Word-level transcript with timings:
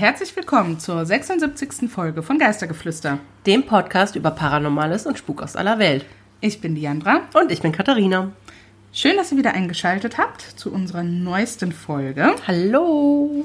Herzlich 0.00 0.34
willkommen 0.34 0.78
zur 0.80 1.04
76. 1.04 1.90
Folge 1.90 2.22
von 2.22 2.38
Geistergeflüster. 2.38 3.18
dem 3.44 3.66
Podcast 3.66 4.16
über 4.16 4.30
Paranormales 4.30 5.04
und 5.04 5.18
Spuk 5.18 5.42
aus 5.42 5.56
aller 5.56 5.78
Welt. 5.78 6.06
Ich 6.40 6.62
bin 6.62 6.74
Diandra. 6.74 7.20
Und 7.34 7.52
ich 7.52 7.60
bin 7.60 7.70
Katharina. 7.70 8.32
Schön, 8.94 9.18
dass 9.18 9.30
ihr 9.30 9.36
wieder 9.36 9.52
eingeschaltet 9.52 10.16
habt 10.16 10.40
zu 10.40 10.72
unserer 10.72 11.02
neuesten 11.02 11.72
Folge. 11.72 12.34
Hallo. 12.46 13.44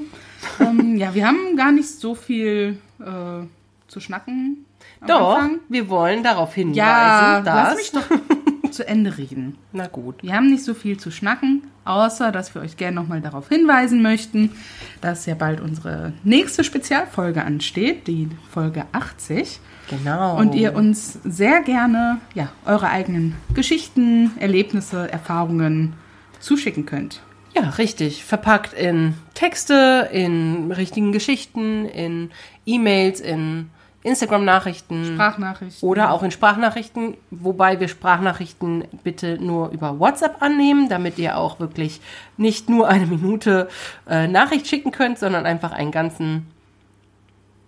ähm, 0.58 0.96
ja, 0.96 1.14
wir 1.14 1.26
haben 1.26 1.58
gar 1.58 1.72
nicht 1.72 1.90
so 1.90 2.14
viel 2.14 2.78
äh, 3.00 3.44
zu 3.86 4.00
schnacken. 4.00 4.64
Doch, 5.06 5.36
Anfang. 5.36 5.58
wir 5.68 5.90
wollen 5.90 6.22
darauf 6.22 6.54
hinweisen, 6.54 6.78
Ja, 6.78 7.40
dass... 7.42 7.54
lass 7.54 7.76
mich 7.76 7.92
doch 7.92 8.35
zu 8.76 8.86
Ende 8.86 9.18
reden. 9.18 9.56
Na 9.72 9.86
gut. 9.86 10.22
Wir 10.22 10.34
haben 10.34 10.50
nicht 10.50 10.64
so 10.64 10.74
viel 10.74 10.98
zu 10.98 11.10
schnacken, 11.10 11.62
außer 11.84 12.30
dass 12.30 12.54
wir 12.54 12.62
euch 12.62 12.76
gerne 12.76 12.94
nochmal 12.94 13.20
darauf 13.20 13.48
hinweisen 13.48 14.02
möchten, 14.02 14.52
dass 15.00 15.26
ja 15.26 15.34
bald 15.34 15.60
unsere 15.60 16.12
nächste 16.22 16.62
Spezialfolge 16.62 17.42
ansteht, 17.42 18.06
die 18.06 18.28
Folge 18.50 18.84
80. 18.92 19.60
Genau. 19.88 20.36
Und 20.36 20.54
ihr 20.54 20.74
uns 20.74 21.18
sehr 21.24 21.62
gerne 21.62 22.18
ja, 22.34 22.50
eure 22.64 22.90
eigenen 22.90 23.34
Geschichten, 23.54 24.32
Erlebnisse, 24.38 25.10
Erfahrungen 25.10 25.94
zuschicken 26.40 26.86
könnt. 26.86 27.22
Ja, 27.54 27.70
richtig. 27.70 28.24
Verpackt 28.24 28.74
in 28.74 29.14
Texte, 29.32 30.10
in 30.12 30.70
richtigen 30.72 31.12
Geschichten, 31.12 31.86
in 31.86 32.30
E-Mails, 32.66 33.20
in 33.20 33.70
Instagram-Nachrichten. 34.06 35.04
Sprachnachrichten. 35.04 35.88
Oder 35.88 36.12
auch 36.12 36.22
in 36.22 36.30
Sprachnachrichten, 36.30 37.16
wobei 37.30 37.80
wir 37.80 37.88
Sprachnachrichten 37.88 38.84
bitte 39.04 39.38
nur 39.38 39.70
über 39.70 39.98
WhatsApp 39.98 40.40
annehmen, 40.40 40.88
damit 40.88 41.18
ihr 41.18 41.36
auch 41.36 41.60
wirklich 41.60 42.00
nicht 42.36 42.68
nur 42.68 42.88
eine 42.88 43.06
Minute 43.06 43.68
äh, 44.08 44.28
Nachricht 44.28 44.68
schicken 44.68 44.92
könnt, 44.92 45.18
sondern 45.18 45.44
einfach 45.46 45.72
einen 45.72 45.90
ganzen, 45.90 46.46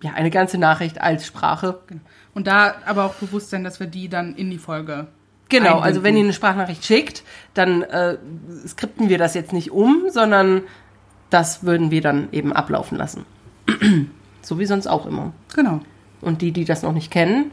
ja, 0.01 0.13
eine 0.13 0.31
ganze 0.31 0.57
Nachricht 0.57 1.01
als 1.01 1.25
Sprache. 1.25 1.79
Und 2.33 2.47
da 2.47 2.75
aber 2.85 3.05
auch 3.05 3.15
bewusst 3.15 3.49
sein, 3.49 3.63
dass 3.63 3.79
wir 3.79 3.87
die 3.87 4.09
dann 4.09 4.35
in 4.35 4.49
die 4.49 4.57
Folge. 4.57 5.07
Genau, 5.49 5.65
einbinden. 5.65 5.83
also 5.83 6.03
wenn 6.03 6.15
ihr 6.15 6.23
eine 6.23 6.33
Sprachnachricht 6.33 6.85
schickt, 6.85 7.23
dann 7.53 7.81
äh, 7.81 8.17
skripten 8.67 9.09
wir 9.09 9.17
das 9.17 9.33
jetzt 9.33 9.51
nicht 9.51 9.71
um, 9.71 10.05
sondern 10.09 10.61
das 11.29 11.63
würden 11.63 11.91
wir 11.91 12.01
dann 12.01 12.29
eben 12.31 12.53
ablaufen 12.53 12.97
lassen. 12.97 13.25
so 14.41 14.59
wie 14.59 14.65
sonst 14.65 14.87
auch 14.87 15.05
immer. 15.05 15.33
Genau. 15.55 15.81
Und 16.21 16.41
die, 16.41 16.51
die 16.51 16.65
das 16.65 16.83
noch 16.83 16.93
nicht 16.93 17.11
kennen, 17.11 17.51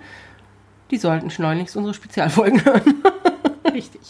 die 0.91 0.99
sollten 0.99 1.31
schleunigst 1.31 1.77
unsere 1.77 1.95
Spezialfolgen 1.95 2.65
hören. 2.65 3.03
Richtig. 3.73 4.01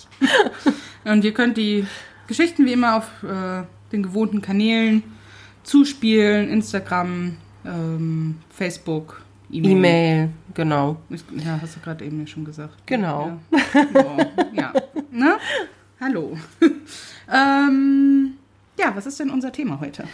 Und 1.04 1.24
ihr 1.24 1.32
könnt 1.32 1.56
die 1.56 1.86
Geschichten 2.26 2.66
wie 2.66 2.72
immer 2.72 2.96
auf 2.96 3.22
äh, 3.22 3.62
den 3.92 4.02
gewohnten 4.02 4.42
Kanälen 4.42 5.02
zuspielen: 5.62 6.48
Instagram, 6.48 7.36
ähm, 7.64 8.36
Facebook, 8.50 9.22
E-Mail. 9.50 9.70
E-Mail, 9.70 10.30
genau. 10.54 10.96
Ja, 11.36 11.58
hast 11.60 11.76
du 11.76 11.80
gerade 11.80 12.04
eben 12.04 12.20
ja 12.20 12.26
schon 12.26 12.44
gesagt. 12.44 12.74
Genau. 12.86 13.38
Ja. 13.52 14.32
Ja. 14.52 14.72
Ne? 15.10 15.36
Hallo. 16.00 16.36
ähm, 17.32 18.34
ja, 18.78 18.94
was 18.94 19.06
ist 19.06 19.20
denn 19.20 19.30
unser 19.30 19.52
Thema 19.52 19.80
heute? 19.80 20.04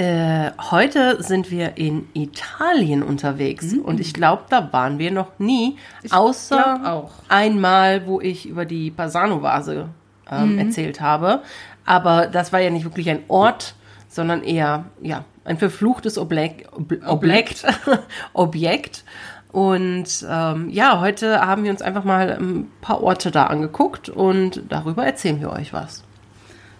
Äh, 0.00 0.52
heute 0.70 1.22
sind 1.22 1.50
wir 1.50 1.76
in 1.76 2.08
Italien 2.14 3.02
unterwegs 3.02 3.74
und 3.74 4.00
ich 4.00 4.14
glaube, 4.14 4.44
da 4.48 4.72
waren 4.72 4.98
wir 4.98 5.10
noch 5.10 5.38
nie, 5.38 5.76
außer 6.08 6.78
glaub 6.80 6.86
auch. 6.86 7.10
einmal, 7.28 8.06
wo 8.06 8.18
ich 8.18 8.48
über 8.48 8.64
die 8.64 8.90
Basano-Vase 8.90 9.90
ähm, 10.30 10.58
erzählt 10.58 11.02
habe. 11.02 11.42
Aber 11.84 12.28
das 12.28 12.50
war 12.50 12.60
ja 12.60 12.70
nicht 12.70 12.84
wirklich 12.84 13.10
ein 13.10 13.24
Ort, 13.28 13.74
sondern 14.08 14.42
eher 14.42 14.86
ja 15.02 15.26
ein 15.44 15.58
verfluchtes 15.58 16.16
Oblek 16.16 16.66
Ob 16.72 16.94
Objekt. 17.06 17.66
Objekt. 18.32 19.04
Und 19.52 20.26
ähm, 20.26 20.70
ja, 20.70 21.00
heute 21.00 21.46
haben 21.46 21.64
wir 21.64 21.70
uns 21.70 21.82
einfach 21.82 22.04
mal 22.04 22.38
ein 22.40 22.70
paar 22.80 23.02
Orte 23.02 23.30
da 23.30 23.48
angeguckt 23.48 24.08
und 24.08 24.62
darüber 24.70 25.04
erzählen 25.04 25.42
wir 25.42 25.50
euch 25.50 25.74
was. 25.74 26.04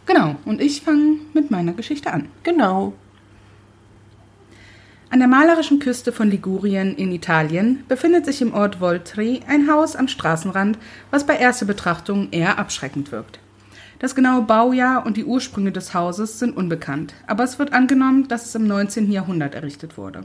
Genau, 0.07 0.37
und 0.47 0.63
ich 0.63 0.81
fange 0.81 1.19
mit 1.35 1.51
meiner 1.51 1.75
Geschichte 1.75 2.11
an. 2.11 2.31
Genau. 2.45 2.95
An 5.13 5.19
der 5.19 5.27
malerischen 5.27 5.81
Küste 5.81 6.13
von 6.13 6.31
Ligurien 6.31 6.95
in 6.95 7.11
Italien 7.11 7.83
befindet 7.89 8.25
sich 8.25 8.41
im 8.43 8.55
Ort 8.55 8.81
Voltri 8.81 9.41
ein 9.49 9.69
Haus 9.69 9.97
am 9.97 10.07
Straßenrand, 10.07 10.79
was 11.11 11.27
bei 11.27 11.37
erster 11.37 11.67
Betrachtung 11.67 12.29
eher 12.31 12.61
abschreckend 12.61 13.11
wirkt. 13.11 13.41
Das 13.99 14.15
genaue 14.15 14.43
Baujahr 14.43 15.05
und 15.05 15.17
die 15.17 15.25
Ursprünge 15.25 15.73
des 15.73 15.95
Hauses 15.95 16.39
sind 16.39 16.57
unbekannt, 16.57 17.15
aber 17.27 17.43
es 17.43 17.59
wird 17.59 17.73
angenommen, 17.73 18.29
dass 18.29 18.47
es 18.47 18.55
im 18.55 18.69
19. 18.69 19.11
Jahrhundert 19.11 19.57
errichtet 19.57 19.99
wurde. 19.99 20.21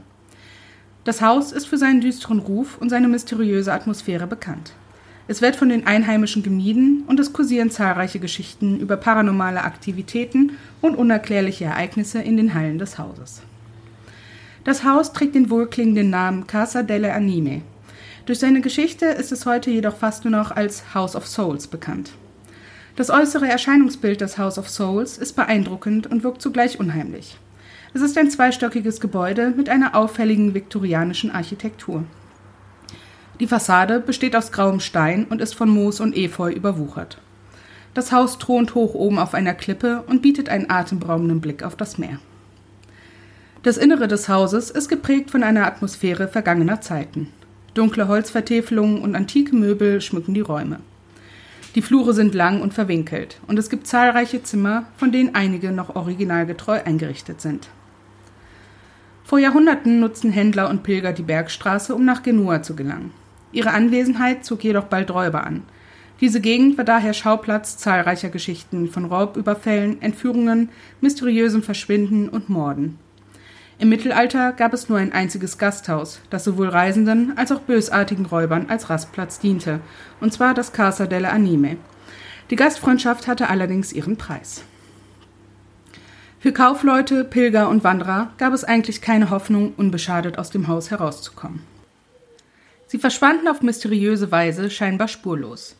Das 1.02 1.20
Haus 1.20 1.50
ist 1.50 1.66
für 1.66 1.78
seinen 1.78 2.00
düsteren 2.00 2.38
Ruf 2.38 2.78
und 2.78 2.88
seine 2.88 3.08
mysteriöse 3.08 3.72
Atmosphäre 3.72 4.28
bekannt. 4.28 4.72
Es 5.26 5.42
wird 5.42 5.56
von 5.56 5.68
den 5.68 5.88
Einheimischen 5.88 6.44
gemieden 6.44 7.02
und 7.08 7.18
es 7.18 7.32
kursieren 7.32 7.72
zahlreiche 7.72 8.20
Geschichten 8.20 8.78
über 8.78 8.96
paranormale 8.96 9.64
Aktivitäten 9.64 10.52
und 10.80 10.94
unerklärliche 10.94 11.64
Ereignisse 11.64 12.20
in 12.20 12.36
den 12.36 12.54
Hallen 12.54 12.78
des 12.78 12.98
Hauses. 12.98 13.42
Das 14.66 14.82
Haus 14.82 15.12
trägt 15.12 15.36
den 15.36 15.48
wohlklingenden 15.48 16.10
Namen 16.10 16.48
Casa 16.48 16.82
delle 16.82 17.14
Anime. 17.14 17.62
Durch 18.24 18.40
seine 18.40 18.60
Geschichte 18.60 19.06
ist 19.06 19.30
es 19.30 19.46
heute 19.46 19.70
jedoch 19.70 19.94
fast 19.94 20.24
nur 20.24 20.32
noch 20.32 20.50
als 20.50 20.92
House 20.92 21.14
of 21.14 21.28
Souls 21.28 21.68
bekannt. 21.68 22.10
Das 22.96 23.08
äußere 23.08 23.46
Erscheinungsbild 23.46 24.20
des 24.20 24.38
House 24.38 24.58
of 24.58 24.68
Souls 24.68 25.18
ist 25.18 25.34
beeindruckend 25.34 26.08
und 26.08 26.24
wirkt 26.24 26.42
zugleich 26.42 26.80
unheimlich. 26.80 27.38
Es 27.94 28.02
ist 28.02 28.18
ein 28.18 28.28
zweistöckiges 28.28 28.98
Gebäude 28.98 29.54
mit 29.56 29.68
einer 29.68 29.94
auffälligen 29.94 30.52
viktorianischen 30.52 31.30
Architektur. 31.30 32.02
Die 33.38 33.46
Fassade 33.46 34.00
besteht 34.00 34.34
aus 34.34 34.50
grauem 34.50 34.80
Stein 34.80 35.26
und 35.30 35.40
ist 35.40 35.54
von 35.54 35.70
Moos 35.70 36.00
und 36.00 36.16
Efeu 36.16 36.50
überwuchert. 36.50 37.18
Das 37.94 38.10
Haus 38.10 38.36
thront 38.40 38.74
hoch 38.74 38.94
oben 38.94 39.20
auf 39.20 39.32
einer 39.32 39.54
Klippe 39.54 40.02
und 40.08 40.22
bietet 40.22 40.48
einen 40.48 40.68
atemberaubenden 40.68 41.40
Blick 41.40 41.62
auf 41.62 41.76
das 41.76 41.98
Meer. 41.98 42.18
Das 43.66 43.78
Innere 43.78 44.06
des 44.06 44.28
Hauses 44.28 44.70
ist 44.70 44.88
geprägt 44.88 45.32
von 45.32 45.42
einer 45.42 45.66
Atmosphäre 45.66 46.28
vergangener 46.28 46.80
Zeiten. 46.80 47.32
Dunkle 47.74 48.06
Holzvertäfelungen 48.06 49.02
und 49.02 49.16
antike 49.16 49.56
Möbel 49.56 50.00
schmücken 50.00 50.34
die 50.34 50.40
Räume. 50.40 50.78
Die 51.74 51.82
Flure 51.82 52.12
sind 52.12 52.32
lang 52.32 52.62
und 52.62 52.74
verwinkelt 52.74 53.40
und 53.48 53.58
es 53.58 53.68
gibt 53.68 53.88
zahlreiche 53.88 54.40
Zimmer, 54.44 54.84
von 54.96 55.10
denen 55.10 55.34
einige 55.34 55.72
noch 55.72 55.96
originalgetreu 55.96 56.80
eingerichtet 56.84 57.40
sind. 57.40 57.66
Vor 59.24 59.40
Jahrhunderten 59.40 59.98
nutzten 59.98 60.30
Händler 60.30 60.70
und 60.70 60.84
Pilger 60.84 61.12
die 61.12 61.24
Bergstraße, 61.24 61.92
um 61.92 62.04
nach 62.04 62.22
Genua 62.22 62.62
zu 62.62 62.76
gelangen. 62.76 63.10
Ihre 63.50 63.72
Anwesenheit 63.72 64.44
zog 64.44 64.62
jedoch 64.62 64.84
bald 64.84 65.10
Räuber 65.10 65.44
an. 65.44 65.64
Diese 66.20 66.40
Gegend 66.40 66.78
war 66.78 66.84
daher 66.84 67.14
Schauplatz 67.14 67.78
zahlreicher 67.78 68.28
Geschichten 68.28 68.88
von 68.88 69.06
Raubüberfällen, 69.06 70.00
Entführungen, 70.02 70.68
mysteriösem 71.00 71.64
Verschwinden 71.64 72.28
und 72.28 72.48
Morden. 72.48 73.00
Im 73.78 73.90
Mittelalter 73.90 74.52
gab 74.52 74.72
es 74.72 74.88
nur 74.88 74.98
ein 74.98 75.12
einziges 75.12 75.58
Gasthaus, 75.58 76.20
das 76.30 76.44
sowohl 76.44 76.68
Reisenden 76.68 77.36
als 77.36 77.52
auch 77.52 77.60
bösartigen 77.60 78.24
Räubern 78.24 78.66
als 78.70 78.88
Rastplatz 78.88 79.38
diente, 79.38 79.80
und 80.20 80.32
zwar 80.32 80.54
das 80.54 80.72
Casa 80.72 81.06
delle 81.06 81.30
Anime. 81.30 81.76
Die 82.48 82.56
Gastfreundschaft 82.56 83.26
hatte 83.26 83.50
allerdings 83.50 83.92
ihren 83.92 84.16
Preis. 84.16 84.62
Für 86.38 86.52
Kaufleute, 86.52 87.24
Pilger 87.24 87.68
und 87.68 87.84
Wanderer 87.84 88.30
gab 88.38 88.54
es 88.54 88.64
eigentlich 88.64 89.02
keine 89.02 89.28
Hoffnung, 89.30 89.74
unbeschadet 89.76 90.38
aus 90.38 90.50
dem 90.50 90.68
Haus 90.68 90.90
herauszukommen. 90.90 91.60
Sie 92.86 92.98
verschwanden 92.98 93.48
auf 93.48 93.62
mysteriöse 93.62 94.30
Weise 94.30 94.70
scheinbar 94.70 95.08
spurlos. 95.08 95.76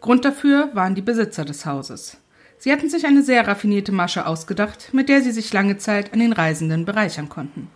Grund 0.00 0.24
dafür 0.24 0.68
waren 0.74 0.94
die 0.94 1.02
Besitzer 1.02 1.44
des 1.44 1.64
Hauses. 1.64 2.18
Sie 2.58 2.72
hatten 2.72 2.88
sich 2.88 3.06
eine 3.06 3.22
sehr 3.22 3.46
raffinierte 3.46 3.92
Masche 3.92 4.26
ausgedacht, 4.26 4.90
mit 4.92 5.08
der 5.08 5.22
sie 5.22 5.32
sich 5.32 5.52
lange 5.52 5.78
Zeit 5.78 6.12
an 6.12 6.20
den 6.20 6.32
Reisenden 6.32 6.84
bereichern 6.84 7.28
konnten. 7.28 7.68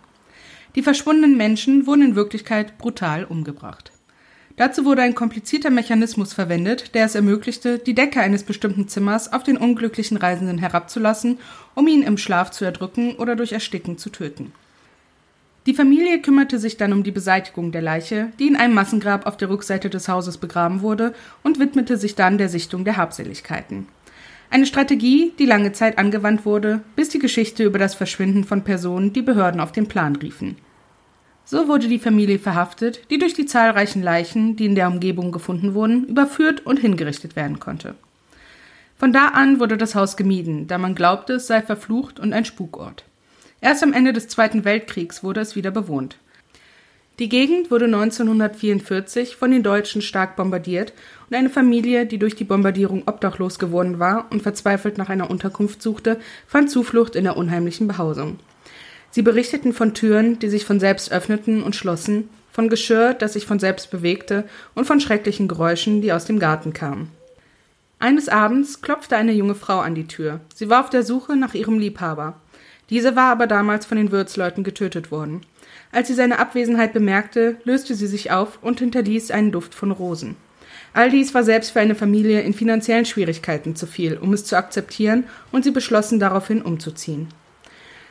Die 0.75 0.83
verschwundenen 0.83 1.37
Menschen 1.37 1.87
wurden 1.87 2.01
in 2.01 2.15
Wirklichkeit 2.15 2.77
brutal 2.77 3.23
umgebracht. 3.23 3.91
Dazu 4.55 4.83
wurde 4.83 5.01
ein 5.01 5.15
komplizierter 5.15 5.69
Mechanismus 5.69 6.33
verwendet, 6.33 6.93
der 6.93 7.05
es 7.05 7.15
ermöglichte, 7.15 7.79
die 7.79 7.95
Decke 7.95 8.19
eines 8.19 8.43
bestimmten 8.43 8.89
Zimmers 8.89 9.31
auf 9.31 9.43
den 9.43 9.55
unglücklichen 9.55 10.17
Reisenden 10.17 10.57
herabzulassen, 10.57 11.37
um 11.75 11.87
ihn 11.87 12.03
im 12.03 12.17
Schlaf 12.17 12.51
zu 12.51 12.65
erdrücken 12.65 13.15
oder 13.15 13.37
durch 13.37 13.53
Ersticken 13.53 13.97
zu 13.97 14.09
töten. 14.09 14.51
Die 15.65 15.73
Familie 15.73 16.21
kümmerte 16.21 16.59
sich 16.59 16.75
dann 16.75 16.91
um 16.91 17.03
die 17.03 17.11
Beseitigung 17.11 17.71
der 17.71 17.81
Leiche, 17.81 18.33
die 18.37 18.47
in 18.47 18.55
einem 18.57 18.73
Massengrab 18.73 19.25
auf 19.25 19.37
der 19.37 19.49
Rückseite 19.49 19.89
des 19.89 20.09
Hauses 20.09 20.37
begraben 20.37 20.81
wurde, 20.81 21.13
und 21.41 21.59
widmete 21.59 21.95
sich 21.95 22.15
dann 22.15 22.37
der 22.37 22.49
Sichtung 22.49 22.83
der 22.83 22.97
Habseligkeiten. 22.97 23.87
Eine 24.51 24.65
Strategie, 24.65 25.31
die 25.37 25.45
lange 25.45 25.73
Zeit 25.73 25.99
angewandt 25.99 26.43
wurde, 26.43 26.81
bis 26.95 27.09
die 27.09 27.19
Geschichte 27.19 27.63
über 27.63 27.77
das 27.77 27.93
Verschwinden 27.93 28.43
von 28.43 28.63
Personen 28.63 29.13
die 29.13 29.21
Behörden 29.21 29.61
auf 29.61 29.71
den 29.71 29.87
Plan 29.87 30.15
riefen. 30.15 30.57
So 31.45 31.67
wurde 31.67 31.87
die 31.87 31.99
Familie 31.99 32.39
verhaftet, 32.39 33.01
die 33.11 33.19
durch 33.19 33.33
die 33.33 33.45
zahlreichen 33.45 34.01
Leichen, 34.01 34.55
die 34.55 34.65
in 34.65 34.75
der 34.75 34.87
Umgebung 34.87 35.31
gefunden 35.31 35.75
wurden, 35.75 36.05
überführt 36.05 36.65
und 36.65 36.79
hingerichtet 36.79 37.35
werden 37.35 37.59
konnte. 37.59 37.95
Von 38.97 39.13
da 39.13 39.29
an 39.29 39.59
wurde 39.59 39.77
das 39.77 39.95
Haus 39.95 40.17
gemieden, 40.17 40.67
da 40.67 40.77
man 40.77 40.95
glaubte, 40.95 41.33
es 41.33 41.47
sei 41.47 41.61
verflucht 41.61 42.19
und 42.19 42.33
ein 42.33 42.45
Spukort. 42.45 43.05
Erst 43.61 43.83
am 43.83 43.93
Ende 43.93 44.13
des 44.13 44.27
Zweiten 44.27 44.65
Weltkriegs 44.65 45.23
wurde 45.23 45.41
es 45.41 45.55
wieder 45.55 45.71
bewohnt. 45.71 46.17
Die 47.19 47.27
Gegend 47.27 47.69
wurde 47.69 47.85
1944 47.85 49.35
von 49.35 49.51
den 49.51 49.61
Deutschen 49.61 50.01
stark 50.01 50.37
bombardiert 50.37 50.93
und 51.29 51.35
eine 51.35 51.49
Familie, 51.49 52.05
die 52.05 52.17
durch 52.17 52.33
die 52.33 52.45
Bombardierung 52.45 53.03
obdachlos 53.07 53.59
geworden 53.59 53.99
war 53.99 54.27
und 54.29 54.41
verzweifelt 54.41 54.97
nach 54.97 55.09
einer 55.09 55.29
Unterkunft 55.29 55.81
suchte, 55.81 56.17
fand 56.47 56.71
Zuflucht 56.71 57.17
in 57.17 57.25
der 57.25 57.35
unheimlichen 57.35 57.89
Behausung. 57.89 58.39
Sie 59.11 59.21
berichteten 59.21 59.73
von 59.73 59.93
Türen, 59.93 60.39
die 60.39 60.47
sich 60.47 60.63
von 60.63 60.79
selbst 60.79 61.11
öffneten 61.11 61.61
und 61.61 61.75
schlossen, 61.75 62.29
von 62.53 62.69
Geschirr, 62.69 63.13
das 63.13 63.33
sich 63.33 63.45
von 63.45 63.59
selbst 63.59 63.91
bewegte 63.91 64.45
und 64.73 64.85
von 64.85 65.01
schrecklichen 65.01 65.49
Geräuschen, 65.49 66.01
die 66.01 66.13
aus 66.13 66.23
dem 66.23 66.39
Garten 66.39 66.71
kamen. 66.71 67.11
Eines 67.99 68.29
Abends 68.29 68.81
klopfte 68.81 69.17
eine 69.17 69.33
junge 69.33 69.55
Frau 69.55 69.79
an 69.79 69.93
die 69.93 70.07
Tür. 70.07 70.39
Sie 70.55 70.69
war 70.69 70.85
auf 70.85 70.89
der 70.89 71.03
Suche 71.03 71.35
nach 71.35 71.53
ihrem 71.53 71.79
Liebhaber. 71.79 72.39
Dieser 72.89 73.17
war 73.17 73.29
aber 73.29 73.45
damals 73.45 73.85
von 73.85 73.97
den 73.97 74.11
Wirtsleuten 74.11 74.63
getötet 74.63 75.11
worden. 75.11 75.41
Als 75.91 76.07
sie 76.07 76.13
seine 76.13 76.39
Abwesenheit 76.39 76.93
bemerkte, 76.93 77.57
löste 77.63 77.95
sie 77.95 78.07
sich 78.07 78.31
auf 78.31 78.59
und 78.61 78.79
hinterließ 78.79 79.31
einen 79.31 79.51
Duft 79.51 79.73
von 79.73 79.91
Rosen. 79.91 80.35
All 80.93 81.09
dies 81.09 81.33
war 81.33 81.43
selbst 81.43 81.71
für 81.71 81.79
eine 81.79 81.95
Familie 81.95 82.41
in 82.41 82.53
finanziellen 82.53 83.05
Schwierigkeiten 83.05 83.75
zu 83.75 83.87
viel, 83.87 84.17
um 84.17 84.33
es 84.33 84.45
zu 84.45 84.55
akzeptieren, 84.55 85.25
und 85.51 85.63
sie 85.63 85.71
beschlossen 85.71 86.19
daraufhin 86.19 86.61
umzuziehen. 86.61 87.27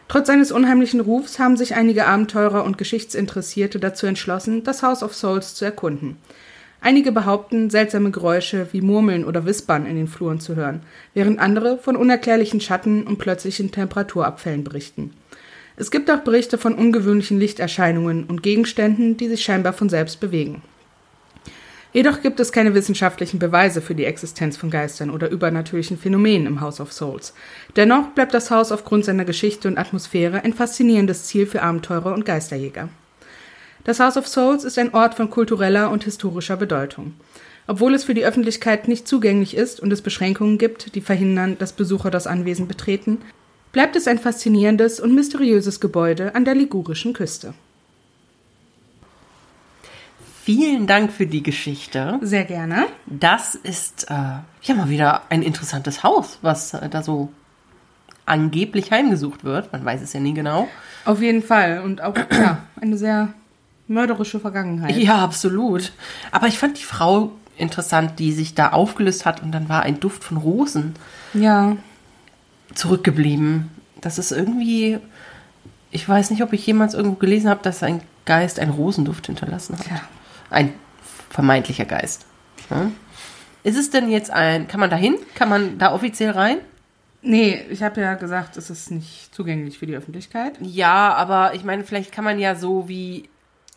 Trotz 0.08 0.26
seines 0.26 0.52
unheimlichen 0.52 1.00
Rufs 1.00 1.38
haben 1.38 1.56
sich 1.56 1.74
einige 1.74 2.06
Abenteurer 2.06 2.64
und 2.64 2.78
Geschichtsinteressierte 2.78 3.78
dazu 3.78 4.06
entschlossen, 4.06 4.64
das 4.64 4.82
House 4.82 5.02
of 5.02 5.14
Souls 5.14 5.54
zu 5.54 5.64
erkunden. 5.64 6.16
Einige 6.80 7.12
behaupten, 7.12 7.70
seltsame 7.70 8.10
Geräusche 8.10 8.68
wie 8.72 8.80
Murmeln 8.80 9.24
oder 9.24 9.44
Wispern 9.44 9.84
in 9.84 9.96
den 9.96 10.08
Fluren 10.08 10.40
zu 10.40 10.54
hören, 10.56 10.80
während 11.12 11.40
andere 11.40 11.78
von 11.78 11.96
unerklärlichen 11.96 12.60
Schatten 12.60 13.02
und 13.02 13.18
plötzlichen 13.18 13.72
Temperaturabfällen 13.72 14.64
berichten. 14.64 15.12
Es 15.80 15.92
gibt 15.92 16.10
auch 16.10 16.18
Berichte 16.18 16.58
von 16.58 16.74
ungewöhnlichen 16.74 17.38
Lichterscheinungen 17.38 18.24
und 18.24 18.42
Gegenständen, 18.42 19.16
die 19.16 19.28
sich 19.28 19.44
scheinbar 19.44 19.72
von 19.72 19.88
selbst 19.88 20.18
bewegen. 20.18 20.60
Jedoch 21.92 22.20
gibt 22.20 22.40
es 22.40 22.50
keine 22.50 22.74
wissenschaftlichen 22.74 23.38
Beweise 23.38 23.80
für 23.80 23.94
die 23.94 24.04
Existenz 24.04 24.56
von 24.56 24.70
Geistern 24.70 25.08
oder 25.08 25.30
übernatürlichen 25.30 25.96
Phänomenen 25.96 26.48
im 26.48 26.60
House 26.60 26.80
of 26.80 26.92
Souls. 26.92 27.32
Dennoch 27.76 28.08
bleibt 28.08 28.34
das 28.34 28.50
Haus 28.50 28.72
aufgrund 28.72 29.04
seiner 29.04 29.24
Geschichte 29.24 29.68
und 29.68 29.78
Atmosphäre 29.78 30.42
ein 30.42 30.52
faszinierendes 30.52 31.26
Ziel 31.26 31.46
für 31.46 31.62
Abenteurer 31.62 32.12
und 32.12 32.24
Geisterjäger. 32.24 32.88
Das 33.84 34.00
House 34.00 34.16
of 34.16 34.26
Souls 34.26 34.64
ist 34.64 34.80
ein 34.80 34.92
Ort 34.92 35.14
von 35.14 35.30
kultureller 35.30 35.90
und 35.90 36.02
historischer 36.02 36.56
Bedeutung. 36.56 37.14
Obwohl 37.68 37.94
es 37.94 38.02
für 38.02 38.14
die 38.14 38.24
Öffentlichkeit 38.24 38.88
nicht 38.88 39.06
zugänglich 39.06 39.56
ist 39.56 39.78
und 39.78 39.92
es 39.92 40.02
Beschränkungen 40.02 40.58
gibt, 40.58 40.96
die 40.96 41.00
verhindern, 41.00 41.56
dass 41.56 41.72
Besucher 41.72 42.10
das 42.10 42.26
Anwesen 42.26 42.66
betreten, 42.66 43.18
bleibt 43.72 43.96
es 43.96 44.08
ein 44.08 44.18
faszinierendes 44.18 45.00
und 45.00 45.14
mysteriöses 45.14 45.80
Gebäude 45.80 46.34
an 46.34 46.44
der 46.44 46.54
ligurischen 46.54 47.12
Küste. 47.12 47.54
Vielen 50.42 50.86
Dank 50.86 51.12
für 51.12 51.26
die 51.26 51.42
Geschichte. 51.42 52.18
Sehr 52.22 52.44
gerne. 52.44 52.86
Das 53.04 53.54
ist 53.54 54.10
äh, 54.10 54.14
ja 54.14 54.74
mal 54.74 54.88
wieder 54.88 55.22
ein 55.28 55.42
interessantes 55.42 56.02
Haus, 56.02 56.38
was 56.40 56.72
äh, 56.72 56.88
da 56.88 57.02
so 57.02 57.30
angeblich 58.24 58.90
heimgesucht 58.90 59.44
wird. 59.44 59.72
Man 59.72 59.84
weiß 59.84 60.00
es 60.00 60.14
ja 60.14 60.20
nie 60.20 60.32
genau. 60.32 60.66
Auf 61.04 61.20
jeden 61.20 61.42
Fall. 61.42 61.82
Und 61.82 62.00
auch 62.00 62.14
ja, 62.32 62.62
eine 62.80 62.96
sehr 62.96 63.34
mörderische 63.88 64.40
Vergangenheit. 64.40 64.96
Ja, 64.96 65.18
absolut. 65.22 65.92
Aber 66.32 66.46
ich 66.46 66.58
fand 66.58 66.78
die 66.78 66.84
Frau 66.84 67.32
interessant, 67.58 68.18
die 68.18 68.32
sich 68.32 68.54
da 68.54 68.70
aufgelöst 68.70 69.26
hat 69.26 69.42
und 69.42 69.52
dann 69.52 69.68
war 69.68 69.82
ein 69.82 70.00
Duft 70.00 70.24
von 70.24 70.38
Rosen. 70.38 70.94
Ja 71.34 71.76
zurückgeblieben. 72.74 73.70
Das 74.00 74.18
ist 74.18 74.32
irgendwie, 74.32 74.98
ich 75.90 76.08
weiß 76.08 76.30
nicht, 76.30 76.42
ob 76.42 76.52
ich 76.52 76.66
jemals 76.66 76.94
irgendwo 76.94 77.16
gelesen 77.16 77.50
habe, 77.50 77.62
dass 77.62 77.82
ein 77.82 78.00
Geist 78.24 78.60
einen 78.60 78.72
Rosenduft 78.72 79.26
hinterlassen 79.26 79.78
hat. 79.78 79.86
Ja. 79.86 80.00
Ein 80.50 80.72
vermeintlicher 81.30 81.84
Geist. 81.84 82.26
Ja. 82.70 82.90
Ist 83.62 83.78
es 83.78 83.90
denn 83.90 84.10
jetzt 84.10 84.30
ein, 84.30 84.68
kann 84.68 84.80
man 84.80 84.90
da 84.90 84.96
hin? 84.96 85.16
Kann 85.34 85.48
man 85.48 85.78
da 85.78 85.92
offiziell 85.92 86.30
rein? 86.30 86.58
Nee, 87.20 87.64
ich 87.70 87.82
habe 87.82 88.00
ja 88.00 88.14
gesagt, 88.14 88.56
es 88.56 88.70
ist 88.70 88.90
nicht 88.90 89.34
zugänglich 89.34 89.78
für 89.78 89.86
die 89.86 89.96
Öffentlichkeit. 89.96 90.54
Ja, 90.60 91.12
aber 91.14 91.54
ich 91.54 91.64
meine, 91.64 91.84
vielleicht 91.84 92.12
kann 92.12 92.24
man 92.24 92.38
ja 92.38 92.54
so 92.54 92.88
wie 92.88 93.28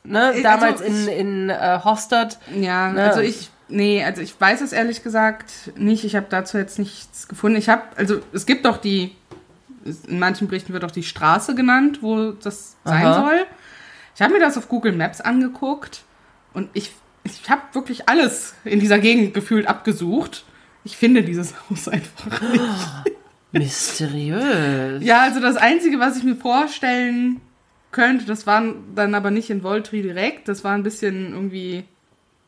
ne, 0.04 0.34
äh, 0.36 0.44
damals 0.44 0.82
also 0.82 0.94
ich, 0.94 1.18
in, 1.18 1.48
in 1.48 1.50
äh, 1.50 1.80
Hostert. 1.84 2.38
Ja, 2.56 2.92
ne, 2.92 3.04
also 3.04 3.22
ich 3.22 3.50
Nee, 3.72 4.04
also 4.04 4.22
ich 4.22 4.40
weiß 4.40 4.62
es 4.62 4.74
ehrlich 4.74 5.04
gesagt 5.04 5.72
nicht. 5.76 6.04
Ich 6.04 6.16
habe 6.16 6.28
dazu 6.30 6.58
jetzt 6.58 6.78
nichts 6.78 7.28
gefunden. 7.28 7.58
Ich 7.58 7.70
habe, 7.70 7.84
also 7.96 8.20
es 8.34 8.46
gibt 8.46 8.66
doch 8.66 8.78
die, 8.78 9.16
in 10.08 10.20
manchen 10.20 10.48
Berichten 10.48 10.74
wird 10.74 10.84
auch 10.84 10.92
die 10.92 11.04
Straße 11.04 11.56
genannt, 11.56 12.00
wo 12.02 12.32
das 12.32 12.76
sein 12.84 13.06
Aha. 13.06 13.22
soll. 13.22 13.46
Ich 14.16 14.22
habe 14.22 14.34
mir 14.34 14.40
das 14.40 14.58
auf 14.58 14.68
Google 14.68 14.92
Maps 14.92 15.22
angeguckt 15.22 16.04
und 16.54 16.70
ich, 16.74 16.92
ich 17.24 17.50
habe 17.50 17.62
wirklich 17.74 18.10
alles 18.10 18.56
in 18.66 18.80
dieser 18.80 19.00
Gegend 19.00 19.34
gefühlt 19.34 19.68
abgesucht. 19.68 20.44
Ich 20.84 20.98
finde 20.98 21.24
dieses 21.24 21.54
Haus 21.70 21.88
einfach 21.88 22.42
nicht. 22.42 22.62
Mysteriös. 23.54 25.04
Ja, 25.04 25.22
also 25.22 25.40
das 25.40 25.58
Einzige, 25.58 26.00
was 26.00 26.18
ich 26.18 26.24
mir 26.24 26.36
vorstellen 26.36 27.42
könnte, 27.92 28.26
das 28.26 28.48
war 28.48 28.64
dann 28.96 29.14
aber 29.14 29.32
nicht 29.32 29.50
in 29.50 29.64
Voltri 29.64 30.02
direkt, 30.02 30.48
das 30.48 30.64
war 30.64 30.74
ein 30.74 30.84
bisschen 30.84 31.34
irgendwie 31.34 31.84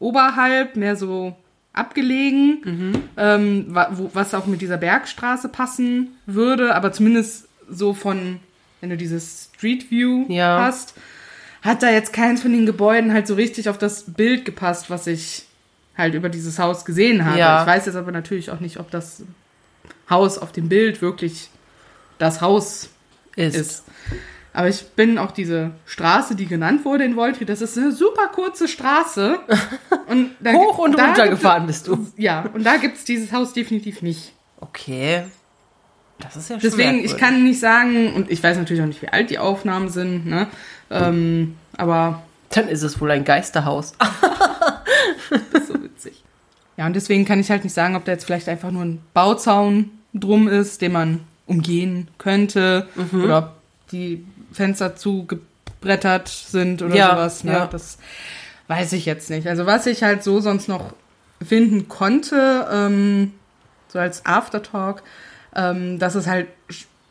oberhalb, 0.04 0.76
mehr 0.76 0.96
so 0.96 1.36
abgelegen, 1.72 2.62
mhm. 2.64 3.04
ähm, 3.18 3.66
was 3.70 4.34
auch 4.36 4.46
mit 4.46 4.62
dieser 4.62 4.78
Bergstraße 4.78 5.50
passen 5.50 6.10
würde, 6.28 6.76
aber 6.76 6.92
zumindest 6.92 7.48
so 7.68 7.94
von, 7.94 8.40
wenn 8.82 8.92
du 8.92 8.98
dieses 8.98 9.50
Street 9.56 9.90
View 9.90 10.26
ja. 10.30 10.62
hast, 10.62 10.94
hat 11.64 11.82
da 11.82 11.90
jetzt 11.90 12.14
keins 12.14 12.42
von 12.42 12.52
den 12.52 12.66
Gebäuden 12.66 13.14
halt 13.14 13.26
so 13.26 13.34
richtig 13.36 13.70
auf 13.70 13.78
das 13.78 14.04
Bild 14.14 14.46
gepasst, 14.46 14.90
was 14.90 15.08
ich 15.08 15.46
halt 15.98 16.14
über 16.14 16.30
dieses 16.30 16.60
Haus 16.60 16.86
gesehen 16.86 17.26
habe. 17.26 17.40
Ja. 17.40 17.62
Ich 17.62 17.68
weiß 17.68 17.86
jetzt 17.86 17.96
aber 17.96 18.12
natürlich 18.12 18.52
auch 18.52 18.60
nicht, 18.60 18.78
ob 18.80 18.92
das 18.92 19.24
Haus 20.10 20.38
auf 20.38 20.52
dem 20.52 20.70
Bild 20.70 21.02
wirklich 21.02 21.50
das 22.20 22.42
Haus 22.42 22.90
ist. 23.36 23.56
ist. 23.56 23.84
Aber 24.54 24.70
ich 24.70 24.84
bin 24.90 25.18
auch 25.18 25.32
diese 25.32 25.72
Straße, 25.86 26.36
die 26.36 26.46
genannt 26.46 26.86
wurde 26.86 27.04
in 27.04 27.16
Voltri, 27.16 27.44
das 27.44 27.62
ist 27.62 27.78
eine 27.78 27.92
super 27.92 28.28
kurze 28.28 28.68
Straße. 28.68 29.40
Und 30.08 30.32
Hoch 30.46 30.78
und 30.78 31.00
runter 31.00 31.28
gefahren 31.28 31.66
bist 31.66 31.88
du. 31.88 32.08
Ja, 32.18 32.46
und 32.54 32.64
da 32.64 32.78
gibt 32.78 32.98
es 32.98 33.04
dieses 33.06 33.32
Haus 33.32 33.54
definitiv 33.54 34.02
nicht. 34.02 34.34
Okay. 34.60 35.24
Das 36.20 36.36
ist 36.36 36.50
ja 36.50 36.60
schon 36.60 36.70
Deswegen, 36.70 37.04
ich 37.04 37.18
kann 37.18 37.44
nicht 37.44 37.60
sagen, 37.60 38.14
und 38.14 38.30
ich 38.30 38.44
weiß 38.44 38.58
natürlich 38.58 38.84
auch 38.84 38.88
nicht, 38.88 39.02
wie 39.02 39.08
alt 39.08 39.30
die 39.30 39.40
Aufnahmen 39.40 39.90
sind, 39.90 40.26
ne? 40.26 40.48
Ähm, 40.92 41.56
aber. 41.78 42.22
Dann 42.50 42.68
ist 42.68 42.84
es 42.84 43.02
wohl 43.02 43.10
ein 43.10 43.24
Geisterhaus. 43.24 43.94
das 45.30 45.64
ist 45.64 45.68
so 45.70 45.82
witzig. 45.82 46.24
Ja, 46.78 46.86
und 46.86 46.96
deswegen 46.96 47.26
kann 47.26 47.40
ich 47.40 47.50
halt 47.50 47.64
nicht 47.64 47.74
sagen, 47.74 47.96
ob 47.96 48.06
da 48.06 48.12
jetzt 48.12 48.26
vielleicht 48.26 48.48
einfach 48.48 48.72
nur 48.72 48.84
ein 48.84 49.02
Bauzaun 49.14 49.90
drum 50.14 50.48
ist, 50.48 50.82
den 50.82 50.92
man 50.92 51.22
umgehen 51.48 52.10
könnte. 52.20 52.88
Mhm. 52.96 53.24
Oder 53.24 53.56
die 53.92 54.26
Fenster 54.54 54.96
zugebrettert 54.96 56.30
sind 56.30 56.82
oder 56.82 56.96
ja, 56.96 57.12
sowas. 57.12 57.44
Ne? 57.44 57.52
Ja. 57.54 57.68
Das 57.68 57.98
weiß 58.68 58.94
ich 58.94 59.06
jetzt 59.06 59.30
nicht. 59.30 59.48
Also 59.48 59.66
was 59.66 59.86
ich 59.86 60.04
halt 60.04 60.24
so 60.24 60.40
sonst 60.40 60.68
noch 60.68 60.94
finden 61.44 61.90
konnte, 61.90 62.68
ähm, 62.72 63.34
so 63.88 64.00
als 64.00 64.26
Aftertalk, 64.26 65.04
ähm, 65.56 66.00
dass 66.00 66.16
es 66.16 66.28
halt 66.28 66.48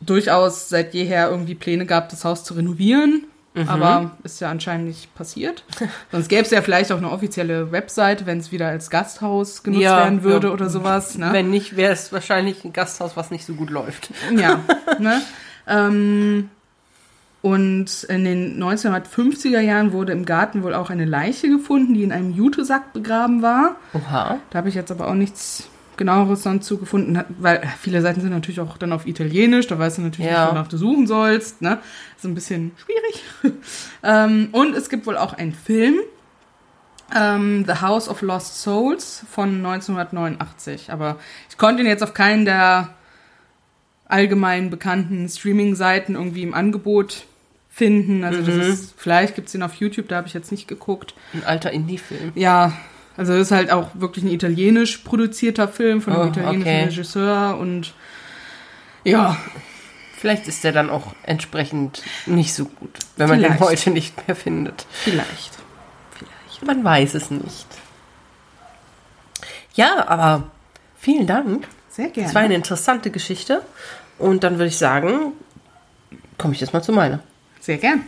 durchaus 0.00 0.68
seit 0.68 0.94
jeher 0.94 1.30
irgendwie 1.30 1.54
Pläne 1.54 1.86
gab, 1.86 2.08
das 2.08 2.24
Haus 2.24 2.44
zu 2.44 2.54
renovieren. 2.54 3.24
Mhm. 3.54 3.68
Aber 3.68 4.12
ist 4.24 4.40
ja 4.40 4.50
anscheinend 4.50 4.88
nicht 4.88 5.14
passiert. 5.14 5.64
Sonst 6.10 6.28
gäbe 6.28 6.42
es 6.42 6.50
ja 6.50 6.62
vielleicht 6.62 6.90
auch 6.90 6.96
eine 6.96 7.10
offizielle 7.10 7.70
Website, 7.70 8.24
wenn 8.24 8.38
es 8.38 8.50
wieder 8.50 8.68
als 8.68 8.88
Gasthaus 8.88 9.62
genutzt 9.62 9.82
ja, 9.82 9.98
werden 9.98 10.22
würde 10.22 10.48
ja. 10.48 10.52
oder 10.54 10.70
sowas. 10.70 11.18
Ne? 11.18 11.28
Wenn 11.32 11.50
nicht, 11.50 11.76
wäre 11.76 11.92
es 11.92 12.12
wahrscheinlich 12.12 12.64
ein 12.64 12.72
Gasthaus, 12.72 13.14
was 13.14 13.30
nicht 13.30 13.44
so 13.44 13.52
gut 13.52 13.68
läuft. 13.68 14.10
Ja. 14.34 14.60
ne? 14.98 15.20
ähm, 15.66 16.48
und 17.42 18.04
in 18.04 18.24
den 18.24 18.62
1950er 18.62 19.60
Jahren 19.60 19.92
wurde 19.92 20.12
im 20.12 20.24
Garten 20.24 20.62
wohl 20.62 20.74
auch 20.74 20.90
eine 20.90 21.04
Leiche 21.04 21.48
gefunden, 21.48 21.92
die 21.92 22.04
in 22.04 22.12
einem 22.12 22.30
Jutesack 22.30 22.92
begraben 22.92 23.42
war. 23.42 23.76
Oha. 23.92 24.38
Da 24.50 24.58
habe 24.58 24.68
ich 24.68 24.76
jetzt 24.76 24.92
aber 24.92 25.08
auch 25.08 25.14
nichts 25.14 25.68
genaueres 25.96 26.44
sonst 26.44 26.66
zu 26.66 26.78
gefunden, 26.78 27.22
weil 27.38 27.62
viele 27.80 28.00
Seiten 28.00 28.20
sind 28.20 28.30
natürlich 28.30 28.60
auch 28.60 28.78
dann 28.78 28.92
auf 28.92 29.06
Italienisch, 29.06 29.66
da 29.66 29.78
weißt 29.78 29.98
du 29.98 30.02
natürlich 30.02 30.30
ja. 30.30 30.44
nicht, 30.44 30.54
wonach 30.54 30.68
du 30.68 30.76
suchen 30.76 31.08
sollst. 31.08 31.62
Ne? 31.62 31.78
Ist 32.16 32.24
ein 32.24 32.34
bisschen 32.34 32.72
schwierig. 32.76 33.56
ähm, 34.04 34.48
und 34.52 34.76
es 34.76 34.88
gibt 34.88 35.06
wohl 35.06 35.16
auch 35.16 35.32
einen 35.32 35.52
Film, 35.52 35.96
ähm, 37.14 37.64
The 37.66 37.80
House 37.80 38.08
of 38.08 38.22
Lost 38.22 38.62
Souls 38.62 39.24
von 39.30 39.56
1989. 39.66 40.92
Aber 40.92 41.18
ich 41.50 41.58
konnte 41.58 41.82
ihn 41.82 41.88
jetzt 41.88 42.04
auf 42.04 42.14
keinen 42.14 42.44
der 42.44 42.90
allgemein 44.06 44.70
bekannten 44.70 45.28
Streaming-Seiten 45.28 46.14
irgendwie 46.14 46.42
im 46.42 46.54
Angebot 46.54 47.26
finden. 47.72 48.22
Also 48.22 48.40
mhm. 48.40 48.46
das 48.46 48.68
ist, 48.68 48.94
vielleicht 48.96 49.34
gibt 49.34 49.46
es 49.46 49.52
den 49.52 49.62
auf 49.62 49.74
YouTube, 49.74 50.08
da 50.08 50.16
habe 50.16 50.28
ich 50.28 50.34
jetzt 50.34 50.52
nicht 50.52 50.68
geguckt. 50.68 51.14
Ein 51.32 51.44
alter 51.44 51.70
Indie-Film. 51.72 52.32
Ja, 52.34 52.72
also 53.16 53.32
ist 53.34 53.50
halt 53.50 53.70
auch 53.70 53.88
wirklich 53.94 54.24
ein 54.24 54.30
italienisch 54.30 54.98
produzierter 54.98 55.68
Film 55.68 56.00
von 56.00 56.12
einem 56.12 56.22
oh, 56.22 56.30
italienischen 56.30 56.62
okay. 56.62 56.84
Regisseur 56.84 57.58
und 57.58 57.94
ja, 59.04 59.36
Vielleicht 60.22 60.46
ist 60.46 60.62
der 60.62 60.70
dann 60.70 60.88
auch 60.88 61.16
entsprechend 61.24 62.04
nicht 62.26 62.54
so 62.54 62.66
gut, 62.66 62.96
wenn 63.16 63.28
man 63.28 63.40
Vielleicht. 63.40 63.58
den 63.58 63.66
heute 63.66 63.90
nicht 63.90 64.28
mehr 64.28 64.36
findet. 64.36 64.86
Vielleicht. 64.92 65.58
Vielleicht. 66.16 66.64
Man 66.64 66.84
weiß 66.84 67.14
es 67.14 67.28
nicht. 67.32 67.66
Ja, 69.74 70.06
aber 70.06 70.44
vielen 70.96 71.26
Dank. 71.26 71.66
Sehr 71.88 72.08
gerne. 72.10 72.28
Es 72.28 72.36
war 72.36 72.42
eine 72.42 72.54
interessante 72.54 73.10
Geschichte. 73.10 73.62
Und 74.16 74.44
dann 74.44 74.58
würde 74.58 74.68
ich 74.68 74.78
sagen, 74.78 75.32
komme 76.38 76.54
ich 76.54 76.60
jetzt 76.60 76.72
mal 76.72 76.84
zu 76.84 76.92
meiner. 76.92 77.18
Sehr 77.62 77.78
gern. 77.78 78.02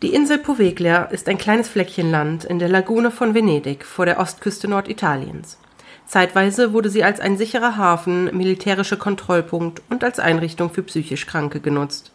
Die 0.00 0.14
Insel 0.14 0.38
Poveglia 0.38 1.02
ist 1.06 1.28
ein 1.28 1.36
kleines 1.36 1.68
Fleckchen 1.68 2.12
Land 2.12 2.44
in 2.44 2.60
der 2.60 2.68
Lagune 2.68 3.10
von 3.10 3.34
Venedig 3.34 3.84
vor 3.84 4.06
der 4.06 4.20
Ostküste 4.20 4.68
Norditaliens. 4.68 5.58
Zeitweise 6.06 6.72
wurde 6.72 6.88
sie 6.88 7.02
als 7.02 7.18
ein 7.18 7.36
sicherer 7.36 7.76
Hafen, 7.76 8.26
militärischer 8.36 8.96
Kontrollpunkt 8.96 9.82
und 9.90 10.04
als 10.04 10.20
Einrichtung 10.20 10.70
für 10.70 10.84
psychisch 10.84 11.26
Kranke 11.26 11.58
genutzt. 11.58 12.12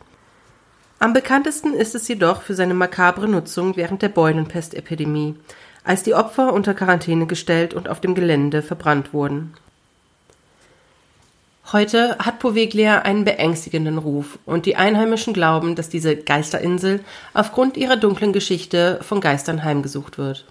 Am 1.00 1.12
bekanntesten 1.12 1.74
ist 1.74 1.94
es 1.94 2.08
jedoch 2.08 2.42
für 2.42 2.56
seine 2.56 2.74
makabre 2.74 3.28
Nutzung 3.28 3.76
während 3.76 4.02
der 4.02 4.10
Beulenpestepidemie, 4.10 5.36
als 5.84 6.04
die 6.04 6.14
Opfer 6.14 6.54
unter 6.54 6.74
Quarantäne 6.74 7.28
gestellt 7.28 7.74
und 7.74 7.90
auf 7.90 8.00
dem 8.00 8.16
Gelände 8.16 8.62
verbrannt 8.62 9.12
wurden. 9.12 9.56
Heute 11.74 12.18
hat 12.20 12.40
Poveglia 12.40 13.00
einen 13.00 13.26
beängstigenden 13.26 13.98
Ruf 13.98 14.40
und 14.46 14.66
die 14.66 14.78
Einheimischen 14.78 15.34
glauben, 15.34 15.76
dass 15.76 15.90
diese 15.90 16.16
Geisterinsel 16.16 17.02
aufgrund 17.34 17.76
ihrer 17.76 17.98
dunklen 17.98 18.32
Geschichte 18.32 19.00
von 19.02 19.20
Geistern 19.20 19.66
heimgesucht 19.66 20.18
wird. 20.18 20.46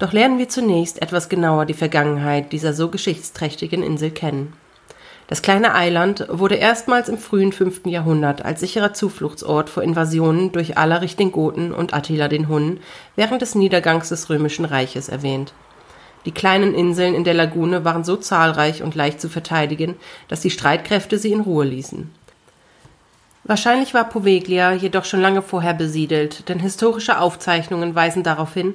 Doch 0.00 0.12
lernen 0.12 0.38
wir 0.38 0.48
zunächst 0.48 1.00
etwas 1.02 1.28
genauer 1.28 1.66
die 1.66 1.74
Vergangenheit 1.74 2.50
dieser 2.50 2.72
so 2.72 2.88
geschichtsträchtigen 2.88 3.84
Insel 3.84 4.10
kennen. 4.10 4.54
Das 5.28 5.40
kleine 5.40 5.72
Eiland 5.76 6.26
wurde 6.28 6.56
erstmals 6.56 7.08
im 7.08 7.18
frühen 7.18 7.52
5. 7.52 7.82
Jahrhundert 7.86 8.44
als 8.44 8.58
sicherer 8.58 8.94
Zufluchtsort 8.94 9.70
vor 9.70 9.84
Invasionen 9.84 10.50
durch 10.50 10.76
Alarich 10.76 11.14
den 11.14 11.30
Goten 11.30 11.72
und 11.72 11.94
Attila 11.94 12.26
den 12.26 12.48
Hunnen 12.48 12.80
während 13.14 13.40
des 13.40 13.54
Niedergangs 13.54 14.08
des 14.08 14.28
Römischen 14.28 14.64
Reiches 14.64 15.08
erwähnt. 15.08 15.52
Die 16.24 16.32
kleinen 16.32 16.74
Inseln 16.74 17.14
in 17.14 17.24
der 17.24 17.34
Lagune 17.34 17.84
waren 17.84 18.04
so 18.04 18.16
zahlreich 18.16 18.82
und 18.82 18.94
leicht 18.94 19.20
zu 19.20 19.28
verteidigen, 19.28 19.96
dass 20.28 20.40
die 20.40 20.50
Streitkräfte 20.50 21.18
sie 21.18 21.32
in 21.32 21.40
Ruhe 21.40 21.64
ließen. 21.64 22.10
Wahrscheinlich 23.44 23.94
war 23.94 24.04
Poveglia 24.04 24.72
jedoch 24.72 25.06
schon 25.06 25.22
lange 25.22 25.40
vorher 25.40 25.72
besiedelt, 25.72 26.48
denn 26.50 26.58
historische 26.58 27.18
Aufzeichnungen 27.18 27.94
weisen 27.94 28.22
darauf 28.22 28.52
hin, 28.52 28.74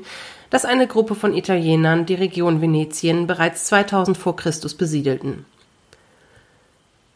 dass 0.49 0.65
eine 0.65 0.87
Gruppe 0.87 1.15
von 1.15 1.35
Italienern 1.35 2.05
die 2.05 2.15
Region 2.15 2.61
Venetien 2.61 3.27
bereits 3.27 3.65
2000 3.65 4.17
vor 4.17 4.35
Christus 4.35 4.73
besiedelten. 4.73 5.45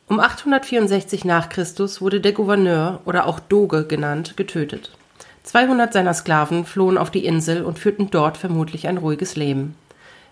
Um 0.07 0.19
864 0.19 1.25
nach 1.25 1.49
Christus 1.49 1.99
wurde 1.99 2.21
der 2.21 2.31
Gouverneur 2.31 3.01
oder 3.05 3.25
auch 3.25 3.39
Doge 3.39 3.85
genannt 3.85 4.37
getötet. 4.37 4.91
200 5.43 5.91
seiner 5.91 6.13
Sklaven 6.13 6.65
flohen 6.65 6.97
auf 6.97 7.09
die 7.09 7.25
Insel 7.25 7.63
und 7.63 7.79
führten 7.79 8.09
dort 8.09 8.37
vermutlich 8.37 8.87
ein 8.87 8.97
ruhiges 8.97 9.35
Leben. 9.35 9.75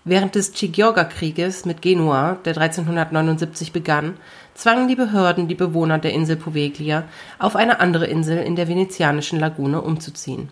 Während 0.08 0.36
des 0.36 0.54
Chioggia-Krieges 0.54 1.66
mit 1.66 1.82
Genua, 1.82 2.38
der 2.46 2.56
1379 2.56 3.72
begann, 3.72 4.14
zwangen 4.54 4.88
die 4.88 4.96
Behörden 4.96 5.48
die 5.48 5.56
Bewohner 5.56 5.98
der 5.98 6.14
Insel 6.14 6.36
Poveglia, 6.36 7.06
auf 7.40 7.56
eine 7.56 7.80
andere 7.80 8.06
Insel 8.06 8.38
in 8.38 8.56
der 8.56 8.68
venezianischen 8.68 9.40
Lagune 9.40 9.82
umzuziehen. 9.82 10.50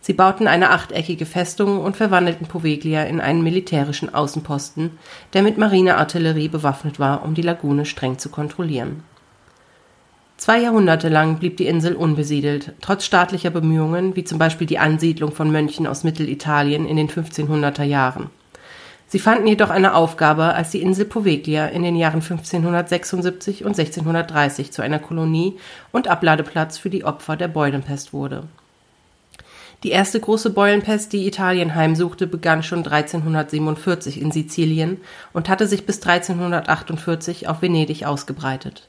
Sie 0.00 0.12
bauten 0.12 0.48
eine 0.48 0.70
achteckige 0.70 1.24
Festung 1.24 1.78
und 1.78 1.96
verwandelten 1.96 2.48
Poveglia 2.48 3.04
in 3.04 3.20
einen 3.20 3.44
militärischen 3.44 4.12
Außenposten, 4.12 4.98
der 5.34 5.42
mit 5.42 5.56
Marineartillerie 5.56 6.48
bewaffnet 6.48 6.98
war, 6.98 7.24
um 7.24 7.34
die 7.34 7.42
Lagune 7.42 7.84
streng 7.84 8.18
zu 8.18 8.28
kontrollieren. 8.28 9.04
Zwei 10.36 10.62
Jahrhunderte 10.62 11.08
lang 11.08 11.38
blieb 11.38 11.58
die 11.58 11.66
Insel 11.66 11.94
unbesiedelt, 11.94 12.72
trotz 12.80 13.04
staatlicher 13.04 13.50
Bemühungen, 13.50 14.16
wie 14.16 14.24
zum 14.24 14.38
Beispiel 14.38 14.66
die 14.66 14.78
Ansiedlung 14.80 15.30
von 15.30 15.52
Mönchen 15.52 15.86
aus 15.86 16.02
Mittelitalien 16.02 16.88
in 16.88 16.96
den 16.96 17.08
1500er 17.08 17.84
Jahren. 17.84 18.30
Sie 19.10 19.18
fanden 19.18 19.48
jedoch 19.48 19.70
eine 19.70 19.96
Aufgabe, 19.96 20.54
als 20.54 20.70
die 20.70 20.80
Insel 20.80 21.04
Poveglia 21.04 21.66
in 21.66 21.82
den 21.82 21.96
Jahren 21.96 22.22
1576 22.22 23.64
und 23.64 23.76
1630 23.76 24.70
zu 24.70 24.82
einer 24.82 25.00
Kolonie 25.00 25.58
und 25.90 26.06
Abladeplatz 26.06 26.78
für 26.78 26.90
die 26.90 27.04
Opfer 27.04 27.36
der 27.36 27.48
Beulenpest 27.48 28.12
wurde. 28.12 28.44
Die 29.82 29.90
erste 29.90 30.20
große 30.20 30.50
Beulenpest, 30.50 31.12
die 31.12 31.26
Italien 31.26 31.74
heimsuchte, 31.74 32.28
begann 32.28 32.62
schon 32.62 32.86
1347 32.86 34.22
in 34.22 34.30
Sizilien 34.30 35.00
und 35.32 35.48
hatte 35.48 35.66
sich 35.66 35.86
bis 35.86 36.00
1348 36.00 37.48
auf 37.48 37.62
Venedig 37.62 38.06
ausgebreitet. 38.06 38.86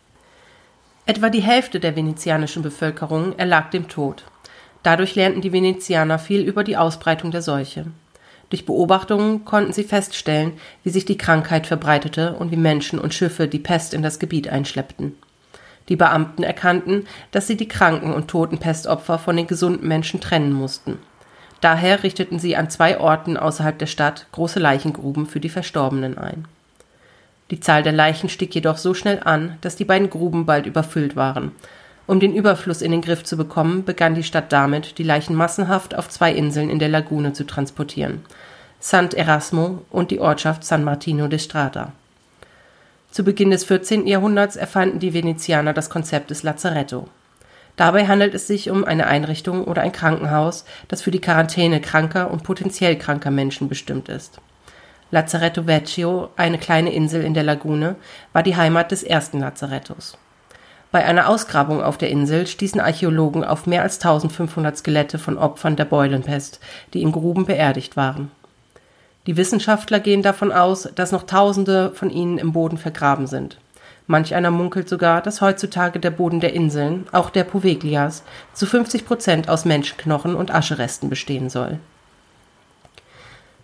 Etwa 1.08 1.32
die 1.32 1.42
Hälfte 1.42 1.80
der 1.80 1.96
venezianischen 1.96 2.62
Bevölkerung 2.62 3.34
erlag 3.40 3.72
dem 3.72 3.88
Tod. 3.88 4.26
Dadurch 4.84 5.16
lernten 5.16 5.42
die 5.42 5.52
Venezianer 5.52 6.20
viel 6.20 6.42
über 6.42 6.64
die 6.64 6.78
Ausbreitung 6.78 7.32
der 7.32 7.42
Seuche. 7.42 7.88
Durch 8.52 8.66
Beobachtungen 8.66 9.46
konnten 9.46 9.72
sie 9.72 9.86
feststellen, 9.86 10.54
wie 10.84 10.90
sich 10.90 11.06
die 11.06 11.18
Krankheit 11.18 11.66
verbreitete 11.68 12.34
und 12.34 12.52
wie 12.52 12.58
Menschen 12.58 13.00
und 13.00 13.14
Schiffe 13.14 13.48
die 13.48 13.60
Pest 13.60 13.94
in 13.94 14.04
das 14.04 14.20
Gebiet 14.20 14.50
einschleppten. 14.50 15.16
Die 15.88 15.96
Beamten 15.96 16.44
erkannten, 16.44 17.08
dass 17.32 17.48
sie 17.48 17.56
die 17.56 17.70
kranken 17.70 18.14
und 18.14 18.28
toten 18.28 18.58
Pestopfer 18.58 19.18
von 19.20 19.38
den 19.38 19.48
gesunden 19.48 19.88
Menschen 19.88 20.20
trennen 20.20 20.52
mussten. 20.52 21.00
Daher 21.62 22.04
richteten 22.04 22.40
sie 22.40 22.58
an 22.58 22.70
zwei 22.70 23.00
Orten 23.00 23.38
außerhalb 23.38 23.80
der 23.80 23.86
Stadt 23.86 24.28
große 24.34 24.60
Leichengruben 24.60 25.28
für 25.28 25.40
die 25.40 25.50
Verstorbenen 25.50 26.18
ein. 26.18 26.46
Die 27.52 27.62
Zahl 27.62 27.84
der 27.84 27.94
Leichen 27.94 28.28
stieg 28.28 28.54
jedoch 28.54 28.78
so 28.78 28.94
schnell 28.94 29.22
an, 29.24 29.58
dass 29.62 29.78
die 29.78 29.86
beiden 29.86 30.10
Gruben 30.10 30.46
bald 30.46 30.66
überfüllt 30.66 31.16
waren. 31.16 31.54
Um 32.08 32.20
den 32.20 32.36
Überfluss 32.36 32.82
in 32.82 32.92
den 32.92 33.02
Griff 33.02 33.24
zu 33.24 33.38
bekommen, 33.38 33.86
begann 33.86 34.16
die 34.16 34.24
Stadt 34.24 34.52
damit, 34.52 34.98
die 34.98 35.04
Leichen 35.04 35.36
massenhaft 35.36 35.96
auf 35.96 36.10
zwei 36.10 36.34
Inseln 36.34 36.70
in 36.70 36.80
der 36.80 36.90
Lagune 36.90 37.34
zu 37.34 37.46
transportieren: 37.46 38.26
Sant 38.80 39.14
Erasmo 39.14 39.86
und 39.90 40.12
die 40.12 40.20
Ortschaft 40.20 40.64
San 40.64 40.84
Martino 40.84 41.28
de 41.28 41.40
Strata. 41.40 41.94
Zu 43.12 43.24
Beginn 43.24 43.52
des 43.52 43.66
14. 43.66 44.08
Jahrhunderts 44.08 44.56
erfanden 44.56 45.00
die 45.00 45.14
Venezianer 45.14 45.74
das 45.74 45.90
Konzept 45.90 46.32
des 46.32 46.44
Lazaretto. 46.44 47.08
Dabei 47.76 48.08
handelt 48.08 48.34
es 48.34 48.48
sich 48.48 48.70
um 48.70 48.84
eine 48.84 49.08
Einrichtung 49.08 49.66
oder 49.66 49.82
ein 49.82 49.92
Krankenhaus, 49.92 50.66
das 50.88 51.02
für 51.02 51.12
die 51.12 51.22
Quarantäne 51.22 51.82
kranker 51.82 52.32
und 52.32 52.44
potenziell 52.44 52.98
kranker 52.98 53.32
Menschen 53.32 53.70
bestimmt 53.70 54.10
ist. 54.10 54.40
Lazaretto 55.12 55.68
Vecchio, 55.68 56.30
eine 56.38 56.58
kleine 56.58 56.94
Insel 56.94 57.24
in 57.24 57.34
der 57.34 57.44
Lagune, 57.44 57.96
war 58.32 58.44
die 58.44 58.56
Heimat 58.56 58.92
des 58.92 59.04
ersten 59.04 59.40
Lazarettos. 59.40 60.18
Bei 60.92 61.06
einer 61.06 61.30
Ausgrabung 61.30 61.82
auf 61.82 61.98
der 61.98 62.10
Insel 62.10 62.48
stießen 62.48 62.82
Archäologen 62.82 63.46
auf 63.46 63.66
mehr 63.66 63.82
als 63.82 63.96
1500 63.96 64.78
Skelette 64.78 65.20
von 65.20 65.38
Opfern 65.38 65.78
der 65.78 65.86
Beulenpest, 65.86 66.60
die 66.94 67.02
in 67.02 67.14
Gruben 67.14 67.46
beerdigt 67.46 67.96
waren. 67.96 68.30
Die 69.26 69.38
Wissenschaftler 69.38 70.02
gehen 70.02 70.22
davon 70.22 70.52
aus, 70.52 70.90
dass 70.96 71.14
noch 71.14 71.24
Tausende 71.24 71.92
von 71.94 72.10
ihnen 72.10 72.38
im 72.38 72.52
Boden 72.52 72.78
vergraben 72.78 73.28
sind. 73.28 73.58
Manch 74.08 74.36
einer 74.36 74.52
munkelt 74.52 74.90
sogar, 74.90 75.22
dass 75.22 75.40
heutzutage 75.40 76.00
der 76.00 76.12
Boden 76.12 76.42
der 76.42 76.54
Inseln, 76.54 77.06
auch 77.14 77.30
der 77.30 77.46
Poveglias, 77.46 78.24
zu 78.54 78.66
50 78.66 79.06
Prozent 79.06 79.48
aus 79.48 79.64
Menschenknochen 79.64 80.36
und 80.36 80.54
Ascheresten 80.54 81.10
bestehen 81.10 81.50
soll. 81.50 81.80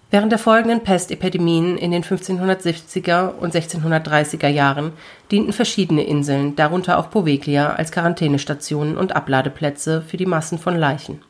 Während 0.10 0.32
der 0.32 0.40
folgenden 0.40 0.84
Pestepidemien 0.84 1.78
in 1.78 1.92
den 1.92 2.02
1570er 2.02 3.32
und 3.40 3.54
1630er 3.54 4.48
Jahren 4.48 4.94
dienten 5.32 5.52
verschiedene 5.52 6.04
Inseln, 6.06 6.56
darunter 6.56 6.98
auch 6.98 7.10
Poveglia, 7.10 7.74
als 7.74 7.92
Quarantänestationen 7.92 8.98
und 8.98 9.14
Abladeplätze 9.14 10.02
für 10.02 10.16
die 10.16 10.26
Massen 10.26 10.60
von 10.60 10.78
Leichen. 10.78 11.22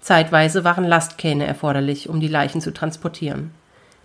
Zeitweise 0.00 0.64
waren 0.64 0.84
Lastkähne 0.84 1.46
erforderlich, 1.46 2.08
um 2.08 2.20
die 2.20 2.28
Leichen 2.28 2.62
zu 2.62 2.72
transportieren. 2.72 3.50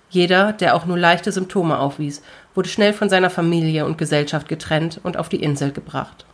Jeder, 0.09 0.51
der 0.51 0.75
auch 0.75 0.85
nur 0.85 0.97
leichte 0.97 1.31
Symptome 1.31 1.79
aufwies, 1.79 2.21
wurde 2.53 2.67
schnell 2.67 2.91
von 2.91 3.07
seiner 3.07 3.29
Familie 3.29 3.85
und 3.85 3.97
Gesellschaft 3.97 4.49
getrennt 4.49 4.99
und 5.03 5.15
auf 5.15 5.29
die 5.29 5.41
Insel 5.41 5.71
gebracht. 5.71 6.25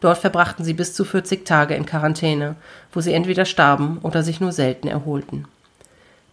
Dort 0.00 0.18
verbrachten 0.18 0.64
sie 0.64 0.74
bis 0.74 0.94
zu 0.94 1.04
40 1.04 1.46
Tage 1.46 1.74
in 1.74 1.86
Quarantäne, 1.86 2.56
wo 2.92 3.00
sie 3.00 3.12
entweder 3.12 3.44
starben 3.44 3.98
oder 4.02 4.24
sich 4.24 4.40
nur 4.40 4.50
selten 4.50 4.88
erholten. 4.88 5.46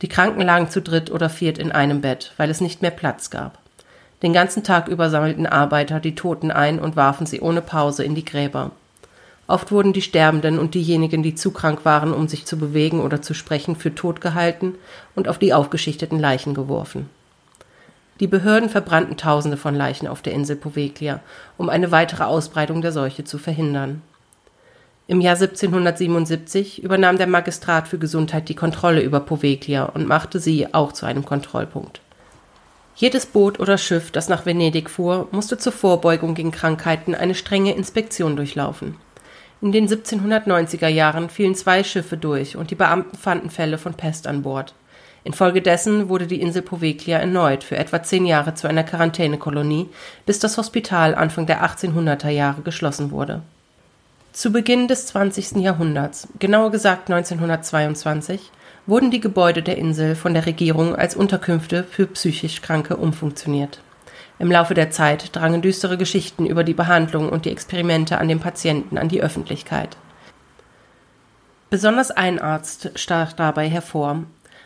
Die 0.02 0.10
Kranken 0.10 0.42
lagen 0.42 0.70
zu 0.70 0.82
dritt 0.82 1.12
oder 1.12 1.30
viert 1.30 1.58
in 1.58 1.72
einem 1.72 2.02
Bett, 2.02 2.34
weil 2.38 2.50
es 2.50 2.62
nicht 2.62 2.82
mehr 2.82 2.92
Platz 2.92 3.30
gab. 3.30 3.60
Den 4.24 4.34
ganzen 4.34 4.64
Tag 4.64 4.88
über 4.88 5.10
sammelten 5.10 5.46
Arbeiter 5.46 6.00
die 6.00 6.16
Toten 6.16 6.52
ein 6.52 6.80
und 6.80 6.96
warfen 6.96 7.26
sie 7.26 7.42
ohne 7.42 7.62
Pause 7.62 8.04
in 8.04 8.16
die 8.16 8.26
Gräber. 8.26 8.72
Oft 9.48 9.72
wurden 9.72 9.94
die 9.94 10.02
Sterbenden 10.02 10.60
und 10.60 10.76
diejenigen, 10.76 11.24
die 11.24 11.36
zu 11.36 11.52
krank 11.52 11.84
waren, 11.84 12.14
um 12.14 12.28
sich 12.28 12.46
zu 12.46 12.58
bewegen 12.58 13.02
oder 13.02 13.22
zu 13.22 13.34
sprechen, 13.34 13.76
für 13.76 13.94
tot 13.94 14.22
gehalten 14.22 14.76
und 15.16 15.28
auf 15.28 15.40
die 15.40 15.54
aufgeschichteten 15.54 16.20
Leichen 16.20 16.54
geworfen. 16.54 17.10
Die 18.20 18.28
Behörden 18.28 18.70
verbrannten 18.70 19.18
Tausende 19.18 19.58
von 19.58 19.76
Leichen 19.76 20.08
auf 20.08 20.22
der 20.22 20.34
Insel 20.34 20.56
Poveglia, 20.56 21.20
um 21.58 21.70
eine 21.70 21.92
weitere 21.92 22.24
Ausbreitung 22.24 22.82
der 22.82 22.92
Seuche 22.92 23.24
zu 23.24 23.40
verhindern. 23.40 24.04
Im 25.12 25.20
Jahr 25.20 25.36
1777 25.36 26.82
übernahm 26.84 27.18
der 27.18 27.28
Magistrat 27.28 27.90
für 27.90 27.98
Gesundheit 27.98 28.48
die 28.48 28.56
Kontrolle 28.56 29.02
über 29.02 29.20
Poveglia 29.20 29.84
und 29.84 30.08
machte 30.08 30.40
sie 30.40 30.74
auch 30.74 30.94
zu 30.94 31.06
einem 31.06 31.26
Kontrollpunkt. 31.26 32.00
Jedes 32.96 33.26
Boot 33.26 33.60
oder 33.60 33.78
Schiff, 33.78 34.12
das 34.12 34.30
nach 34.30 34.46
Venedig 34.46 34.90
fuhr, 34.90 35.28
musste 35.32 35.58
zur 35.58 35.74
Vorbeugung 35.74 36.34
gegen 36.34 36.52
Krankheiten 36.52 37.14
eine 37.14 37.36
strenge 37.36 37.76
Inspektion 37.76 38.38
durchlaufen. 38.38 38.96
In 39.62 39.74
den 39.74 39.90
1790er 39.90 40.88
Jahren 40.88 41.30
fielen 41.30 41.56
zwei 41.56 41.84
Schiffe 41.84 42.16
durch 42.16 42.56
und 42.56 42.72
die 42.72 42.76
Beamten 42.76 43.18
fanden 43.18 43.50
Fälle 43.50 43.78
von 43.78 43.96
Pest 43.96 44.28
an 44.28 44.44
Bord. 44.44 44.74
Infolgedessen 45.26 46.08
wurde 46.08 46.26
die 46.26 46.40
Insel 46.40 46.62
Poveglia 46.62 47.18
erneut 47.18 47.66
für 47.66 47.76
etwa 47.76 48.02
zehn 48.02 48.26
Jahre 48.26 48.54
zu 48.54 48.70
einer 48.70 48.86
Quarantänekolonie, 48.86 49.90
bis 50.26 50.40
das 50.40 50.58
Hospital 50.58 51.16
Anfang 51.16 51.48
der 51.48 51.66
1800er 51.66 52.30
Jahre 52.30 52.62
geschlossen 52.62 53.12
wurde. 53.12 53.42
Zu 54.34 54.54
Beginn 54.54 54.88
des 54.88 55.08
20. 55.08 55.58
Jahrhunderts, 55.58 56.30
genauer 56.40 56.72
gesagt 56.72 57.12
1922, 57.12 58.50
wurden 58.88 59.12
die 59.12 59.20
Gebäude 59.20 59.62
der 59.62 59.78
Insel 59.78 60.16
von 60.16 60.34
der 60.34 60.46
Regierung 60.46 60.96
als 60.96 61.18
Unterkünfte 61.18 61.84
für 61.84 62.08
psychisch 62.08 62.62
Kranke 62.62 62.96
umfunktioniert. 62.96 63.82
Im 64.40 64.50
Laufe 64.50 64.74
der 64.74 64.90
Zeit 64.90 65.36
drangen 65.36 65.62
düstere 65.62 65.98
Geschichten 65.98 66.46
über 66.46 66.64
die 66.64 66.74
Behandlung 66.74 67.28
und 67.28 67.44
die 67.44 67.52
Experimente 67.52 68.20
an 68.20 68.30
den 68.30 68.40
Patienten 68.40 68.98
an 68.98 69.10
die 69.10 69.22
Öffentlichkeit. 69.22 69.98
Besonders 71.70 72.10
ein 72.10 72.40
Arzt 72.40 72.92
stach 72.96 73.34
dabei 73.34 73.68
hervor, 73.68 74.24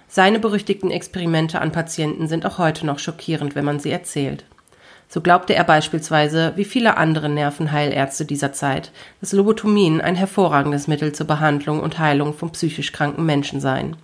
seine 0.08 0.38
berüchtigten 0.38 0.92
Experimente 0.92 1.60
an 1.60 1.72
Patienten 1.72 2.28
sind 2.28 2.46
auch 2.46 2.60
heute 2.60 2.86
noch 2.86 3.00
schockierend, 3.00 3.56
wenn 3.56 3.66
man 3.66 3.80
sie 3.80 3.90
erzählt. 3.90 4.46
So 5.08 5.22
glaubte 5.22 5.56
er 5.56 5.64
beispielsweise, 5.64 6.54
wie 6.56 6.66
viele 6.66 6.98
andere 6.98 7.30
Nervenheilärzte 7.30 8.26
dieser 8.26 8.54
Zeit, 8.54 8.92
dass 9.22 9.34
Lobotomien 9.34 10.02
ein 10.02 10.16
hervorragendes 10.16 10.88
Mittel 10.88 11.14
zur 11.14 11.28
Behandlung 11.28 11.80
und 11.80 12.00
Heilung 12.00 12.34
von 12.34 12.52
psychisch 12.52 12.92
kranken 12.92 13.26
Menschen 13.26 13.62
seien. 13.62 13.96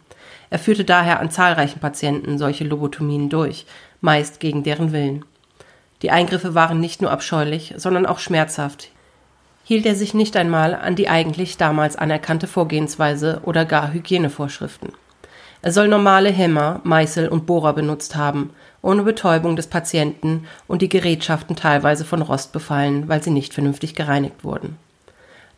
Er 0.49 0.59
führte 0.59 0.83
daher 0.83 1.19
an 1.19 1.31
zahlreichen 1.31 1.79
Patienten 1.79 2.37
solche 2.37 2.65
Lobotomien 2.65 3.29
durch, 3.29 3.65
meist 4.01 4.39
gegen 4.39 4.63
deren 4.63 4.91
Willen. 4.91 5.25
Die 6.01 6.11
Eingriffe 6.11 6.55
waren 6.55 6.79
nicht 6.79 7.01
nur 7.01 7.11
abscheulich, 7.11 7.73
sondern 7.77 8.05
auch 8.05 8.19
schmerzhaft. 8.19 8.89
Hielt 9.63 9.85
er 9.85 9.95
sich 9.95 10.13
nicht 10.13 10.35
einmal 10.35 10.75
an 10.75 10.95
die 10.95 11.07
eigentlich 11.07 11.57
damals 11.57 11.95
anerkannte 11.95 12.47
Vorgehensweise 12.47 13.41
oder 13.45 13.65
gar 13.65 13.93
Hygienevorschriften. 13.93 14.93
Er 15.61 15.71
soll 15.71 15.87
normale 15.87 16.29
Hämmer, 16.29 16.81
Meißel 16.83 17.29
und 17.29 17.45
Bohrer 17.45 17.73
benutzt 17.73 18.15
haben, 18.15 18.49
ohne 18.81 19.03
Betäubung 19.03 19.55
des 19.55 19.67
Patienten 19.67 20.47
und 20.67 20.81
die 20.81 20.89
Gerätschaften 20.89 21.55
teilweise 21.55 22.05
von 22.05 22.21
Rost 22.21 22.51
befallen, 22.51 23.07
weil 23.07 23.21
sie 23.21 23.29
nicht 23.29 23.53
vernünftig 23.53 23.95
gereinigt 23.95 24.43
wurden. 24.43 24.77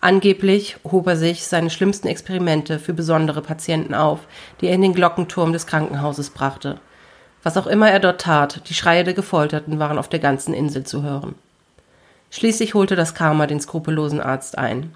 Angeblich 0.01 0.75
hob 0.83 1.07
er 1.07 1.15
sich 1.15 1.47
seine 1.47 1.69
schlimmsten 1.69 2.07
Experimente 2.07 2.77
für 2.77 2.93
besondere 2.93 3.41
Patienten 3.41 3.93
auf, 3.93 4.19
die 4.59 4.67
er 4.67 4.75
in 4.75 4.81
den 4.81 4.93
Glockenturm 4.93 5.53
des 5.53 5.65
Krankenhauses 5.65 6.29
brachte. 6.31 6.79
Was 7.41 7.55
auch 7.55 7.67
immer 7.67 7.89
er 7.89 7.99
dort 7.99 8.19
tat, 8.19 8.67
die 8.67 8.73
Schreie 8.73 9.05
der 9.05 9.13
Gefolterten 9.13 9.79
waren 9.79 9.97
auf 9.97 10.09
der 10.09 10.19
ganzen 10.19 10.53
Insel 10.53 10.83
zu 10.83 11.03
hören. 11.03 11.35
Schließlich 12.31 12.73
holte 12.73 12.95
das 12.97 13.15
Karma 13.15 13.47
den 13.47 13.61
skrupellosen 13.61 14.19
Arzt 14.19 14.57
ein. 14.57 14.93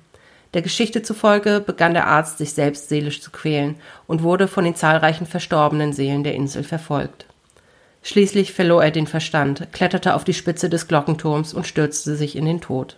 Der 0.53 0.61
Geschichte 0.61 1.03
zufolge 1.03 1.61
begann 1.61 1.93
der 1.93 2.07
Arzt 2.07 2.39
sich 2.39 2.53
selbst 2.53 2.89
seelisch 2.89 3.21
zu 3.21 3.31
quälen 3.31 3.75
und 4.07 4.23
wurde 4.23 4.47
von 4.47 4.65
den 4.65 4.75
zahlreichen 4.75 5.27
verstorbenen 5.27 5.93
Seelen 5.93 6.23
der 6.23 6.33
Insel 6.33 6.63
verfolgt. 6.63 7.26
Schließlich 8.07 8.53
verlor 8.53 8.85
er 8.85 8.91
den 8.91 9.05
Verstand, 9.05 9.67
kletterte 9.73 10.15
auf 10.15 10.23
die 10.23 10.33
Spitze 10.33 10.69
des 10.69 10.87
Glockenturms 10.87 11.53
und 11.53 11.67
stürzte 11.67 12.15
sich 12.15 12.37
in 12.37 12.45
den 12.45 12.61
Tod. 12.61 12.95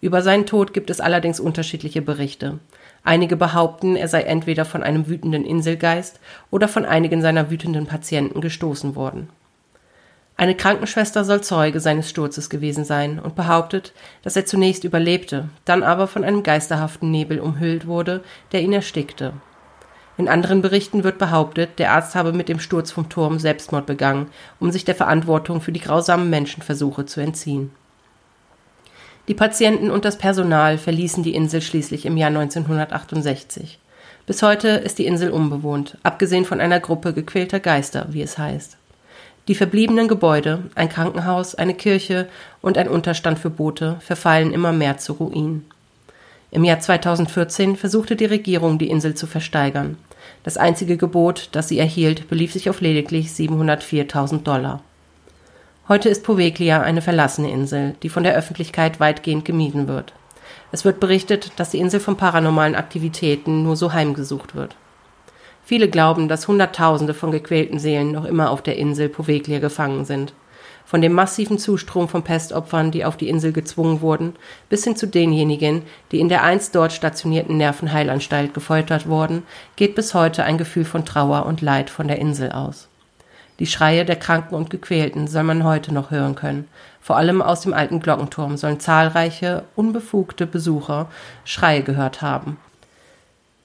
Über 0.00 0.22
seinen 0.22 0.46
Tod 0.46 0.72
gibt 0.72 0.90
es 0.90 1.00
allerdings 1.00 1.40
unterschiedliche 1.40 2.02
Berichte. 2.02 2.60
Einige 3.02 3.34
behaupten, 3.34 3.96
er 3.96 4.06
sei 4.06 4.22
entweder 4.22 4.64
von 4.64 4.84
einem 4.84 5.08
wütenden 5.08 5.44
Inselgeist 5.44 6.20
oder 6.52 6.68
von 6.68 6.84
einigen 6.84 7.20
seiner 7.20 7.50
wütenden 7.50 7.86
Patienten 7.86 8.40
gestoßen 8.40 8.94
worden. 8.94 9.28
Eine 10.36 10.54
Krankenschwester 10.54 11.24
soll 11.24 11.40
Zeuge 11.40 11.80
seines 11.80 12.08
Sturzes 12.08 12.48
gewesen 12.48 12.84
sein 12.84 13.18
und 13.18 13.34
behauptet, 13.34 13.92
dass 14.22 14.36
er 14.36 14.46
zunächst 14.46 14.84
überlebte, 14.84 15.48
dann 15.64 15.82
aber 15.82 16.06
von 16.06 16.22
einem 16.22 16.44
geisterhaften 16.44 17.10
Nebel 17.10 17.40
umhüllt 17.40 17.88
wurde, 17.88 18.22
der 18.52 18.62
ihn 18.62 18.72
erstickte. 18.72 19.32
In 20.18 20.28
anderen 20.28 20.60
Berichten 20.60 21.04
wird 21.04 21.18
behauptet, 21.18 21.78
der 21.78 21.92
Arzt 21.92 22.14
habe 22.14 22.32
mit 22.32 22.48
dem 22.48 22.60
Sturz 22.60 22.90
vom 22.90 23.08
Turm 23.08 23.38
Selbstmord 23.38 23.86
begangen, 23.86 24.28
um 24.60 24.70
sich 24.70 24.84
der 24.84 24.94
Verantwortung 24.94 25.60
für 25.60 25.72
die 25.72 25.80
grausamen 25.80 26.28
Menschenversuche 26.28 27.06
zu 27.06 27.20
entziehen. 27.20 27.70
Die 29.28 29.34
Patienten 29.34 29.90
und 29.90 30.04
das 30.04 30.18
Personal 30.18 30.78
verließen 30.78 31.22
die 31.22 31.34
Insel 31.34 31.62
schließlich 31.62 32.04
im 32.06 32.16
Jahr 32.16 32.28
1968. 32.28 33.78
Bis 34.26 34.42
heute 34.42 34.68
ist 34.68 34.98
die 34.98 35.06
Insel 35.06 35.30
unbewohnt, 35.30 35.96
abgesehen 36.02 36.44
von 36.44 36.60
einer 36.60 36.80
Gruppe 36.80 37.12
gequälter 37.12 37.60
Geister, 37.60 38.06
wie 38.10 38.22
es 38.22 38.36
heißt. 38.36 38.76
Die 39.48 39.54
verbliebenen 39.54 40.06
Gebäude, 40.06 40.64
ein 40.74 40.88
Krankenhaus, 40.88 41.54
eine 41.54 41.74
Kirche 41.74 42.28
und 42.60 42.78
ein 42.78 42.88
Unterstand 42.88 43.38
für 43.38 43.50
Boote 43.50 43.96
verfallen 44.00 44.52
immer 44.52 44.72
mehr 44.72 44.98
zu 44.98 45.14
Ruinen. 45.14 45.64
Im 46.54 46.64
Jahr 46.64 46.80
2014 46.80 47.76
versuchte 47.76 48.14
die 48.14 48.26
Regierung, 48.26 48.78
die 48.78 48.90
Insel 48.90 49.14
zu 49.14 49.26
versteigern. 49.26 49.96
Das 50.44 50.58
einzige 50.58 50.98
Gebot, 50.98 51.48
das 51.52 51.68
sie 51.68 51.78
erhielt, 51.78 52.28
belief 52.28 52.52
sich 52.52 52.68
auf 52.68 52.82
lediglich 52.82 53.28
704.000 53.28 54.42
Dollar. 54.42 54.82
Heute 55.88 56.10
ist 56.10 56.24
Poveglia 56.24 56.82
eine 56.82 57.00
verlassene 57.00 57.50
Insel, 57.50 57.94
die 58.02 58.10
von 58.10 58.22
der 58.22 58.34
Öffentlichkeit 58.34 59.00
weitgehend 59.00 59.46
gemieden 59.46 59.88
wird. 59.88 60.12
Es 60.72 60.84
wird 60.84 61.00
berichtet, 61.00 61.52
dass 61.56 61.70
die 61.70 61.78
Insel 61.78 62.00
von 62.00 62.18
paranormalen 62.18 62.74
Aktivitäten 62.74 63.62
nur 63.62 63.76
so 63.76 63.94
heimgesucht 63.94 64.54
wird. 64.54 64.76
Viele 65.64 65.88
glauben, 65.88 66.28
dass 66.28 66.48
Hunderttausende 66.48 67.14
von 67.14 67.30
gequälten 67.30 67.78
Seelen 67.78 68.12
noch 68.12 68.26
immer 68.26 68.50
auf 68.50 68.60
der 68.60 68.76
Insel 68.76 69.08
Poveglia 69.08 69.58
gefangen 69.58 70.04
sind. 70.04 70.34
Von 70.84 71.00
dem 71.00 71.12
massiven 71.12 71.58
Zustrom 71.58 72.08
von 72.08 72.22
Pestopfern, 72.22 72.90
die 72.90 73.04
auf 73.04 73.16
die 73.16 73.28
Insel 73.28 73.52
gezwungen 73.52 74.00
wurden, 74.00 74.34
bis 74.68 74.84
hin 74.84 74.96
zu 74.96 75.06
denjenigen, 75.06 75.82
die 76.10 76.20
in 76.20 76.28
der 76.28 76.42
einst 76.42 76.74
dort 76.74 76.92
stationierten 76.92 77.56
Nervenheilanstalt 77.56 78.52
gefoltert 78.54 79.08
wurden, 79.08 79.42
geht 79.76 79.94
bis 79.94 80.14
heute 80.14 80.44
ein 80.44 80.58
Gefühl 80.58 80.84
von 80.84 81.04
Trauer 81.04 81.46
und 81.46 81.60
Leid 81.60 81.90
von 81.90 82.08
der 82.08 82.18
Insel 82.18 82.52
aus. 82.52 82.88
Die 83.58 83.66
Schreie 83.66 84.04
der 84.04 84.16
Kranken 84.16 84.54
und 84.54 84.70
Gequälten 84.70 85.28
soll 85.28 85.44
man 85.44 85.64
heute 85.64 85.94
noch 85.94 86.10
hören 86.10 86.34
können. 86.34 86.68
Vor 87.00 87.16
allem 87.16 87.40
aus 87.42 87.60
dem 87.60 87.74
alten 87.74 88.00
Glockenturm 88.00 88.56
sollen 88.56 88.80
zahlreiche, 88.80 89.64
unbefugte 89.76 90.46
Besucher 90.46 91.08
Schreie 91.44 91.82
gehört 91.82 92.22
haben. 92.22 92.56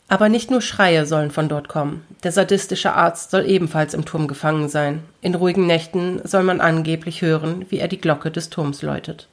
Aber 0.10 0.30
nicht 0.30 0.50
nur 0.50 0.62
Schreie 0.62 1.06
sollen 1.06 1.32
von 1.32 1.50
dort 1.50 1.67
kommen. 1.67 2.06
Der 2.24 2.32
sadistische 2.32 2.93
Arzt 2.93 3.32
soll 3.32 3.46
ebenfalls 3.46 3.93
im 3.93 4.06
Turm 4.06 4.28
gefangen 4.28 4.70
sein. 4.70 5.04
In 5.22 5.36
ruhigen 5.36 5.67
Nächten 5.67 6.22
soll 6.24 6.43
man 6.43 6.62
angeblich 6.62 7.22
hören, 7.22 7.65
wie 7.70 7.80
er 7.80 7.89
die 7.89 8.00
Glocke 8.00 8.32
des 8.32 8.50
Turms 8.50 8.82
läutet. 8.82 9.28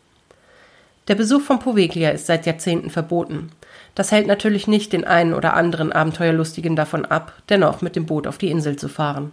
Der 1.06 1.14
Besuch 1.14 1.42
von 1.42 1.58
Poveglia 1.58 2.10
ist 2.10 2.26
seit 2.26 2.46
Jahrzehnten 2.46 2.90
verboten. 2.90 3.50
Das 3.94 4.10
hält 4.10 4.26
natürlich 4.26 4.66
nicht 4.66 4.92
den 4.92 5.04
einen 5.04 5.34
oder 5.34 5.54
anderen 5.54 5.92
Abenteuerlustigen 5.92 6.74
davon 6.74 7.04
ab, 7.04 7.34
dennoch 7.48 7.82
mit 7.82 7.94
dem 7.94 8.06
Boot 8.06 8.26
auf 8.26 8.38
die 8.38 8.50
Insel 8.50 8.76
zu 8.76 8.88
fahren. 8.88 9.32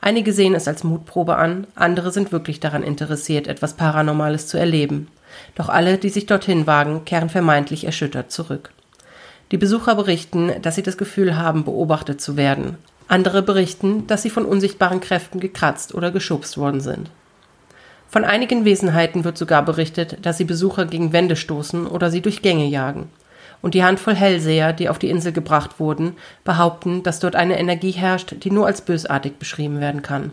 Einige 0.00 0.32
sehen 0.32 0.54
es 0.54 0.68
als 0.68 0.84
Mutprobe 0.84 1.36
an, 1.36 1.66
andere 1.74 2.12
sind 2.12 2.32
wirklich 2.32 2.60
daran 2.60 2.82
interessiert, 2.82 3.48
etwas 3.48 3.74
Paranormales 3.74 4.46
zu 4.46 4.58
erleben. 4.58 5.08
Doch 5.54 5.68
alle, 5.68 5.98
die 5.98 6.10
sich 6.10 6.26
dorthin 6.26 6.66
wagen, 6.66 7.04
kehren 7.04 7.30
vermeintlich 7.30 7.84
erschüttert 7.84 8.30
zurück. 8.30 8.70
Die 9.52 9.58
Besucher 9.58 9.94
berichten, 9.94 10.50
dass 10.62 10.74
sie 10.74 10.82
das 10.82 10.98
Gefühl 10.98 11.36
haben, 11.36 11.64
beobachtet 11.64 12.20
zu 12.20 12.36
werden. 12.36 12.78
Andere 13.06 13.42
berichten, 13.42 14.06
dass 14.08 14.22
sie 14.22 14.30
von 14.30 14.44
unsichtbaren 14.44 15.00
Kräften 15.00 15.38
gekratzt 15.38 15.94
oder 15.94 16.10
geschubst 16.10 16.58
worden 16.58 16.80
sind. 16.80 17.10
Von 18.08 18.24
einigen 18.24 18.64
Wesenheiten 18.64 19.24
wird 19.24 19.38
sogar 19.38 19.64
berichtet, 19.64 20.18
dass 20.22 20.38
sie 20.38 20.44
Besucher 20.44 20.86
gegen 20.86 21.12
Wände 21.12 21.36
stoßen 21.36 21.86
oder 21.86 22.10
sie 22.10 22.22
durch 22.22 22.42
Gänge 22.42 22.66
jagen. 22.66 23.08
Und 23.62 23.74
die 23.74 23.84
Handvoll 23.84 24.14
Hellseher, 24.14 24.72
die 24.72 24.88
auf 24.88 24.98
die 24.98 25.10
Insel 25.10 25.32
gebracht 25.32 25.78
wurden, 25.78 26.14
behaupten, 26.44 27.02
dass 27.02 27.20
dort 27.20 27.36
eine 27.36 27.58
Energie 27.58 27.92
herrscht, 27.92 28.44
die 28.44 28.50
nur 28.50 28.66
als 28.66 28.80
bösartig 28.80 29.38
beschrieben 29.38 29.80
werden 29.80 30.02
kann 30.02 30.32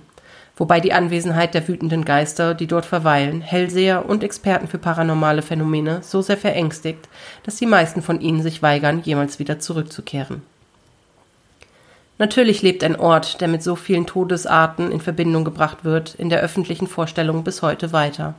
wobei 0.57 0.79
die 0.79 0.93
Anwesenheit 0.93 1.53
der 1.53 1.67
wütenden 1.67 2.05
Geister, 2.05 2.53
die 2.53 2.67
dort 2.67 2.85
verweilen, 2.85 3.41
Hellseher 3.41 4.07
und 4.07 4.23
Experten 4.23 4.67
für 4.67 4.77
paranormale 4.77 5.41
Phänomene 5.41 5.99
so 6.01 6.21
sehr 6.21 6.37
verängstigt, 6.37 7.09
dass 7.43 7.55
die 7.55 7.65
meisten 7.65 8.01
von 8.01 8.21
ihnen 8.21 8.41
sich 8.41 8.61
weigern, 8.61 9.01
jemals 9.03 9.39
wieder 9.39 9.59
zurückzukehren. 9.59 10.43
Natürlich 12.19 12.61
lebt 12.61 12.83
ein 12.83 12.95
Ort, 12.95 13.41
der 13.41 13.47
mit 13.47 13.63
so 13.63 13.75
vielen 13.75 14.05
Todesarten 14.05 14.91
in 14.91 15.01
Verbindung 15.01 15.43
gebracht 15.43 15.83
wird, 15.83 16.13
in 16.15 16.29
der 16.29 16.41
öffentlichen 16.41 16.87
Vorstellung 16.87 17.43
bis 17.43 17.61
heute 17.61 17.91
weiter. 17.91 18.35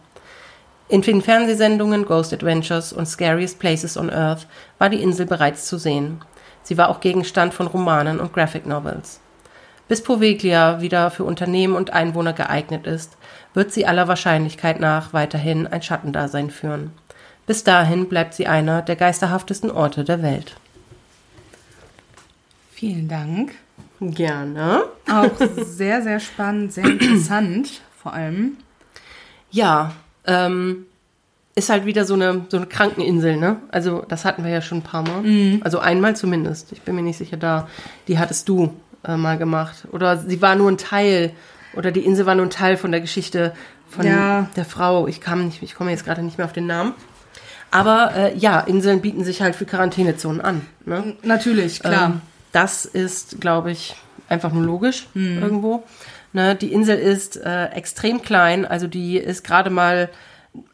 In 0.88 1.02
den 1.02 1.22
Fernsehsendungen 1.22 2.04
Ghost 2.04 2.32
Adventures 2.32 2.92
und 2.92 3.06
Scariest 3.06 3.58
Places 3.58 3.96
on 3.96 4.10
Earth 4.10 4.46
war 4.78 4.90
die 4.90 5.02
Insel 5.02 5.26
bereits 5.26 5.66
zu 5.66 5.78
sehen. 5.78 6.20
Sie 6.62 6.78
war 6.78 6.88
auch 6.88 7.00
Gegenstand 7.00 7.52
von 7.52 7.66
Romanen 7.66 8.20
und 8.20 8.32
Graphic 8.32 8.66
Novels. 8.66 9.20
Bis 9.88 10.02
Poveglia 10.02 10.80
wieder 10.80 11.10
für 11.10 11.24
Unternehmen 11.24 11.74
und 11.74 11.92
Einwohner 11.92 12.32
geeignet 12.32 12.86
ist, 12.86 13.16
wird 13.52 13.72
sie 13.72 13.86
aller 13.86 14.08
Wahrscheinlichkeit 14.08 14.80
nach 14.80 15.12
weiterhin 15.12 15.66
ein 15.66 15.82
Schattendasein 15.82 16.50
führen. 16.50 16.92
Bis 17.46 17.64
dahin 17.64 18.08
bleibt 18.08 18.34
sie 18.34 18.46
einer 18.46 18.80
der 18.82 18.96
geisterhaftesten 18.96 19.70
Orte 19.70 20.04
der 20.04 20.22
Welt. 20.22 20.56
Vielen 22.72 23.08
Dank. 23.08 23.52
Gerne. 24.00 24.84
Auch 25.10 25.30
sehr, 25.64 26.02
sehr 26.02 26.20
spannend, 26.20 26.72
sehr 26.72 26.84
interessant. 26.84 27.82
vor 28.02 28.12
allem. 28.12 28.56
Ja, 29.50 29.92
ähm, 30.26 30.86
ist 31.54 31.70
halt 31.70 31.86
wieder 31.86 32.04
so 32.04 32.14
eine, 32.14 32.46
so 32.48 32.56
eine 32.56 32.66
Krankeninsel, 32.66 33.36
ne? 33.36 33.60
Also, 33.70 34.04
das 34.08 34.24
hatten 34.24 34.42
wir 34.42 34.50
ja 34.50 34.60
schon 34.60 34.78
ein 34.78 34.82
paar 34.82 35.02
Mal. 35.02 35.22
Mhm. 35.22 35.60
Also 35.62 35.78
einmal 35.78 36.16
zumindest. 36.16 36.72
Ich 36.72 36.82
bin 36.82 36.96
mir 36.96 37.02
nicht 37.02 37.18
sicher, 37.18 37.36
da, 37.36 37.68
die 38.08 38.18
hattest 38.18 38.48
du 38.48 38.74
äh, 39.04 39.16
mal 39.16 39.38
gemacht. 39.38 39.86
Oder 39.92 40.16
sie 40.18 40.40
war 40.42 40.54
nur 40.54 40.70
ein 40.70 40.78
Teil, 40.78 41.30
oder 41.74 41.90
die 41.92 42.00
Insel 42.04 42.26
war 42.26 42.34
nur 42.34 42.46
ein 42.46 42.50
Teil 42.50 42.76
von 42.76 42.90
der 42.92 43.00
Geschichte 43.00 43.52
von 43.88 44.06
Ja. 44.06 44.48
der 44.56 44.64
Frau. 44.64 45.06
Ich 45.06 45.20
kam 45.20 45.44
nicht, 45.46 45.62
ich 45.62 45.74
komme 45.74 45.90
jetzt 45.90 46.04
gerade 46.04 46.22
nicht 46.22 46.38
mehr 46.38 46.46
auf 46.46 46.52
den 46.52 46.66
Namen. 46.66 46.92
Aber 47.70 48.12
äh, 48.14 48.36
ja, 48.36 48.60
Inseln 48.60 49.00
bieten 49.00 49.24
sich 49.24 49.42
halt 49.42 49.56
für 49.56 49.64
Quarantänezonen 49.64 50.40
an. 50.40 50.66
Ne? 50.84 51.16
Natürlich, 51.22 51.80
klar. 51.80 52.06
Ähm, 52.06 52.20
das 52.52 52.84
ist, 52.84 53.40
glaube 53.40 53.72
ich, 53.72 53.96
einfach 54.28 54.52
nur 54.52 54.64
logisch 54.64 55.08
Mhm. 55.14 55.42
irgendwo. 55.42 55.82
Ne, 56.32 56.56
die 56.56 56.72
Insel 56.72 56.98
ist 56.98 57.36
äh, 57.36 57.66
extrem 57.66 58.20
klein, 58.22 58.64
also 58.66 58.88
die 58.88 59.18
ist 59.18 59.44
gerade 59.44 59.70
mal, 59.70 60.08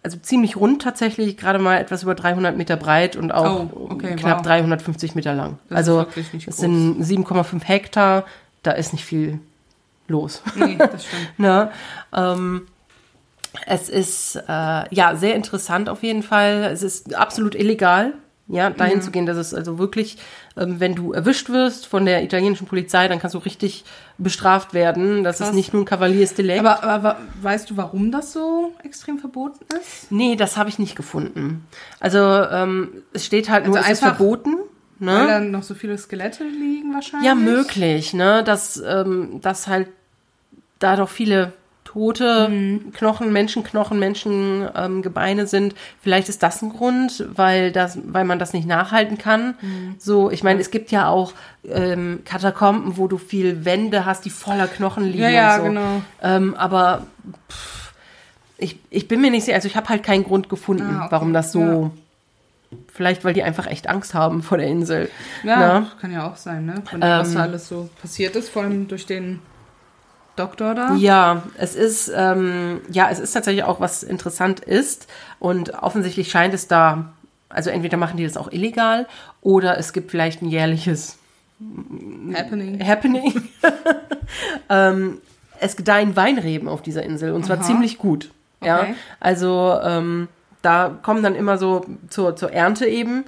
also 0.03 0.19
ziemlich 0.19 0.57
rund 0.57 0.83
tatsächlich, 0.83 1.37
gerade 1.37 1.59
mal 1.59 1.79
etwas 1.79 2.03
über 2.03 2.15
300 2.15 2.57
Meter 2.57 2.77
breit 2.77 3.17
und 3.17 3.33
auch 3.33 3.69
Oh, 3.73 3.87
okay, 3.91 4.17
knapp 4.17 4.39
wow. 4.39 4.47
350 4.47 5.15
Meter 5.15 5.35
lang. 5.35 5.59
Das 5.69 5.79
also 5.79 6.07
es 6.47 6.57
sind 6.57 7.03
7,5 7.03 7.65
Hektar, 7.65 8.25
da 8.63 8.73
ist 8.73 8.93
nicht 8.93 9.05
viel 9.05 9.41
los. 10.09 10.43
nee, 10.57 10.77
das 10.77 11.05
stimmt. 11.07 11.29
Ne? 11.39 11.71
Ähm, 12.15 12.67
es 13.67 13.89
ist 13.89 14.37
äh, 14.37 14.95
ja 14.95 15.17
sehr 15.17 15.35
interessant 15.35 15.89
auf 15.89 16.03
jeden 16.03 16.23
Fall. 16.23 16.69
Es 16.73 16.83
ist 16.83 17.15
absolut 17.15 17.55
illegal, 17.55 18.15
ja, 18.51 18.71
dahin 18.71 18.99
Mhm. 18.99 19.03
zu 19.03 19.11
gehen. 19.11 19.27
Das 19.27 19.37
ist 19.37 19.55
also 19.55 19.79
wirklich, 19.79 20.19
ähm, 20.57 20.81
wenn 20.81 20.95
du 20.95 21.13
erwischt 21.13 21.49
wirst 21.51 21.87
von 21.87 22.05
der 22.05 22.23
italienischen 22.25 22.67
Polizei, 22.67 23.07
dann 23.09 23.19
kannst 23.19 23.35
du 23.35 23.39
richtig 23.39 23.85
bestraft 24.19 24.75
werden. 24.75 25.25
Das 25.25 25.39
Krass. 25.39 25.49
ist 25.49 25.55
nicht 25.55 25.73
nur 25.73 25.83
ein 25.83 25.87
Kavaliersdelikt. 25.87 26.61
Aber, 26.61 26.83
aber 26.85 27.19
weißt 27.43 27.71
du, 27.71 27.77
warum 27.77 28.11
das 28.13 28.33
so 28.33 28.73
extrem 28.83 29.19
verboten 29.19 29.65
ist? 29.81 30.11
nee, 30.11 30.37
das 30.37 30.57
habe 30.57 30.69
ich 30.69 30.79
nicht 30.79 30.97
gefunden. 30.97 31.65
Also 32.01 32.19
ähm, 32.19 33.03
es 33.13 33.25
steht 33.27 33.49
halt 33.49 33.67
nur, 33.67 33.77
Also 33.77 33.87
es 33.87 33.93
ist 33.95 34.05
verboten. 34.05 34.57
Ne? 34.99 35.13
Weil 35.15 35.27
da 35.29 35.41
noch 35.41 35.63
so 35.63 35.75
viele 35.75 35.97
Skelette 35.97 36.45
liegen 36.45 36.93
wahrscheinlich. 36.93 37.27
Ja, 37.27 37.35
möglich, 37.35 38.13
ne? 38.13 38.45
Dass, 38.45 38.77
ähm, 38.87 39.41
dass 39.41 39.67
halt 39.67 39.89
da 40.79 40.97
doch 40.97 41.09
viele 41.09 41.55
tote 41.93 42.49
Mhm. 42.49 42.93
Knochen, 42.93 43.33
Menschenknochen, 43.33 43.99
Menschengebeine 43.99 45.43
ähm, 45.43 45.47
sind. 45.49 45.75
Vielleicht 46.01 46.29
ist 46.29 46.43
das 46.43 46.63
ein 46.63 46.71
Grund, 46.71 47.25
weil 47.35 47.73
das, 47.73 47.99
weil 48.05 48.25
man 48.25 48.39
das 48.39 48.53
nicht 48.53 48.67
nachhalten 48.69 49.19
kann. 49.19 49.55
Mhm. 49.61 49.95
So, 49.99 50.31
ich 50.31 50.45
meine, 50.45 50.61
es 50.61 50.71
gibt 50.71 50.93
ja 50.93 51.09
auch 51.09 51.33
ähm, 51.69 52.21
Katakomben, 52.25 52.97
wo 52.97 53.09
du 53.09 53.19
viel 53.19 53.65
Wände 53.65 54.05
hast, 54.05 54.25
die 54.25 54.31
voller 54.31 54.69
Knochen 54.69 55.05
liegen. 55.05 55.23
Ja, 55.25 55.31
ja, 55.31 55.57
so. 55.57 55.65
genau. 55.65 56.03
Ähm, 56.23 56.55
aber 56.55 57.07
pff, 57.51 57.93
ich, 58.59 58.79
ich 58.91 59.09
bin 59.09 59.21
mir 59.21 59.31
nicht 59.33 59.45
sicher, 59.45 59.57
also 59.57 59.67
ich 59.67 59.75
habe 59.77 59.89
halt 59.89 60.03
keinen 60.05 60.23
Grund 60.25 60.49
gefunden, 60.49 60.85
Ah, 60.97 61.01
okay. 61.03 61.09
warum 61.11 61.33
das 61.33 61.51
so. 61.51 61.61
Ja. 61.61 61.91
Vielleicht, 62.95 63.25
weil 63.25 63.35
die 63.35 63.43
einfach 63.43 63.67
echt 63.67 63.89
Angst 63.89 64.15
haben 64.15 64.45
vor 64.45 64.59
der 64.59 64.69
Insel. 64.69 65.11
Ja, 65.43 65.81
Ne? 65.81 65.87
kann 66.01 66.13
ja 66.13 66.31
auch 66.31 66.37
sein, 66.37 66.67
ne? 66.67 66.75
Von 66.89 67.01
dem, 67.01 67.11
was 67.11 67.31
Ähm, 67.31 67.35
da 67.35 67.43
alles 67.43 67.67
so 67.69 67.89
passiert 68.01 68.37
ist, 68.37 68.49
vor 68.49 68.63
allem 68.63 68.87
durch 68.87 69.07
den 69.07 69.41
Doktor 70.37 70.75
da. 70.75 70.95
Ja, 70.95 71.43
es 71.59 71.75
ist, 71.75 72.11
ähm, 72.15 72.81
ja, 72.91 73.09
es 73.11 73.19
ist 73.19 73.33
tatsächlich 73.33 73.65
auch, 73.65 73.81
was 73.81 74.03
interessant 74.03 74.61
ist. 74.61 75.07
Und 75.39 75.75
offensichtlich 75.75 76.31
scheint 76.31 76.55
es 76.55 76.67
da, 76.69 77.13
also 77.49 77.71
entweder 77.71 77.97
machen 77.97 78.17
die 78.17 78.25
das 78.25 78.37
auch 78.37 78.51
illegal 78.53 79.07
oder 79.43 79.79
es 79.79 79.93
gibt 79.93 80.11
vielleicht 80.11 80.41
ein 80.43 80.49
jährliches 80.49 81.19
Happening. 82.35 82.87
Happening. 82.87 83.49
ähm, 84.71 85.19
es 85.59 85.77
gedeihen 85.77 86.17
Weinreben 86.17 86.69
auf 86.69 86.81
dieser 86.81 87.03
Insel 87.03 87.33
und 87.33 87.45
zwar 87.45 87.59
Aha. 87.59 87.65
ziemlich 87.65 87.99
gut. 87.99 88.31
Ja, 88.63 88.81
Okay. 88.81 88.95
also 89.21 89.79
ähm, 89.83 90.29
da 90.63 90.91
kommen 91.03 91.23
dann 91.23 91.35
immer 91.35 91.59
so 91.59 91.85
zur, 92.09 92.37
zur 92.37 92.53
Ernte 92.53 92.87
eben 92.87 93.25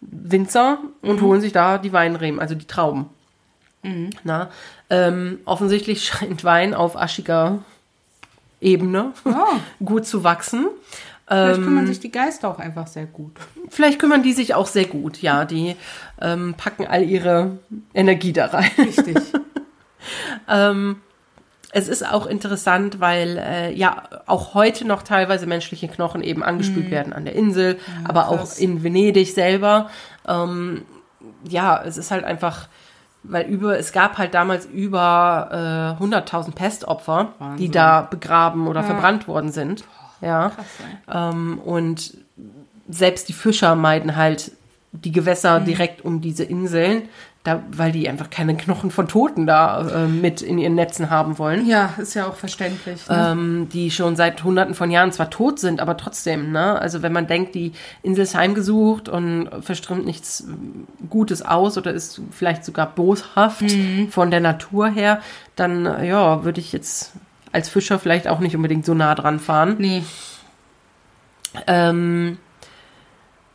Winzer 0.00 0.78
und 1.02 1.20
holen 1.22 1.40
sich 1.40 1.52
da 1.52 1.78
die 1.78 1.92
Weinreben, 1.92 2.38
also 2.40 2.54
die 2.54 2.66
Trauben. 2.66 3.06
Na, 4.24 4.50
ähm, 4.90 5.40
offensichtlich 5.44 6.04
scheint 6.06 6.44
Wein 6.44 6.74
auf 6.74 6.96
aschiger 6.96 7.60
Ebene 8.60 9.12
Oh, 9.24 9.32
gut 9.84 10.06
zu 10.06 10.24
wachsen. 10.24 10.66
vielleicht 11.26 11.58
Ähm, 11.58 11.64
kümmern 11.64 11.86
sich 11.86 12.00
die 12.00 12.10
Geister 12.10 12.48
auch 12.48 12.58
einfach 12.58 12.86
sehr 12.86 13.06
gut. 13.06 13.36
Vielleicht 13.68 13.98
kümmern 13.98 14.22
die 14.22 14.32
sich 14.32 14.54
auch 14.54 14.66
sehr 14.66 14.86
gut, 14.86 15.20
ja. 15.22 15.44
Die 15.44 15.76
ähm, 16.20 16.54
packen 16.56 16.86
all 16.86 17.02
ihre 17.02 17.58
Energie 17.94 18.32
da 18.32 18.46
rein. 18.46 18.70
Richtig. 18.78 19.16
Ähm, 20.48 21.00
es 21.72 21.88
ist 21.88 22.06
auch 22.06 22.26
interessant, 22.26 23.00
weil 23.00 23.38
äh, 23.38 23.72
ja 23.74 24.04
auch 24.26 24.54
heute 24.54 24.86
noch 24.86 25.02
teilweise 25.02 25.46
menschliche 25.46 25.88
Knochen 25.88 26.22
eben 26.22 26.42
angespült 26.42 26.90
werden 26.90 27.12
an 27.12 27.24
der 27.24 27.34
Insel, 27.34 27.78
aber 28.04 28.28
auch 28.28 28.38
krass. 28.38 28.58
in 28.58 28.82
Venedig 28.82 29.34
selber. 29.34 29.90
Ähm, 30.26 30.82
ja, 31.48 31.82
es 31.82 31.96
ist 31.96 32.10
halt 32.10 32.24
einfach, 32.24 32.68
weil 33.28 33.46
über 33.46 33.78
es 33.78 33.92
gab 33.92 34.18
halt 34.18 34.34
damals 34.34 34.66
über 34.66 35.96
äh, 36.00 36.02
100.000 36.02 36.52
Pestopfer, 36.52 37.28
die 37.38 37.44
Wahnsinn. 37.44 37.72
da 37.72 38.00
begraben 38.02 38.68
oder 38.68 38.82
verbrannt 38.82 39.28
worden 39.28 39.52
sind. 39.52 39.84
Ja. 40.20 40.50
Krass. 40.50 40.66
Ähm, 41.12 41.58
und 41.58 42.16
selbst 42.88 43.28
die 43.28 43.32
Fischer 43.32 43.74
meiden 43.74 44.16
halt 44.16 44.52
die 44.92 45.12
Gewässer 45.12 45.60
direkt 45.60 46.04
um 46.04 46.20
diese 46.20 46.44
Inseln, 46.44 47.08
da, 47.46 47.62
weil 47.70 47.92
die 47.92 48.08
einfach 48.08 48.30
keine 48.30 48.56
Knochen 48.56 48.90
von 48.90 49.08
Toten 49.08 49.46
da 49.46 50.04
äh, 50.04 50.08
mit 50.08 50.42
in 50.42 50.58
ihren 50.58 50.74
Netzen 50.74 51.10
haben 51.10 51.38
wollen. 51.38 51.66
Ja, 51.66 51.94
ist 51.98 52.14
ja 52.14 52.26
auch 52.26 52.34
verständlich. 52.34 53.08
Ne? 53.08 53.28
Ähm, 53.32 53.68
die 53.72 53.90
schon 53.90 54.16
seit 54.16 54.42
hunderten 54.42 54.74
von 54.74 54.90
Jahren 54.90 55.12
zwar 55.12 55.30
tot 55.30 55.58
sind, 55.58 55.80
aber 55.80 55.96
trotzdem, 55.96 56.52
ne? 56.52 56.80
Also 56.80 57.02
wenn 57.02 57.12
man 57.12 57.26
denkt, 57.26 57.54
die 57.54 57.72
Insel 58.02 58.22
ist 58.22 58.34
heimgesucht 58.34 59.08
und 59.08 59.48
verströmt 59.60 60.06
nichts 60.06 60.46
Gutes 61.08 61.42
aus 61.42 61.78
oder 61.78 61.92
ist 61.92 62.20
vielleicht 62.30 62.64
sogar 62.64 62.86
boshaft 62.94 63.64
von 64.10 64.30
der 64.30 64.40
Natur 64.40 64.88
her, 64.88 65.20
dann 65.54 65.86
äh, 65.86 66.08
ja, 66.08 66.44
würde 66.44 66.60
ich 66.60 66.72
jetzt 66.72 67.12
als 67.52 67.68
Fischer 67.68 67.98
vielleicht 67.98 68.28
auch 68.28 68.40
nicht 68.40 68.56
unbedingt 68.56 68.84
so 68.84 68.94
nah 68.94 69.14
dran 69.14 69.38
fahren. 69.40 69.76
nee. 69.78 70.02
Ähm, 71.66 72.36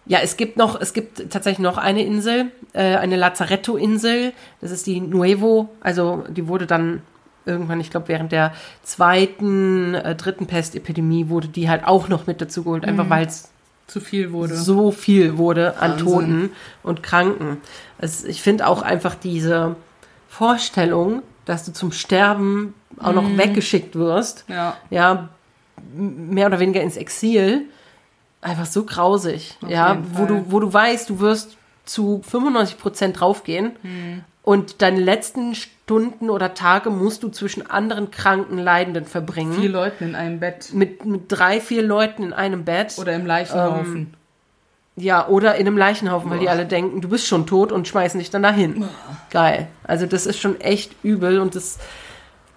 ja, 0.06 0.20
es 0.22 0.36
gibt 0.38 0.58
noch, 0.58 0.80
es 0.80 0.94
gibt 0.94 1.30
tatsächlich 1.30 1.60
noch 1.60 1.78
eine 1.78 2.04
Insel, 2.04 2.52
äh, 2.74 2.96
eine 2.96 3.16
Lazaretto-Insel. 3.16 4.34
Das 4.60 4.72
ist 4.72 4.88
die 4.88 5.00
Nuevo. 5.00 5.70
Also 5.80 6.24
die 6.30 6.48
wurde 6.48 6.66
dann 6.66 7.02
irgendwann, 7.46 7.80
ich 7.80 7.90
glaube, 7.92 8.08
während 8.08 8.32
der 8.32 8.54
zweiten, 8.84 9.94
äh, 9.96 10.16
dritten 10.16 10.48
Pestepidemie 10.48 11.30
wurde 11.30 11.48
die 11.48 11.70
halt 11.70 11.86
auch 11.86 12.08
noch 12.08 12.28
mit 12.28 12.42
dazu 12.42 12.64
geholt, 12.64 12.86
einfach 12.86 13.10
weil 13.10 13.26
es 13.26 13.50
Zu 13.88 14.00
viel 14.00 14.32
wurde. 14.32 14.56
so 14.56 14.92
viel 14.92 15.38
wurde 15.38 15.78
an 15.80 15.92
Wahnsinn. 15.92 16.06
Toten 16.06 16.50
und 16.84 17.04
Kranken. 17.04 17.58
Es, 17.98 18.24
ich 18.24 18.42
finde 18.42 18.68
auch 18.68 18.82
einfach 18.82 19.16
diese 19.16 19.76
Vorstellung, 20.30 21.22
dass 21.46 21.66
du 21.66 21.74
zum 21.74 21.92
Sterben 21.92 22.74
auch 23.00 23.14
noch 23.14 23.38
weggeschickt 23.38 23.96
wirst 23.96 24.46
Ja. 24.48 24.78
ja, 24.90 25.30
mehr 25.94 26.48
oder 26.48 26.60
weniger 26.60 26.82
ins 26.82 26.98
Exil. 26.98 27.66
Einfach 28.42 28.66
so 28.66 28.84
grausig, 28.86 29.56
Auf 29.62 29.70
ja, 29.70 29.98
wo 30.14 30.26
du, 30.26 30.46
wo 30.50 30.60
du 30.60 30.74
weißt, 30.74 31.10
du 31.10 31.20
wirst 31.20 31.58
zu 31.86 32.22
95 32.28 32.78
Prozent 32.80 33.20
draufgehen 33.20 33.74
Hm. 33.84 34.24
und 34.44 34.82
deine 34.82 35.00
letzten 35.00 35.54
Stunden 35.56 36.30
oder 36.30 36.54
Tage 36.54 36.90
musst 36.90 37.22
du 37.24 37.30
zwischen 37.30 37.70
anderen 37.70 38.10
kranken 38.12 38.58
Leidenden 38.58 39.06
verbringen. 39.06 39.54
Vier 39.54 39.70
Leuten 39.70 40.06
in 40.06 40.16
einem 40.16 40.40
Bett. 40.40 40.70
Mit, 40.74 41.06
mit 41.06 41.24
drei, 41.28 41.60
vier 41.62 41.84
Leuten 41.84 42.24
in 42.24 42.34
einem 42.34 42.64
Bett. 42.66 42.98
Oder 42.98 43.14
im 43.14 43.26
Leichenhaufen. 43.26 44.14
ja, 44.96 45.28
oder 45.28 45.56
in 45.56 45.68
einem 45.68 45.78
Leichenhaufen, 45.78 46.30
weil 46.32 46.40
die 46.40 46.50
alle 46.50 46.66
denken, 46.66 47.02
du 47.02 47.10
bist 47.10 47.28
schon 47.28 47.46
tot 47.46 47.72
und 47.72 47.88
schmeißen 47.88 48.20
dich 48.20 48.30
dann 48.30 48.44
dahin. 48.44 48.86
Geil. 49.30 49.68
Also 49.84 50.06
das 50.06 50.26
ist 50.26 50.40
schon 50.40 50.60
echt 50.62 50.92
übel 51.04 51.40
und 51.40 51.56
das 51.56 51.78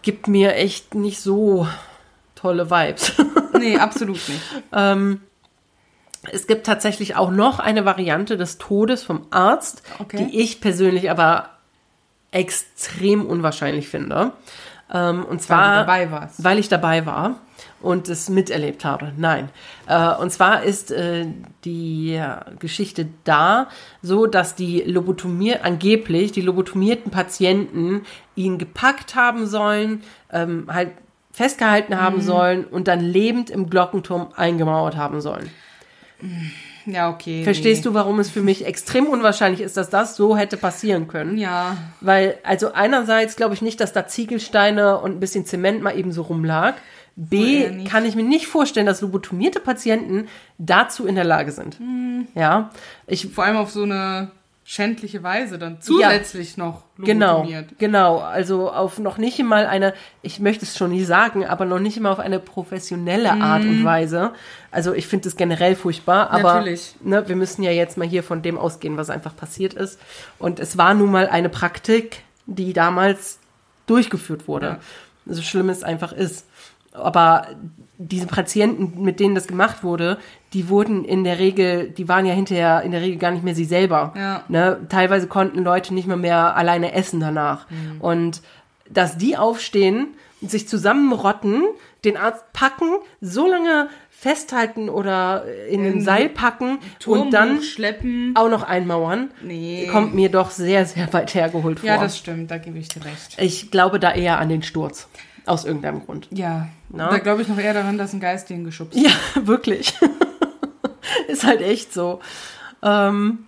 gibt 0.02 0.28
mir 0.28 0.54
echt 0.54 0.94
nicht 0.94 1.20
so 1.20 1.66
tolle 2.36 2.70
Vibes. 2.70 3.12
nee, 3.58 3.76
absolut 3.78 4.16
nicht. 4.28 4.40
Ähm, 4.72 5.20
es 6.32 6.46
gibt 6.46 6.66
tatsächlich 6.66 7.16
auch 7.16 7.30
noch 7.30 7.58
eine 7.58 7.84
Variante 7.84 8.36
des 8.36 8.58
Todes 8.58 9.02
vom 9.02 9.26
Arzt, 9.30 9.82
Okay. 9.98 10.16
die 10.30 10.40
ich 10.40 10.60
persönlich 10.60 11.10
aber 11.10 11.50
extrem 12.30 13.26
unwahrscheinlich 13.26 13.88
finde. 13.88 14.32
Ähm, 14.92 15.24
und 15.24 15.38
Weil 15.48 15.86
zwar, 15.86 16.10
warst. 16.10 16.44
weil 16.44 16.58
ich 16.58 16.68
dabei 16.68 17.06
war 17.06 17.36
und 17.80 18.08
es 18.08 18.28
miterlebt 18.28 18.84
habe. 18.84 19.12
Nein. 19.16 19.48
Äh, 19.86 20.14
und 20.16 20.30
zwar 20.30 20.62
ist 20.62 20.90
äh, 20.90 21.26
die 21.64 22.20
Geschichte 22.58 23.08
da 23.24 23.68
so, 24.02 24.26
dass 24.26 24.54
die 24.54 24.80
lobotomier 24.82 25.64
angeblich 25.64 26.32
die 26.32 26.40
lobotomierten 26.42 27.10
Patienten 27.10 28.04
ihn 28.34 28.58
gepackt 28.58 29.14
haben 29.14 29.46
sollen, 29.46 30.02
ähm, 30.32 30.68
halt 30.70 30.92
festgehalten 31.32 32.00
haben 32.00 32.20
sollen 32.20 32.64
und 32.64 32.86
dann 32.86 33.00
lebend 33.00 33.50
im 33.50 33.68
Glockenturm 33.70 34.28
eingemauert 34.36 34.96
haben 34.96 35.20
sollen. 35.20 35.50
Ja, 36.86 37.10
okay. 37.10 37.44
Verstehst 37.44 37.86
du, 37.86 37.94
warum 37.94 38.18
es 38.20 38.30
für 38.30 38.42
mich 38.42 38.66
extrem 38.66 39.06
unwahrscheinlich 39.06 39.60
ist, 39.60 39.76
dass 39.76 39.90
das 39.90 40.16
so 40.16 40.36
hätte 40.36 40.56
passieren 40.56 41.08
können? 41.08 41.38
Ja. 41.38 41.76
Weil, 42.00 42.38
also 42.42 42.72
einerseits 42.72 43.36
glaube 43.36 43.54
ich 43.54 43.62
nicht, 43.62 43.80
dass 43.80 43.92
da 43.92 44.06
Ziegelsteine 44.06 44.98
und 45.00 45.12
ein 45.12 45.20
bisschen 45.20 45.46
Zement 45.46 45.82
mal 45.82 45.98
eben 45.98 46.12
so 46.12 46.22
rumlag. 46.22 46.74
B, 47.16 47.70
nicht. 47.70 47.90
kann 47.90 48.04
ich 48.04 48.16
mir 48.16 48.24
nicht 48.24 48.48
vorstellen, 48.48 48.86
dass 48.86 49.00
lobotomierte 49.00 49.60
Patienten 49.60 50.26
dazu 50.58 51.06
in 51.06 51.14
der 51.14 51.24
Lage 51.24 51.52
sind. 51.52 51.78
Hm. 51.78 52.26
Ja, 52.34 52.70
ich 53.06 53.28
Vor 53.28 53.44
allem 53.44 53.56
auf 53.56 53.70
so 53.70 53.84
eine 53.84 54.30
schändliche 54.66 55.22
Weise 55.22 55.58
dann 55.58 55.82
zusätzlich 55.82 56.56
noch 56.56 56.84
Genau, 56.96 57.38
lobotomiert. 57.42 57.78
genau. 57.78 58.18
Also 58.18 58.70
auf 58.72 58.98
noch 58.98 59.18
nicht 59.18 59.38
mal 59.42 59.66
eine, 59.66 59.92
ich 60.22 60.40
möchte 60.40 60.64
es 60.64 60.78
schon 60.78 60.90
nie 60.90 61.04
sagen, 61.04 61.44
aber 61.44 61.66
noch 61.66 61.78
nicht 61.80 62.00
mal 62.00 62.10
auf 62.10 62.18
eine 62.18 62.38
professionelle 62.40 63.34
Mhm. 63.34 63.42
Art 63.42 63.62
und 63.62 63.84
Weise. 63.84 64.32
Also 64.70 64.94
ich 64.94 65.06
finde 65.06 65.28
es 65.28 65.36
generell 65.36 65.76
furchtbar, 65.76 66.30
aber 66.30 66.54
Natürlich. 66.54 66.94
Ne, 67.02 67.28
wir 67.28 67.36
müssen 67.36 67.62
ja 67.62 67.72
jetzt 67.72 67.98
mal 67.98 68.08
hier 68.08 68.22
von 68.22 68.40
dem 68.40 68.56
ausgehen, 68.58 68.96
was 68.96 69.10
einfach 69.10 69.36
passiert 69.36 69.74
ist. 69.74 70.00
Und 70.38 70.58
es 70.60 70.78
war 70.78 70.94
nun 70.94 71.10
mal 71.10 71.28
eine 71.28 71.50
Praktik, 71.50 72.22
die 72.46 72.72
damals 72.72 73.38
durchgeführt 73.86 74.48
wurde. 74.48 74.66
Ja. 74.66 74.78
So 75.26 75.42
schlimm 75.42 75.68
es 75.68 75.82
einfach 75.82 76.12
ist. 76.12 76.46
Aber 76.94 77.48
diese 77.98 78.26
Patienten, 78.26 79.02
mit 79.02 79.20
denen 79.20 79.34
das 79.34 79.46
gemacht 79.46 79.82
wurde, 79.84 80.18
die 80.52 80.68
wurden 80.68 81.04
in 81.04 81.24
der 81.24 81.38
Regel, 81.38 81.90
die 81.90 82.08
waren 82.08 82.26
ja 82.26 82.32
hinterher 82.32 82.82
in 82.82 82.92
der 82.92 83.00
Regel 83.02 83.18
gar 83.18 83.30
nicht 83.30 83.44
mehr 83.44 83.54
sie 83.54 83.64
selber. 83.64 84.12
Ja. 84.16 84.42
Ne? 84.48 84.80
Teilweise 84.88 85.26
konnten 85.26 85.62
Leute 85.62 85.92
nicht 85.94 86.06
mehr, 86.06 86.16
mehr 86.16 86.56
alleine 86.56 86.92
essen 86.92 87.20
danach. 87.20 87.68
Mhm. 87.70 88.00
Und 88.00 88.42
dass 88.90 89.16
die 89.16 89.36
aufstehen, 89.36 90.08
sich 90.40 90.68
zusammenrotten, 90.68 91.62
den 92.04 92.16
Arzt 92.16 92.44
packen, 92.52 92.90
so 93.20 93.46
lange 93.48 93.88
festhalten 94.10 94.88
oder 94.88 95.44
in 95.70 95.82
den 95.82 96.00
Seil 96.02 96.28
packen 96.28 96.78
Turm 96.98 97.22
und 97.22 97.30
dann 97.32 97.62
schleppen. 97.62 98.32
auch 98.36 98.48
noch 98.48 98.62
einmauern, 98.62 99.30
Nee. 99.42 99.88
kommt 99.90 100.14
mir 100.14 100.28
doch 100.30 100.50
sehr, 100.50 100.84
sehr 100.86 101.12
weit 101.12 101.34
hergeholt 101.34 101.80
vor. 101.80 101.88
Ja, 101.88 101.98
das 101.98 102.18
stimmt, 102.18 102.50
da 102.50 102.58
gebe 102.58 102.78
ich 102.78 102.88
dir 102.88 103.04
recht. 103.04 103.36
ich 103.38 103.70
glaube 103.70 103.98
da 103.98 104.12
eher 104.12 104.38
an 104.38 104.48
den 104.48 104.62
Sturz. 104.62 105.08
Aus 105.46 105.64
irgendeinem 105.64 106.04
Grund. 106.04 106.28
Ja, 106.30 106.68
Na? 106.88 107.10
da 107.10 107.18
glaube 107.18 107.42
ich 107.42 107.48
noch 107.48 107.58
eher 107.58 107.74
daran, 107.74 107.98
dass 107.98 108.12
ein 108.12 108.20
Geist 108.20 108.48
den 108.50 108.64
geschubst 108.64 108.98
Ja, 108.98 109.10
wirklich. 109.46 109.94
ist 111.28 111.44
halt 111.44 111.60
echt 111.60 111.92
so. 111.92 112.20
Ähm, 112.82 113.46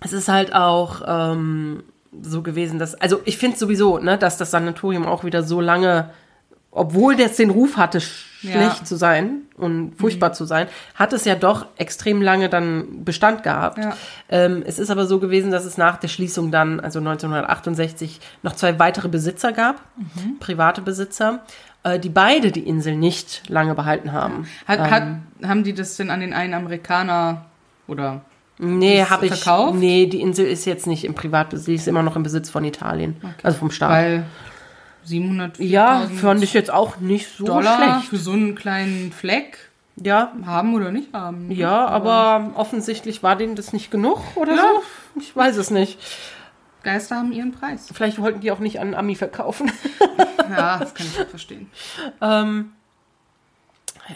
es 0.00 0.12
ist 0.12 0.28
halt 0.28 0.54
auch 0.54 1.02
ähm, 1.06 1.82
so 2.22 2.42
gewesen, 2.42 2.78
dass, 2.78 2.94
also 2.94 3.20
ich 3.24 3.38
finde 3.38 3.56
sowieso, 3.56 3.98
ne, 3.98 4.18
dass 4.18 4.36
das 4.36 4.50
Sanatorium 4.50 5.06
auch 5.06 5.24
wieder 5.24 5.42
so 5.42 5.60
lange, 5.60 6.10
obwohl 6.70 7.16
das 7.16 7.36
den 7.36 7.50
Ruf 7.50 7.76
hatte, 7.76 8.00
schlecht 8.40 8.78
Ja. 8.80 8.84
zu 8.84 8.96
sein 8.96 9.42
und 9.56 9.94
furchtbar 9.98 10.32
zu 10.32 10.44
sein, 10.44 10.68
hat 10.94 11.12
es 11.12 11.24
ja 11.24 11.34
doch 11.34 11.66
extrem 11.76 12.22
lange 12.22 12.48
dann 12.48 13.04
Bestand 13.04 13.42
gehabt. 13.42 13.78
Ja. 13.78 13.94
Ähm, 14.28 14.62
es 14.66 14.78
ist 14.78 14.90
aber 14.90 15.06
so 15.06 15.18
gewesen, 15.18 15.50
dass 15.50 15.64
es 15.64 15.76
nach 15.76 15.96
der 15.96 16.08
Schließung 16.08 16.50
dann, 16.50 16.78
also 16.80 17.00
1968, 17.00 18.20
noch 18.42 18.54
zwei 18.54 18.78
weitere 18.78 19.08
Besitzer 19.08 19.52
gab, 19.52 19.82
private 20.40 20.82
Besitzer, 20.82 21.40
äh, 21.82 21.98
die 21.98 22.08
beide 22.10 22.52
die 22.52 22.66
Insel 22.66 22.96
nicht 22.96 23.42
lange 23.48 23.74
behalten 23.74 24.12
haben. 24.12 24.46
Hat, 24.66 24.78
Ähm. 24.78 24.90
hat, 24.90 25.48
haben 25.48 25.64
die 25.64 25.74
das 25.74 25.96
denn 25.96 26.10
an 26.10 26.20
den 26.20 26.32
einen 26.32 26.54
Amerikaner 26.54 27.46
oder 27.86 28.22
Nee, 28.60 29.04
habe 29.04 29.26
ich. 29.26 29.34
verkauft? 29.34 29.76
Nee, 29.78 30.06
die 30.06 30.20
Insel 30.20 30.44
ist 30.46 30.64
jetzt 30.64 30.88
nicht 30.88 31.04
im 31.04 31.14
Privatbesitz, 31.14 31.66
die 31.66 31.74
ist 31.76 31.86
immer 31.86 32.02
noch 32.02 32.16
im 32.16 32.24
Besitz 32.24 32.50
von 32.50 32.64
Italien. 32.64 33.16
Also 33.44 33.58
vom 33.58 33.70
Staat. 33.70 33.90
weil 33.90 34.24
700 35.04 35.58
ja, 35.58 36.06
fand 36.20 36.42
ich 36.42 36.52
jetzt 36.52 36.70
auch 36.70 36.98
nicht 36.98 37.28
so 37.36 37.44
Dollar 37.44 37.76
schlecht. 37.76 38.08
für 38.10 38.16
so 38.18 38.32
einen 38.32 38.54
kleinen 38.54 39.12
Fleck 39.12 39.70
Ja, 39.96 40.32
haben 40.44 40.74
oder 40.74 40.90
nicht 40.92 41.12
haben. 41.12 41.50
ja, 41.50 41.86
aber 41.86 42.52
offensichtlich 42.54 43.22
war 43.22 43.36
denen 43.36 43.56
das 43.56 43.72
nicht 43.72 43.90
genug 43.90 44.20
oder 44.36 44.54
Ja. 44.54 44.62
so. 45.14 45.20
Ich 45.20 45.34
weiß 45.34 45.56
es 45.56 45.70
nicht. 45.70 45.98
Geister 46.84 47.16
haben 47.16 47.32
ihren 47.32 47.52
Preis. 47.52 47.88
Vielleicht 47.92 48.20
wollten 48.20 48.40
die 48.40 48.52
auch 48.52 48.60
nicht 48.60 48.78
an 48.80 48.94
Ami 48.94 49.14
verkaufen. 49.16 49.70
Ja, 50.50 50.78
das 50.78 50.94
kann 50.94 51.06
ich 51.12 51.20
auch 51.20 51.28
verstehen. 51.28 51.70
ähm, 52.20 52.72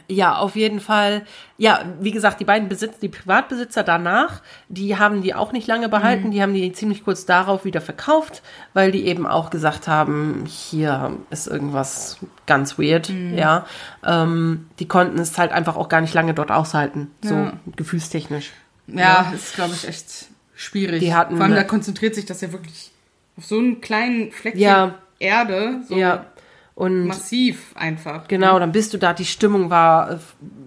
ja, 0.09 0.37
auf 0.37 0.57
jeden 0.57 0.81
Fall. 0.81 1.22
Ja, 1.59 1.85
wie 2.00 2.11
gesagt, 2.11 2.40
die 2.40 2.44
beiden 2.44 2.68
Besitzer, 2.68 2.98
die 3.00 3.09
Privatbesitzer 3.09 3.83
danach, 3.83 4.42
die 4.68 4.96
haben 4.98 5.22
die 5.22 5.35
auch 5.35 5.52
nicht 5.52 5.66
lange 5.68 5.88
behalten. 5.88 6.31
Die 6.31 6.42
haben 6.42 6.55
die 6.55 6.72
ziemlich 6.72 7.05
kurz 7.05 7.26
darauf 7.26 7.64
wieder 7.64 7.81
verkauft, 7.81 8.42
weil 8.74 8.90
die 8.92 9.07
eben 9.07 9.26
auch 9.26 9.50
gesagt 9.50 9.88
haben, 9.88 10.44
hier 10.46 11.16
ist 11.31 11.46
irgendwas 11.46 12.18
ganz 12.46 12.78
weird. 12.78 13.09
Ja, 13.35 13.66
ähm, 14.05 14.66
die 14.78 14.88
konnten 14.88 15.18
es 15.18 15.38
halt 15.38 15.52
einfach 15.52 15.76
auch 15.76 15.88
gar 15.88 16.00
nicht 16.00 16.14
lange 16.14 16.35
dort 16.35 16.50
aushalten, 16.50 17.11
so 17.22 17.35
Ja. 17.35 17.52
gefühlstechnisch. 17.76 18.50
Ja, 18.88 19.33
ist, 19.35 19.55
glaube 19.55 19.74
ich, 19.74 19.87
echt 19.87 20.26
schwierig. 20.55 21.00
Die 21.00 21.14
hatten 21.14 21.37
Vor 21.37 21.44
allem, 21.44 21.55
da 21.55 21.64
konzentriert 21.64 22.14
sich 22.14 22.26
das 22.26 22.40
ja 22.40 22.52
wirklich 22.52 22.90
auf 23.37 23.44
so 23.44 23.59
einen 23.59 23.81
kleinen 23.81 24.33
Fleckchen 24.33 24.61
Ja. 24.62 24.94
Erde, 25.18 25.83
so 25.88 25.96
Ja. 25.96 26.26
Und 26.75 27.07
massiv 27.07 27.75
einfach. 27.75 28.29
Genau, 28.29 28.59
dann 28.59 28.73
bist 28.73 28.95
du 28.95 28.99
da, 28.99 29.13
die 29.13 29.27
Stimmung 29.27 29.69
war 29.69 30.13
äh, 30.13 30.19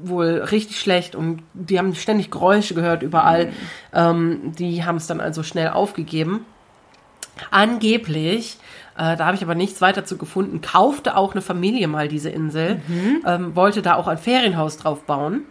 wohl 0.03 0.45
richtig 0.51 0.79
schlecht 0.79 1.15
und 1.15 1.41
die 1.53 1.79
haben 1.79 1.95
ständig 1.95 2.29
Geräusche 2.29 2.75
gehört 2.75 3.01
überall. 3.01 3.51
Ähm, 3.91 4.51
die 4.57 4.85
haben 4.85 4.97
es 4.97 5.07
dann 5.07 5.19
also 5.19 5.41
schnell 5.41 5.69
aufgegeben. 5.69 6.45
Angeblich, 7.49 8.57
äh, 8.97 9.17
da 9.17 9.25
habe 9.25 9.35
ich 9.35 9.43
aber 9.43 9.55
nichts 9.55 9.81
weiter 9.81 10.05
zu 10.05 10.17
gefunden, 10.17 10.61
kaufte 10.61 11.17
auch 11.17 11.31
eine 11.31 11.41
Familie 11.41 11.87
mal 11.87 12.07
diese 12.07 12.29
Insel, 12.29 12.81
ähm, 13.25 13.55
wollte 13.55 13.81
da 13.81 13.95
auch 13.95 14.07
ein 14.07 14.17
Ferienhaus 14.17 14.77
drauf 14.77 15.03
bauen. 15.03 15.41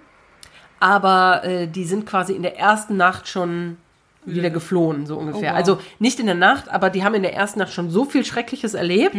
Aber 0.78 1.44
äh, 1.44 1.66
die 1.66 1.84
sind 1.84 2.06
quasi 2.06 2.32
in 2.32 2.42
der 2.42 2.58
ersten 2.58 2.96
Nacht 2.96 3.28
schon 3.28 3.76
wieder 4.26 4.50
geflohen, 4.50 5.06
so 5.06 5.16
ungefähr. 5.16 5.50
Oh, 5.50 5.54
wow. 5.54 5.58
Also 5.58 5.78
nicht 5.98 6.20
in 6.20 6.26
der 6.26 6.34
Nacht, 6.34 6.68
aber 6.70 6.90
die 6.90 7.04
haben 7.04 7.14
in 7.14 7.22
der 7.22 7.34
ersten 7.34 7.58
Nacht 7.58 7.72
schon 7.72 7.90
so 7.90 8.04
viel 8.04 8.24
Schreckliches 8.24 8.74
erlebt, 8.74 9.16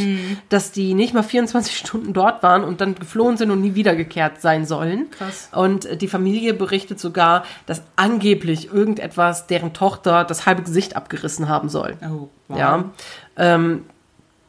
dass 0.50 0.72
die 0.72 0.94
nicht 0.94 1.14
mal 1.14 1.24
24 1.24 1.78
Stunden 1.78 2.14
dort 2.14 2.44
waren 2.44 2.64
und 2.64 2.82
dann 2.82 2.96
geflohen 2.96 3.38
sind 3.38 3.52
und 3.52 3.62
nie 3.62 3.76
wiedergekehrt 3.76 4.42
sein 4.42 4.66
sollen. 4.66 5.10
Krass. 5.12 5.50
Und 5.54 5.86
äh, 5.86 5.98
die 5.98 6.08
Familie 6.08 6.54
berichtet 6.54 7.00
sogar, 7.00 7.46
dass 7.66 7.82
angeblich 7.96 8.72
irgendetwas 8.74 9.48
deren 9.48 9.74
Tochter 9.74 10.24
das 10.24 10.46
halbe 10.46 10.64
Gesicht 10.64 10.96
abgerissen 10.96 11.50
haben 11.50 11.70
soll. 11.70 11.98
Oh, 12.02 12.30
wow. 12.48 12.58
Ja. 12.58 12.86
Ähm, 13.38 13.84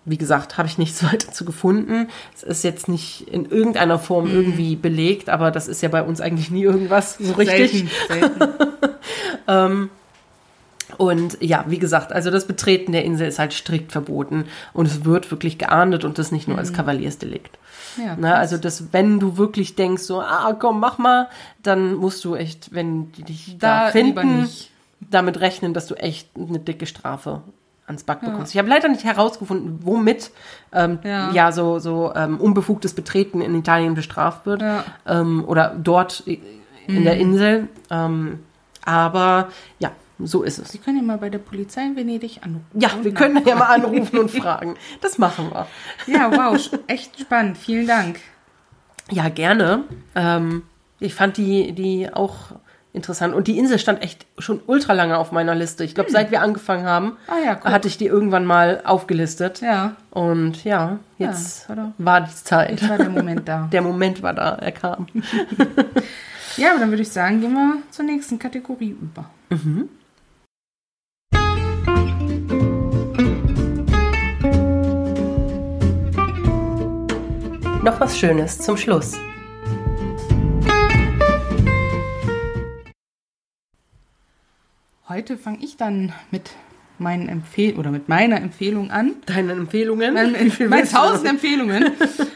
wie 0.07 0.17
gesagt, 0.17 0.57
habe 0.57 0.69
ich 0.69 0.79
nichts 0.79 1.05
weiter 1.13 1.33
zu 1.33 1.45
gefunden. 1.45 2.09
Es 2.35 2.43
ist 2.43 2.65
jetzt 2.65 2.89
nicht 2.89 3.29
in 3.29 3.45
irgendeiner 3.45 3.99
Form 3.99 4.31
irgendwie 4.31 4.77
belegt, 4.77 5.29
aber 5.29 5.51
das 5.51 5.69
ist 5.69 5.83
ja 5.83 5.91
bei 5.91 6.03
uns 6.03 6.21
eigentlich 6.23 6.51
nie 6.51 6.63
irgendwas 6.63 7.19
so 7.19 7.35
richtig. 7.35 7.71
Selten, 7.71 7.91
selten. 8.09 8.55
Und 10.99 11.39
ja, 11.41 11.65
wie 11.69 11.79
gesagt, 11.79 12.13
also 12.13 12.31
das 12.31 12.47
Betreten 12.47 12.93
der 12.93 13.05
Insel 13.05 13.29
ist 13.29 13.39
halt 13.39 13.53
strikt 13.53 13.93
verboten 13.93 14.47
und 14.73 14.87
es 14.87 15.05
wird 15.05 15.31
wirklich 15.31 15.59
geahndet 15.59 16.05
und 16.05 16.19
das 16.19 16.33
nicht 16.33 16.49
nur 16.49 16.59
als 16.59 16.73
Kavaliersdelikt. 16.73 17.59
Ja, 17.97 18.17
Ne, 18.17 18.35
also 18.35 18.57
das, 18.59 18.93
wenn 18.93 19.21
du 19.21 19.39
wirklich 19.39 19.75
denkst, 19.75 20.03
so, 20.03 20.21
ah, 20.21 20.55
komm, 20.59 20.81
mach 20.81 20.99
mal, 20.99 21.29
dann 21.63 21.95
musst 21.95 22.25
du 22.25 22.35
echt, 22.35 22.75
wenn 22.75 23.13
die 23.13 23.23
dich 23.23 23.57
da, 23.59 23.87
Da 23.87 23.91
finden, 23.91 24.49
damit 25.01 25.41
rechnen, 25.41 25.73
dass 25.75 25.87
du 25.87 25.95
echt 25.95 26.29
eine 26.37 26.59
dicke 26.59 26.87
Strafe 26.87 27.43
ans 27.87 28.03
Back 28.05 28.21
bekommst. 28.23 28.53
Ich 28.53 28.59
habe 28.59 28.69
leider 28.69 28.89
nicht 28.89 29.05
herausgefunden, 29.05 29.79
womit 29.83 30.31
ähm, 30.73 30.99
ja. 31.05 31.31
Ja. 31.31 31.53
so, 31.53 31.79
so 31.79 32.13
ähm, 32.15 32.39
unbefugtes 32.41 32.95
Betreten 32.95 33.41
in 33.41 33.55
Italien 33.55 33.95
bestraft 33.95 34.45
wird 34.45 34.61
Ja. 34.63 34.85
ähm, 35.07 35.45
oder 35.47 35.75
dort 35.79 36.25
in 36.27 37.05
der 37.05 37.17
Insel. 37.17 37.69
Ähm, 37.91 38.41
aber 38.85 39.49
ja, 39.79 39.93
so 40.19 40.43
ist 40.43 40.59
es. 40.59 40.69
Sie 40.71 40.79
können 40.79 40.97
ja 40.99 41.03
mal 41.03 41.19
bei 41.19 41.29
der 41.31 41.39
Polizei 41.39 41.83
in 41.83 41.97
Venedig 41.97 42.41
anrufen. 42.43 42.67
Ja, 42.75 42.91
wir 43.03 43.13
können 43.13 43.43
ja 43.47 43.55
mal 43.57 43.67
anrufen 43.75 44.19
und 44.19 44.31
fragen. 44.43 44.77
Das 45.03 45.19
machen 45.19 45.51
wir. 45.53 45.67
Ja, 46.07 46.31
wow, 46.31 46.59
echt 46.87 47.21
spannend. 47.21 47.59
Vielen 47.59 47.87
Dank. 47.87 48.19
Ja, 49.11 49.29
gerne. 49.29 49.85
Ähm, 50.15 50.63
ich 51.01 51.15
fand 51.15 51.37
die, 51.37 51.73
die 51.73 52.13
auch 52.13 52.53
interessant. 52.95 53.35
Und 53.35 53.47
die 53.47 53.59
Insel 53.59 53.79
stand 53.79 54.03
echt 54.03 54.25
schon 54.39 54.61
ultra 54.67 54.95
lange 54.95 55.19
auf 55.19 55.31
meiner 55.31 55.55
Liste. 55.55 55.85
Ich 55.85 55.95
glaube, 55.95 56.11
seit 56.11 56.31
wir 56.31 56.41
angefangen 56.41 56.87
haben, 56.87 57.19
Ah 57.29 57.35
ja, 57.45 57.61
hatte 57.63 57.87
ich 57.89 57.99
die 57.99 58.07
irgendwann 58.07 58.47
mal 58.47 58.81
aufgelistet. 58.85 59.61
Ja, 59.61 59.97
Und 60.11 60.65
ja, 60.65 60.99
jetzt 61.19 61.69
war 61.69 61.77
doch- 61.77 61.93
war 61.99 62.21
die 62.23 62.35
Zeit. 62.35 62.71
jetzt 62.81 62.89
war 62.89 62.97
der 62.97 63.11
Moment 63.11 63.47
da. 63.47 63.69
Der 63.71 63.83
Moment 63.83 64.23
war 64.23 64.33
da, 64.33 64.55
er 64.55 64.73
kam. 64.73 65.07
Ja, 66.57 66.71
aber 66.71 66.81
dann 66.81 66.89
würde 66.89 67.03
ich 67.03 67.11
sagen, 67.11 67.43
gehen 67.43 67.53
wir 67.53 67.83
zur 67.91 68.07
nächsten 68.07 68.39
Kategorie 68.39 68.97
über. 68.99 69.27
Noch 77.87 78.01
was 78.01 78.19
Schönes 78.19 78.59
zum 78.59 78.77
Schluss. 78.77 79.17
Heute 85.09 85.39
fange 85.39 85.59
ich 85.61 85.77
dann 85.77 86.13
mit 86.33 86.51
meinen 86.99 87.29
Empfehl 87.29 87.77
oder 87.77 87.93
mit 87.93 88.09
meiner 88.09 88.39
Empfehlung 88.39 88.91
an. 88.91 89.13
Deine 89.27 89.53
Empfehlungen? 89.53 90.15
Meine, 90.15 90.51
viel 90.51 90.69
meine 90.69 90.89
tausend 90.89 91.29
Empfehlungen. 91.29 91.93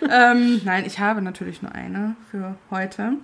ähm, 0.09 0.61
nein, 0.65 0.85
ich 0.87 1.01
habe 1.01 1.21
natürlich 1.21 1.63
nur 1.63 1.75
eine 1.75 2.15
für 2.31 2.55
heute. 2.71 3.15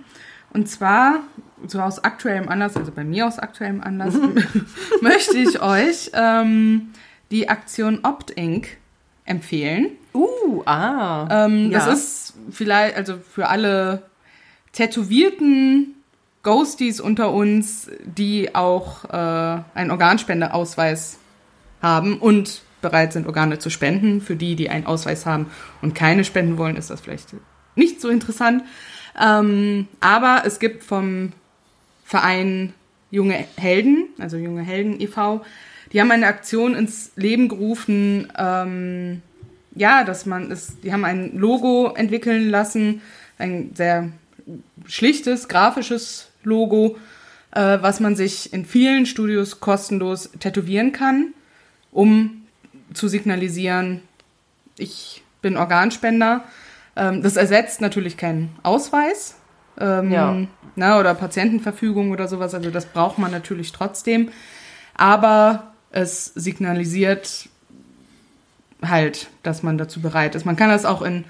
Und 0.53 0.69
zwar, 0.69 1.21
so 1.65 1.81
aus 1.81 2.03
aktuellem 2.03 2.49
Anlass, 2.49 2.77
also 2.77 2.91
bei 2.91 3.05
mir 3.05 3.29
aus 3.29 3.39
aktuellem 3.39 3.81
Anlass, 3.81 4.19
möchte 5.01 5.39
ich 5.39 5.62
euch 5.62 6.11
ähm, 6.12 6.93
die 7.31 7.49
Aktion 7.49 8.01
Opt 8.03 8.33
Inc. 8.33 8.79
empfehlen. 9.27 9.93
Uh, 10.16 10.62
ah. 10.64 11.46
Ähm, 11.46 11.70
ja. 11.70 11.79
Das 11.79 11.98
ist 11.98 12.35
vielleicht, 12.50 12.96
also 12.96 13.18
für 13.18 13.48
alle 13.48 14.02
tätowierten 14.72 15.94
Ghosties 16.42 17.00
unter 17.00 17.33
uns, 17.33 17.90
die 18.05 18.55
auch 18.55 19.05
äh, 19.05 19.62
einen 19.74 19.90
Organspendeausweis 19.90 21.18
haben 21.83 22.18
und 22.18 22.62
bereit 22.81 23.12
sind, 23.12 23.26
Organe 23.26 23.59
zu 23.59 23.68
spenden. 23.68 24.20
Für 24.20 24.37
die, 24.37 24.55
die 24.55 24.70
einen 24.70 24.87
Ausweis 24.87 25.26
haben 25.26 25.46
und 25.83 25.94
keine 25.94 26.24
spenden 26.24 26.57
wollen, 26.57 26.76
ist 26.76 26.90
das 26.90 27.00
vielleicht 27.00 27.35
nicht 27.74 28.00
so 28.00 28.09
interessant. 28.09 28.62
Ähm, 29.20 29.88
aber 30.00 30.42
es 30.44 30.59
gibt 30.59 30.85
vom 30.85 31.33
Verein 32.05 32.74
Junge 33.11 33.44
Helden, 33.57 34.09
also 34.18 34.37
Junge 34.37 34.62
Helden 34.62 35.00
e.V., 35.00 35.44
die 35.92 36.00
haben 36.00 36.11
eine 36.11 36.26
Aktion 36.26 36.74
ins 36.74 37.12
Leben 37.16 37.48
gerufen, 37.48 38.33
ähm, 38.37 39.22
ja, 39.77 40.03
dass 40.05 40.27
man 40.27 40.51
es, 40.51 40.81
die 40.81 40.93
haben 40.93 41.05
ein 41.05 41.37
Logo 41.37 41.93
entwickeln 41.95 42.51
lassen, 42.51 43.03
ein 43.39 43.71
sehr 43.75 44.09
schlichtes, 44.87 45.49
grafisches 45.49 46.31
Logo, 46.43 46.97
äh, 47.53 47.79
was 47.81 48.01
man 48.01 48.17
sich 48.17 48.53
in 48.53 48.65
vielen 48.65 49.07
Studios 49.07 49.61
kostenlos 49.61 50.31
tätowieren 50.41 50.93
kann, 50.93 51.35
um 51.93 52.43
zu 52.95 53.09
signalisieren, 53.09 54.01
ich 54.79 55.23
bin 55.43 55.57
Organspender. 55.57 56.45
Ähm, 56.97 57.23
das 57.23 57.37
ersetzt 57.37 57.81
natürlich 57.81 58.17
keinen 58.17 58.51
Ausweis 58.62 59.37
ähm, 59.79 60.11
Ja. 60.11 60.37
na, 60.77 60.99
oder 60.99 61.15
Patientenverfügung 61.15 62.11
oder 62.11 62.29
sowas. 62.29 62.55
Also 62.55 62.71
das 62.71 62.87
braucht 62.87 63.19
man 63.19 63.31
natürlich 63.31 63.73
trotzdem. 63.73 64.31
Aber 64.95 65.73
es 65.91 66.27
signalisiert 66.35 67.49
halt, 68.85 69.29
dass 69.43 69.62
man 69.62 69.79
dazu 69.79 70.01
bereit 70.01 70.35
ist. 70.35 70.45
Man 70.45 70.57
kann 70.57 70.69
das 70.71 70.85
auch 70.85 71.03
in 71.03 71.25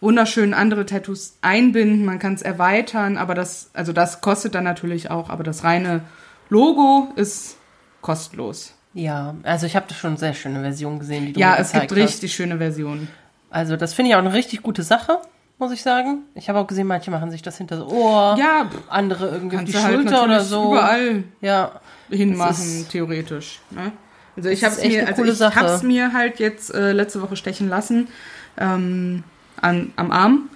wunderschön 0.00 0.52
andere 0.54 0.84
Tattoos 0.86 1.36
einbinden, 1.42 2.04
man 2.04 2.18
kann 2.18 2.34
es 2.34 2.42
erweitern, 2.42 3.16
aber 3.16 3.34
das, 3.34 3.70
also 3.72 3.92
das 3.92 4.20
kostet 4.20 4.54
dann 4.54 4.64
natürlich 4.64 5.10
auch, 5.10 5.30
aber 5.30 5.44
das 5.44 5.62
reine 5.64 6.00
Logo 6.48 7.08
ist 7.16 7.56
kostenlos. 8.00 8.74
Ja, 8.94 9.34
also 9.44 9.64
ich 9.66 9.74
habe 9.76 9.86
da 9.88 9.94
schon 9.94 10.16
sehr 10.16 10.34
schöne 10.34 10.60
Version 10.60 10.98
gesehen, 10.98 11.26
die 11.26 11.32
du 11.32 11.40
Ja, 11.40 11.50
mir 11.52 11.58
es 11.60 11.72
gibt 11.72 11.84
gezeigt 11.88 11.92
hast. 11.92 11.98
richtig 12.14 12.34
schöne 12.34 12.58
Versionen. 12.58 13.08
Also 13.48 13.76
das 13.76 13.94
finde 13.94 14.10
ich 14.10 14.14
auch 14.16 14.20
eine 14.20 14.32
richtig 14.32 14.62
gute 14.62 14.82
Sache, 14.82 15.18
muss 15.58 15.72
ich 15.72 15.82
sagen. 15.82 16.22
Ich 16.34 16.48
habe 16.48 16.58
auch 16.58 16.66
gesehen, 16.66 16.86
manche 16.88 17.10
machen 17.10 17.30
sich 17.30 17.40
das 17.42 17.56
hinter 17.58 17.76
das 17.76 17.86
Ohr, 17.86 18.36
Ja, 18.38 18.68
andere 18.88 19.28
irgendwie 19.30 19.64
die 19.64 19.72
halt 19.76 19.94
Schulter 19.94 20.10
natürlich 20.10 20.30
oder 20.30 20.40
so. 20.44 20.72
überall 20.72 21.24
Ja, 21.40 21.80
hinmachen, 22.10 22.86
theoretisch. 22.90 23.60
Ne? 23.70 23.92
Also 24.36 24.48
ich 24.48 24.64
habe 24.64 24.80
echt 24.80 24.90
mir, 24.90 25.06
also 25.06 25.24
ich 25.24 25.56
hab's 25.56 25.82
mir 25.82 26.12
halt 26.12 26.38
jetzt 26.38 26.72
äh, 26.74 26.92
letzte 26.92 27.20
Woche 27.20 27.36
stechen 27.36 27.68
lassen 27.68 28.08
ähm, 28.56 29.24
an, 29.60 29.92
am 29.96 30.10
Arm. 30.10 30.48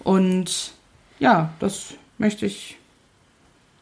Und 0.00 0.72
ja, 1.18 1.50
das 1.58 1.94
möchte 2.18 2.46
ich 2.46 2.78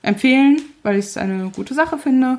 empfehlen, 0.03 0.61
weil 0.83 0.99
ich 0.99 1.07
es 1.07 1.17
eine 1.17 1.51
gute 1.51 1.75
Sache 1.75 1.99
finde 1.99 2.39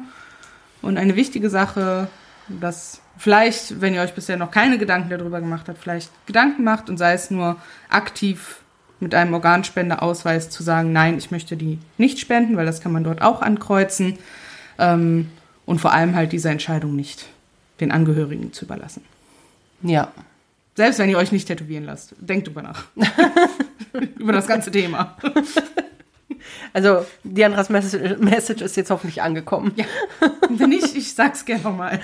und 0.81 0.97
eine 0.97 1.15
wichtige 1.15 1.49
Sache, 1.49 2.07
dass 2.47 3.01
vielleicht, 3.17 3.81
wenn 3.81 3.93
ihr 3.93 4.01
euch 4.01 4.13
bisher 4.13 4.37
noch 4.37 4.51
keine 4.51 4.77
Gedanken 4.77 5.09
darüber 5.09 5.41
gemacht 5.41 5.67
habt, 5.67 5.79
vielleicht 5.79 6.11
Gedanken 6.25 6.63
macht 6.63 6.89
und 6.89 6.97
sei 6.97 7.13
es 7.13 7.31
nur 7.31 7.57
aktiv 7.89 8.57
mit 8.99 9.13
einem 9.13 9.33
Organspendeausweis 9.33 10.49
zu 10.49 10.63
sagen, 10.63 10.93
nein, 10.93 11.17
ich 11.17 11.31
möchte 11.31 11.57
die 11.57 11.79
nicht 11.97 12.19
spenden, 12.19 12.55
weil 12.55 12.65
das 12.65 12.81
kann 12.81 12.91
man 12.91 13.03
dort 13.03 13.21
auch 13.21 13.41
ankreuzen. 13.41 14.17
Ähm, 14.77 15.29
und 15.65 15.79
vor 15.79 15.93
allem 15.93 16.15
halt 16.15 16.31
diese 16.31 16.49
Entscheidung 16.49 16.95
nicht 16.95 17.27
den 17.79 17.91
Angehörigen 17.91 18.53
zu 18.53 18.65
überlassen. 18.65 19.03
ja. 19.81 20.11
Selbst 20.77 20.99
wenn 20.99 21.09
ihr 21.09 21.17
euch 21.17 21.31
nicht 21.31 21.47
tätowieren 21.47 21.85
lasst, 21.85 22.15
denkt 22.19 22.47
drüber 22.47 22.61
nach. 22.61 22.83
Über 24.19 24.33
das 24.33 24.45
ganze 24.45 24.71
Thema. 24.71 25.15
Also 26.73 27.05
Diandras 27.23 27.69
Message, 27.69 28.17
Message 28.19 28.61
ist 28.61 28.75
jetzt 28.75 28.89
hoffentlich 28.89 29.21
angekommen. 29.21 29.71
Ja. 29.77 29.85
Wenn 30.49 30.69
nicht, 30.69 30.95
ich 30.95 31.13
sag's 31.13 31.45
gerne 31.45 31.63
nochmal. 31.63 32.01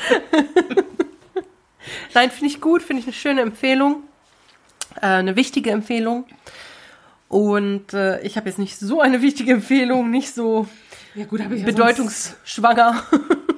Nein, 2.13 2.31
finde 2.31 2.47
ich 2.47 2.61
gut, 2.61 2.81
finde 2.81 3.01
ich 3.01 3.07
eine 3.07 3.13
schöne 3.13 3.41
Empfehlung. 3.41 4.03
Äh, 5.01 5.07
eine 5.07 5.35
wichtige 5.35 5.71
Empfehlung. 5.71 6.25
Und 7.27 7.93
äh, 7.93 8.21
ich 8.21 8.37
habe 8.37 8.49
jetzt 8.49 8.59
nicht 8.59 8.77
so 8.77 9.01
eine 9.01 9.21
wichtige 9.21 9.53
Empfehlung, 9.53 10.09
nicht 10.09 10.33
so 10.33 10.67
Ja 11.15 11.25
gut, 11.25 11.41
habe 11.41 11.55
ich, 11.55 11.61
ja 11.61 11.65
bedeutungsschwanger. 11.65 13.03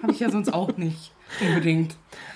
Habe 0.03 0.11
ich 0.11 0.19
ja 0.19 0.29
sonst 0.29 0.53
auch 0.53 0.75
nicht. 0.77 1.11
Unbedingt. 1.41 1.95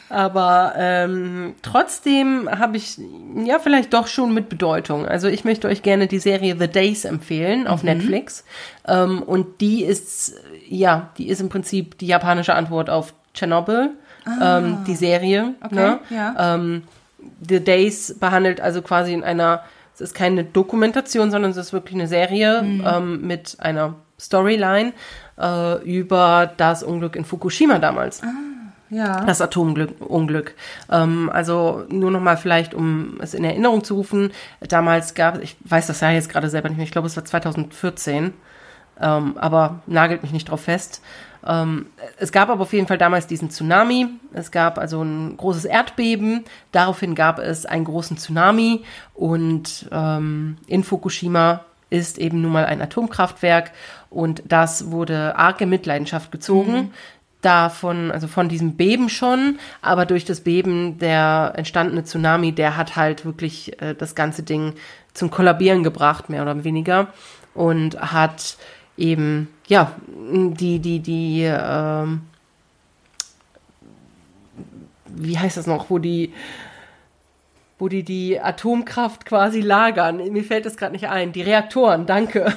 Aber 0.10 0.74
ähm, 0.78 1.56
trotzdem 1.62 2.50
habe 2.50 2.78
ich 2.78 2.98
ja 3.44 3.60
vielleicht 3.60 3.94
doch 3.94 4.08
schon 4.08 4.34
mit 4.34 4.48
Bedeutung. 4.48 5.06
Also 5.06 5.28
ich 5.28 5.44
möchte 5.44 5.68
euch 5.68 5.84
gerne 5.84 6.08
die 6.08 6.20
Serie 6.20 6.56
The 6.58 6.70
Days 6.70 7.04
empfehlen 7.04 7.68
auf 7.68 7.84
Netflix. 7.84 8.46
Ähm, 8.88 9.22
und 9.22 9.60
die 9.60 9.84
ist, 9.84 10.36
ja, 10.68 11.10
die 11.18 11.28
ist 11.28 11.42
im 11.42 11.50
Prinzip 11.50 11.98
die 11.98 12.08
japanische 12.08 12.56
Antwort 12.56 12.90
auf 12.90 13.14
Chernobyl, 13.34 13.92
ähm, 14.42 14.80
die 14.88 14.96
Serie. 14.96 15.56
Okay, 15.62 15.76
ne? 15.76 16.00
ja. 16.10 16.56
ähm, 16.56 16.84
The 17.48 17.60
Days 17.60 18.16
behandelt 18.18 18.62
also 18.62 18.82
quasi 18.82 19.14
in 19.14 19.26
einer, 19.26 19.62
es 19.94 20.00
ist 20.00 20.16
keine 20.16 20.46
Dokumentation, 20.46 21.32
sondern 21.32 21.52
es 21.52 21.58
ist 21.58 21.74
wirklich 21.74 21.96
eine 21.96 22.08
Serie 22.08 22.60
ähm, 22.64 23.28
mit 23.28 23.58
einer 23.60 23.96
Storyline 24.20 24.94
äh, 25.40 25.82
über 25.84 26.52
das 26.58 26.84
Unglück 26.84 27.16
in 27.16 27.26
Fukushima 27.26 27.78
damals 27.80 28.22
Ja. 28.90 29.24
das 29.26 29.42
Atomunglück. 29.42 30.00
Unglück. 30.00 30.56
Ähm, 30.92 31.30
also 31.32 31.86
nur 31.90 32.10
noch 32.12 32.22
mal 32.22 32.38
vielleicht, 32.38 32.74
um 32.74 33.18
es 33.22 33.34
in 33.34 33.44
Erinnerung 33.44 33.84
zu 33.84 33.96
rufen, 33.96 34.32
damals 34.62 35.14
gab 35.14 35.42
ich 35.42 35.56
weiß 35.66 35.88
das 35.88 36.02
ja 36.02 36.12
jetzt 36.12 36.30
gerade 36.30 36.50
selber 36.50 36.70
nicht 36.70 36.78
mehr, 36.78 36.86
ich 36.86 36.92
glaube, 36.92 37.08
es 37.08 37.16
war 37.16 37.26
2014, 37.26 38.34
ähm, 39.00 39.38
aber 39.38 39.82
nagelt 39.86 40.24
mich 40.24 40.32
nicht 40.32 40.50
drauf 40.50 40.62
fest. 40.62 41.02
Ähm, 41.46 41.86
es 42.18 42.32
gab 42.32 42.50
aber 42.50 42.62
auf 42.62 42.74
jeden 42.74 42.88
Fall 42.88 42.98
damals 42.98 43.28
diesen 43.28 43.50
Tsunami. 43.52 44.08
Es 44.34 44.50
gab 44.52 44.80
also 44.80 45.02
ein 45.04 45.38
großes 45.38 45.66
Erdbeben. 45.66 46.44
Daraufhin 46.72 47.14
gab 47.14 47.38
es 47.40 47.66
einen 47.66 47.86
großen 47.86 48.18
Tsunami 48.18 48.84
und 49.14 49.88
ähm, 49.92 50.58
in 50.66 50.84
Fukushima 50.84 51.62
ist 51.89 52.17
eben 52.17 52.41
nun 52.41 52.52
mal 52.52 52.65
ein 52.65 52.82
Atomkraftwerk 52.82 53.71
und 54.10 54.43
das 54.45 54.91
wurde 54.91 55.36
arg 55.38 55.62
in 55.62 55.69
Mitleidenschaft 55.69 56.32
gezogen. 56.32 56.91
Davon, 57.41 58.12
also 58.12 58.28
von 58.28 58.50
diesem 58.50 58.76
Beben 58.76 59.10
schon, 59.10 59.60
aber 59.82 60.06
durch 60.06 60.26
das 60.26 60.41
Beben 60.41 60.97
der 60.97 61.54
entstandene 61.56 62.04
Tsunami, 62.04 62.52
der 62.52 62.76
hat 62.78 62.95
halt 62.95 63.26
wirklich 63.26 63.80
äh, 63.80 63.93
das 63.93 64.15
ganze 64.15 64.41
Ding 64.41 64.73
zum 65.13 65.30
Kollabieren 65.30 65.84
gebracht, 65.84 66.30
mehr 66.30 66.41
oder 66.41 66.63
weniger. 66.63 67.08
Und 67.54 68.00
hat 68.00 68.58
eben, 68.97 69.50
ja, 69.67 69.91
die, 70.08 70.80
die, 70.80 71.00
die, 71.00 71.43
ähm, 71.43 72.21
wie 75.06 75.38
heißt 75.38 75.58
das 75.58 75.67
noch, 75.67 75.89
wo 75.89 76.00
die, 76.00 76.34
wo 77.80 77.88
die 77.88 78.04
die 78.04 78.40
Atomkraft 78.40 79.26
quasi 79.26 79.62
lagern. 79.62 80.18
Mir 80.32 80.44
fällt 80.44 80.66
das 80.66 80.78
gerade 80.78 80.94
nicht 80.94 81.10
ein. 81.10 81.32
Die 81.32 81.42
Reaktoren, 81.42 82.06
danke. 82.06 82.52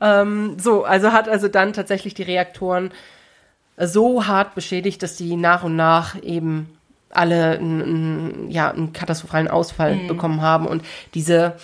ähm, 0.00 0.56
so, 0.58 0.84
also 0.84 1.12
hat 1.12 1.28
also 1.28 1.48
dann 1.48 1.72
tatsächlich 1.72 2.14
die 2.14 2.22
Reaktoren 2.22 2.90
so 3.76 4.26
hart 4.26 4.54
beschädigt, 4.54 5.02
dass 5.02 5.16
die 5.16 5.36
nach 5.36 5.64
und 5.64 5.76
nach 5.76 6.20
eben 6.22 6.70
alle 7.10 7.58
einen, 7.58 8.50
ja, 8.50 8.70
einen 8.70 8.92
katastrophalen 8.92 9.48
Ausfall 9.48 9.96
bekommen 10.06 10.42
haben. 10.42 10.66
Und 10.66 10.84
diese, 11.14 11.56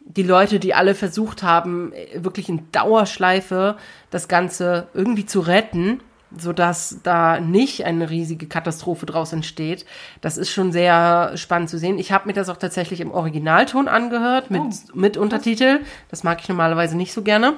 die 0.00 0.22
Leute, 0.22 0.58
die 0.58 0.74
alle 0.74 0.94
versucht 0.94 1.42
haben, 1.42 1.92
wirklich 2.14 2.48
in 2.48 2.70
Dauerschleife 2.72 3.76
das 4.10 4.28
Ganze 4.28 4.88
irgendwie 4.94 5.26
zu 5.26 5.40
retten, 5.40 6.00
sodass 6.36 6.98
da 7.02 7.40
nicht 7.40 7.84
eine 7.84 8.08
riesige 8.10 8.46
Katastrophe 8.46 9.06
draus 9.06 9.32
entsteht. 9.32 9.84
Das 10.20 10.36
ist 10.36 10.50
schon 10.50 10.72
sehr 10.72 11.32
spannend 11.36 11.70
zu 11.70 11.78
sehen. 11.78 11.98
Ich 11.98 12.12
habe 12.12 12.26
mir 12.28 12.32
das 12.34 12.48
auch 12.48 12.56
tatsächlich 12.56 13.00
im 13.00 13.10
Originalton 13.10 13.88
angehört, 13.88 14.50
mit, 14.50 14.60
Oh, 14.62 14.70
mit 14.94 15.16
Untertitel. 15.16 15.80
Das 16.10 16.22
mag 16.22 16.40
ich 16.40 16.48
normalerweise 16.48 16.96
nicht 16.96 17.12
so 17.12 17.22
gerne. 17.22 17.54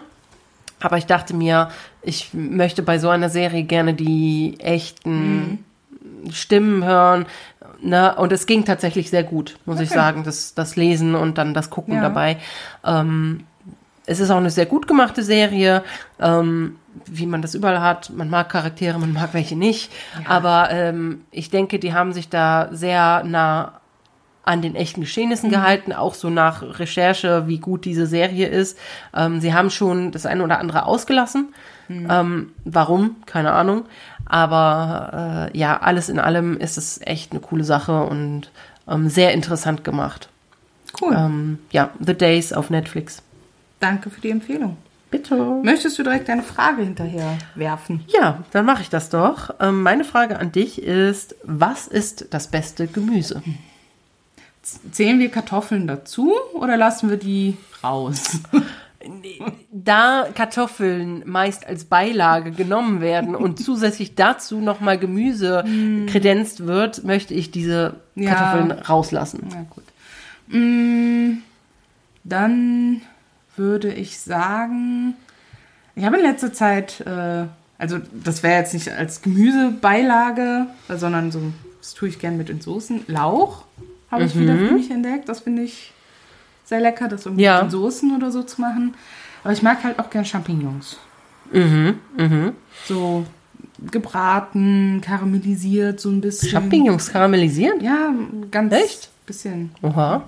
Aber 0.80 0.96
ich 0.96 1.06
dachte 1.06 1.34
mir, 1.34 1.70
ich 2.02 2.30
möchte 2.32 2.82
bei 2.82 2.98
so 2.98 3.08
einer 3.08 3.28
Serie 3.30 3.62
gerne 3.62 3.94
die 3.94 4.56
echten 4.58 5.64
Stimmen 6.30 6.84
hören. 6.84 7.26
Ne? 7.80 8.14
Und 8.16 8.32
es 8.32 8.46
ging 8.46 8.64
tatsächlich 8.64 9.10
sehr 9.10 9.22
gut, 9.22 9.58
muss 9.64 9.80
ich 9.80 9.90
Okay. 9.90 9.98
sagen, 9.98 10.24
das, 10.24 10.54
das 10.54 10.76
Lesen 10.76 11.14
und 11.14 11.38
dann 11.38 11.54
das 11.54 11.70
Gucken 11.70 11.94
Ja. 11.94 12.00
dabei. 12.02 12.38
Ähm, 12.84 13.44
es 14.06 14.18
ist 14.18 14.30
auch 14.30 14.36
eine 14.38 14.50
sehr 14.50 14.66
gut 14.66 14.88
gemachte 14.88 15.22
Serie, 15.22 15.84
ähm, 16.20 16.76
wie 17.06 17.26
man 17.26 17.42
das 17.42 17.54
überall 17.54 17.80
hat. 17.80 18.10
Man 18.10 18.30
mag 18.30 18.48
Charaktere, 18.48 18.98
man 18.98 19.12
mag 19.12 19.34
welche 19.34 19.56
nicht. 19.56 19.90
Aber 20.26 20.70
ähm, 20.70 21.22
ich 21.30 21.50
denke, 21.50 21.78
die 21.78 21.94
haben 21.94 22.12
sich 22.12 22.28
da 22.28 22.68
sehr 22.72 23.24
nah 23.24 23.80
an 24.44 24.60
den 24.60 24.74
echten 24.74 25.02
Geschehnissen 25.02 25.50
gehalten, 25.50 25.92
auch 25.92 26.14
so 26.14 26.28
nach 26.28 26.62
Recherche, 26.80 27.46
wie 27.46 27.58
gut 27.58 27.84
diese 27.84 28.06
Serie 28.06 28.48
ist. 28.48 28.76
Ähm, 29.14 29.40
sie 29.40 29.54
haben 29.54 29.70
schon 29.70 30.10
das 30.10 30.26
eine 30.26 30.42
oder 30.42 30.58
andere 30.58 30.84
ausgelassen. 30.86 31.54
Ähm, 31.88 32.52
warum? 32.64 33.16
Keine 33.26 33.52
Ahnung. 33.52 33.84
Aber 34.24 35.50
äh, 35.52 35.58
ja, 35.58 35.78
alles 35.80 36.08
in 36.08 36.18
allem 36.18 36.56
ist 36.56 36.78
es 36.78 37.00
echt 37.02 37.32
eine 37.32 37.40
coole 37.40 37.64
Sache 37.64 38.04
und 38.04 38.50
ähm, 38.88 39.08
sehr 39.08 39.32
interessant 39.32 39.84
gemacht. 39.84 40.28
Cool. 41.00 41.14
Ähm, 41.16 41.58
ja, 41.70 41.90
The 42.00 42.14
Days 42.14 42.52
auf 42.52 42.70
Netflix. 42.70 43.22
Danke 43.80 44.10
für 44.10 44.20
die 44.20 44.30
Empfehlung. 44.30 44.76
Bitte. 45.12 45.36
Möchtest 45.62 45.96
du 45.98 46.02
direkt 46.02 46.28
eine 46.28 46.42
Frage 46.42 46.82
hinterher 46.82 47.38
werfen? 47.54 48.02
Ja, 48.08 48.42
dann 48.50 48.64
mache 48.66 48.82
ich 48.82 48.88
das 48.90 49.08
doch. 49.10 49.54
Ähm, 49.60 49.82
meine 49.82 50.02
Frage 50.04 50.38
an 50.40 50.50
dich 50.50 50.82
ist, 50.82 51.36
was 51.44 51.86
ist 51.86 52.26
das 52.30 52.48
beste 52.48 52.88
Gemüse? 52.88 53.42
Zählen 54.90 55.18
wir 55.20 55.28
Kartoffeln 55.28 55.86
dazu 55.86 56.32
oder 56.54 56.76
lassen 56.76 57.08
wir 57.10 57.16
die 57.18 57.56
raus? 57.84 58.40
Da 59.72 60.28
Kartoffeln 60.32 61.24
meist 61.26 61.66
als 61.66 61.86
Beilage 61.86 62.52
genommen 62.52 63.00
werden 63.00 63.34
und 63.34 63.58
zusätzlich 63.64 64.14
dazu 64.14 64.60
nochmal 64.60 64.96
Gemüse 64.96 65.64
kredenzt 66.06 66.66
wird, 66.68 67.02
möchte 67.02 67.34
ich 67.34 67.50
diese 67.50 67.96
Ja. 68.14 68.32
Kartoffeln 68.34 68.70
rauslassen. 68.70 69.48
Na 69.50 69.66
gut. 69.68 69.82
Mm, 70.46 71.38
Dann 72.22 73.02
würde 73.56 73.92
ich 73.92 74.18
sagen, 74.20 75.14
ich 75.94 76.04
habe 76.04 76.16
in 76.16 76.22
letzter 76.22 76.52
Zeit, 76.52 77.00
äh, 77.06 77.44
also 77.78 77.98
das 78.24 78.42
wäre 78.42 78.58
jetzt 78.60 78.74
nicht 78.74 78.90
als 78.90 79.22
Gemüsebeilage, 79.22 80.66
sondern 80.88 81.30
so, 81.32 81.40
das 81.80 81.94
tue 81.94 82.08
ich 82.08 82.18
gern 82.18 82.36
mit 82.36 82.48
in 82.50 82.60
Soßen. 82.60 83.04
Lauch 83.08 83.64
habe 84.10 84.24
ich 84.24 84.38
wieder 84.38 84.56
für 84.56 84.72
mich 84.72 84.90
entdeckt. 84.90 85.28
Das 85.28 85.40
finde 85.40 85.62
ich 85.62 85.92
sehr 86.64 86.80
lecker, 86.80 87.08
das 87.08 87.26
irgendwie 87.26 87.44
Ja. 87.44 87.60
in 87.60 87.70
Soßen 87.70 88.14
oder 88.16 88.30
so 88.30 88.42
zu 88.42 88.60
machen. 88.60 88.94
Aber 89.42 89.52
ich 89.52 89.62
mag 89.62 89.82
halt 89.84 89.98
auch 89.98 90.10
gern 90.10 90.24
Champignons. 90.24 90.96
Mhm, 91.52 91.96
So 92.86 93.26
gebraten, 93.90 95.00
karamellisiert, 95.04 96.00
so 96.00 96.08
ein 96.10 96.20
bisschen. 96.20 96.48
Champignons 96.50 97.10
karamellisieren? 97.10 97.80
Ja, 97.80 98.14
ganz 98.50 98.72
Echt? 98.72 99.10
bisschen. 99.26 99.72
Oha. 99.82 100.22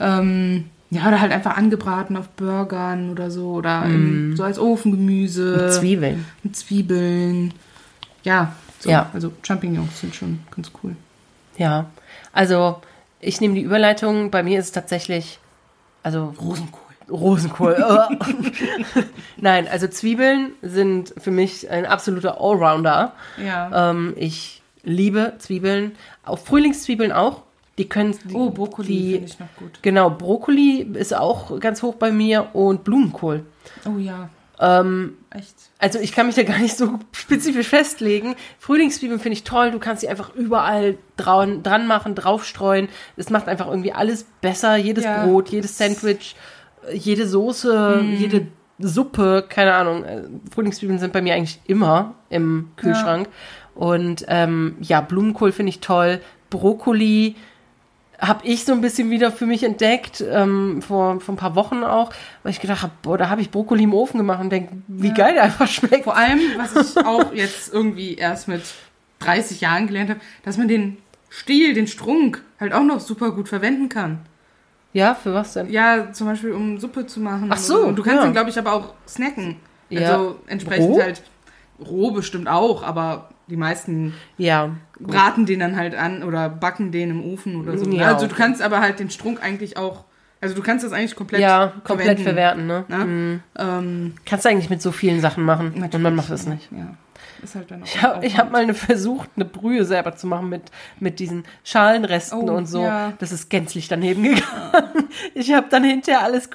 Ähm, 0.00 0.64
ja, 0.96 1.08
oder 1.08 1.20
halt 1.20 1.32
einfach 1.32 1.56
angebraten 1.56 2.16
auf 2.16 2.28
Burgern 2.30 3.10
oder 3.10 3.30
so. 3.30 3.52
Oder 3.52 3.84
im, 3.84 4.36
so 4.36 4.42
als 4.42 4.58
Ofengemüse. 4.58 5.56
Mit 5.62 5.72
Zwiebeln. 5.74 6.24
Mit 6.42 6.56
Zwiebeln. 6.56 7.54
Ja, 8.22 8.54
so. 8.78 8.90
Ja. 8.90 9.10
Also 9.12 9.32
Champignons 9.42 10.00
sind 10.00 10.14
schon 10.14 10.40
ganz 10.54 10.70
cool. 10.82 10.96
Ja. 11.56 11.86
Also, 12.32 12.80
ich 13.20 13.40
nehme 13.40 13.54
die 13.54 13.62
Überleitung. 13.62 14.30
Bei 14.30 14.42
mir 14.42 14.58
ist 14.58 14.66
es 14.66 14.72
tatsächlich, 14.72 15.38
also 16.02 16.34
Rosenkohl. 16.40 16.80
Rosenkohl. 17.08 17.74
äh. 17.74 19.02
Nein, 19.36 19.68
also 19.68 19.86
Zwiebeln 19.86 20.52
sind 20.62 21.14
für 21.18 21.30
mich 21.30 21.70
ein 21.70 21.86
absoluter 21.86 22.40
Allrounder. 22.40 23.12
Ja. 23.36 23.90
Ähm, 23.90 24.14
ich 24.16 24.62
liebe 24.82 25.34
Zwiebeln, 25.38 25.92
auch 26.24 26.38
Frühlingszwiebeln 26.38 27.12
auch. 27.12 27.42
Die 27.78 27.88
können. 27.88 28.18
oh, 28.32 28.50
Brokkoli 28.50 28.88
die, 28.88 29.12
finde 29.12 29.26
ich 29.26 29.38
noch 29.38 29.54
gut. 29.58 29.78
Genau, 29.82 30.08
Brokkoli 30.10 30.80
ist 30.94 31.14
auch 31.14 31.60
ganz 31.60 31.82
hoch 31.82 31.96
bei 31.96 32.10
mir 32.10 32.48
und 32.54 32.84
Blumenkohl. 32.84 33.44
Oh 33.86 33.98
ja, 33.98 34.30
Ähm, 34.58 35.18
echt. 35.28 35.54
also 35.78 35.98
ich 35.98 36.12
kann 36.12 36.24
mich 36.26 36.36
da 36.36 36.42
gar 36.42 36.58
nicht 36.58 36.76
so 36.76 36.98
spezifisch 37.12 37.68
festlegen. 37.68 38.34
Frühlingszwiebeln 38.58 39.20
finde 39.20 39.34
ich 39.34 39.44
toll. 39.44 39.70
Du 39.72 39.78
kannst 39.78 40.00
sie 40.00 40.08
einfach 40.08 40.34
überall 40.34 40.96
dran, 41.18 41.62
dran 41.62 41.86
machen, 41.86 42.14
draufstreuen. 42.14 42.88
Es 43.18 43.28
macht 43.28 43.46
einfach 43.48 43.66
irgendwie 43.68 43.92
alles 43.92 44.24
besser. 44.40 44.76
Jedes 44.76 45.04
Ja. 45.04 45.26
Brot, 45.26 45.50
jedes 45.50 45.76
Sandwich, 45.76 46.34
jede 46.94 47.26
Soße, 47.26 48.00
jede 48.16 48.46
Suppe, 48.78 49.44
keine 49.46 49.74
Ahnung. 49.74 50.04
Äh, 50.04 50.22
Frühlingszwiebeln 50.50 50.98
sind 50.98 51.12
bei 51.12 51.20
mir 51.20 51.34
eigentlich 51.34 51.60
immer 51.66 52.14
im 52.30 52.70
Kühlschrank. 52.76 53.28
Und 53.74 54.24
ähm, 54.28 54.76
ja, 54.80 55.02
Blumenkohl 55.02 55.52
finde 55.52 55.68
ich 55.70 55.80
toll. 55.80 56.22
Brokkoli 56.48 57.34
habe 58.18 58.46
ich 58.46 58.64
so 58.64 58.72
ein 58.72 58.80
bisschen 58.80 59.10
wieder 59.10 59.30
für 59.30 59.46
mich 59.46 59.62
entdeckt, 59.62 60.24
ähm, 60.26 60.82
vor, 60.82 61.20
vor 61.20 61.34
ein 61.34 61.38
paar 61.38 61.54
Wochen 61.54 61.84
auch, 61.84 62.10
weil 62.42 62.52
ich 62.52 62.60
gedacht 62.60 62.82
habe, 62.82 62.92
boah, 63.02 63.18
da 63.18 63.28
habe 63.28 63.40
ich 63.40 63.50
Brokkoli 63.50 63.84
im 63.84 63.94
Ofen 63.94 64.18
gemacht 64.18 64.40
und 64.40 64.50
denke, 64.50 64.76
wie 64.88 65.12
geil 65.12 65.34
der 65.34 65.44
einfach 65.44 65.68
schmeckt. 65.68 66.04
Vor 66.04 66.16
allem, 66.16 66.40
was 66.56 66.74
ich 66.90 67.04
auch 67.04 67.32
jetzt 67.34 67.72
irgendwie 67.72 68.14
erst 68.14 68.48
mit 68.48 68.62
30 69.20 69.60
Jahren 69.60 69.86
gelernt 69.86 70.10
habe, 70.10 70.20
dass 70.44 70.56
man 70.56 70.68
den 70.68 70.98
Stiel, 71.28 71.74
den 71.74 71.86
Strunk, 71.86 72.42
halt 72.58 72.72
auch 72.72 72.82
noch 72.82 73.00
super 73.00 73.32
gut 73.32 73.48
verwenden 73.48 73.88
kann. 73.88 74.20
Ja, 74.92 75.14
für 75.14 75.34
was 75.34 75.52
denn? 75.52 75.70
Ja, 75.70 76.12
zum 76.12 76.26
Beispiel 76.26 76.52
um 76.52 76.78
Suppe 76.78 77.06
zu 77.06 77.20
machen. 77.20 77.50
Ach 77.50 77.58
so, 77.58 77.80
Und 77.80 77.96
du 77.96 78.02
kannst 78.02 78.22
ja. 78.22 78.26
ihn, 78.26 78.32
glaube 78.32 78.48
ich, 78.48 78.58
aber 78.58 78.72
auch 78.72 78.94
snacken. 79.06 79.56
Ja. 79.90 80.12
Also 80.12 80.40
entsprechend 80.46 80.88
Roh? 80.88 81.02
halt 81.02 81.22
roh 81.78 82.10
bestimmt 82.12 82.48
auch, 82.48 82.82
aber 82.82 83.28
die 83.48 83.56
meisten 83.56 84.14
Ja. 84.38 84.70
braten 84.98 85.46
den 85.46 85.60
dann 85.60 85.76
halt 85.76 85.94
an 85.94 86.22
oder 86.22 86.48
backen 86.48 86.90
den 86.92 87.10
im 87.10 87.24
Ofen 87.24 87.56
oder 87.60 87.76
so. 87.78 87.88
Ja, 87.90 88.14
also 88.14 88.26
du 88.26 88.34
kannst 88.34 88.62
aber 88.62 88.80
halt 88.80 88.98
den 88.98 89.10
Strunk 89.10 89.42
eigentlich 89.42 89.76
auch, 89.76 90.04
also 90.40 90.54
du 90.54 90.62
kannst 90.62 90.84
das 90.84 90.92
eigentlich 90.92 91.14
komplett 91.16 91.40
Ja, 91.40 91.72
komplett 91.84 92.20
verwerten, 92.20 92.66
ne? 92.66 92.84
Ne? 92.88 93.40
Ähm, 93.58 94.14
Kannst 94.24 94.44
du 94.44 94.48
eigentlich 94.48 94.70
mit 94.70 94.82
so 94.82 94.92
vielen 94.92 95.20
Sachen 95.20 95.44
machen 95.44 95.72
und 95.92 96.02
man 96.02 96.14
macht 96.14 96.30
es 96.30 96.46
nicht. 96.46 96.68
Ja. 96.72 96.94
Ist 97.42 97.54
halt 97.54 97.70
dann 97.70 97.82
auch 97.82 97.86
Ich 97.86 98.02
habe 98.02 98.26
hab 98.26 98.50
mal 98.50 98.62
eine 98.62 98.74
versucht, 98.74 99.28
eine 99.36 99.44
Brühe 99.44 99.84
selber 99.84 100.16
zu 100.16 100.26
machen 100.26 100.48
mit, 100.48 100.62
mit 101.00 101.18
diesen 101.18 101.44
Schalenresten 101.64 102.48
Oh, 102.48 102.54
und 102.56 102.66
so. 102.66 102.82
ja. 102.82 103.12
Das 103.18 103.30
ist 103.30 103.50
gänzlich 103.50 103.88
daneben 103.88 104.22
gegangen. 104.22 104.44
Ich 105.34 105.52
habe 105.52 105.66
dann 105.70 105.84
hinterher 105.84 106.22
alles 106.22 106.48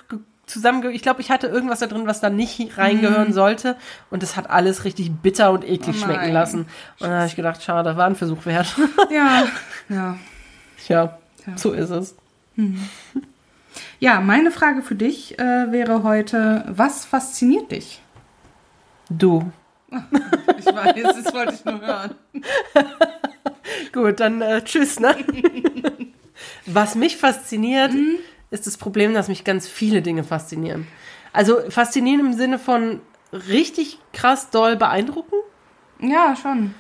ge- 0.52 0.54
zusammen, 0.54 0.90
ich 0.92 1.02
glaube, 1.02 1.22
ich 1.22 1.30
hatte 1.32 1.48
irgendwas 1.48 1.80
da 1.80 1.88
drin, 1.88 2.08
was 2.08 2.20
da 2.22 2.30
nicht 2.30 2.78
reingehören 2.78 3.34
sollte. 3.34 3.76
Und 4.10 4.24
es 4.24 4.36
hat 4.36 4.50
alles 4.50 4.84
richtig 4.86 5.12
bitter 5.12 5.52
und 5.52 5.64
eklig 5.68 5.96
Oh 6.00 6.06
schmecken 6.06 6.32
lassen. 6.34 6.60
Und 7.00 7.08
dann 7.08 7.14
habe 7.14 7.28
ich 7.28 7.36
gedacht, 7.36 7.64
schade, 7.64 7.96
war 7.98 8.06
ein 8.08 8.16
Versuch 8.16 8.46
wert. 8.46 8.76
Ja, 9.10 9.46
ja. 9.90 10.18
ja, 10.88 11.18
Ja. 11.48 11.58
so 11.58 11.72
ist 11.74 11.90
es. 11.90 12.16
Ja, 14.00 14.20
meine 14.22 14.52
Frage 14.52 14.82
für 14.82 14.96
dich 14.96 15.40
äh, 15.40 15.72
wäre 15.72 16.04
heute, 16.04 16.66
was 16.68 17.06
fasziniert 17.06 17.72
dich? 17.72 18.02
Du. 19.10 19.52
Ich 20.58 20.66
weiß, 20.66 21.24
das 21.24 21.34
wollte 21.34 21.54
ich 21.54 21.66
nur 21.66 21.82
hören. 21.82 22.16
Gut, 23.94 24.20
dann 24.20 24.42
äh, 24.42 24.62
tschüss, 24.64 25.00
ne? 25.00 25.16
Was 26.66 26.96
mich 26.96 27.18
fasziniert, 27.18 27.92
ist 28.52 28.68
das 28.68 28.78
Problem, 28.78 29.14
dass 29.14 29.28
mich 29.28 29.44
ganz 29.44 29.68
viele 29.68 30.02
Dinge 30.02 30.24
faszinieren. 30.24 30.88
Also 31.34 31.58
faszinieren 31.70 32.20
im 32.28 32.34
Sinne 32.34 32.60
von 32.60 33.00
richtig 33.32 33.98
krass 34.14 34.50
doll 34.50 34.76
beeindrucken. 34.76 35.36
Ja, 36.02 36.36
schon. 36.36 36.74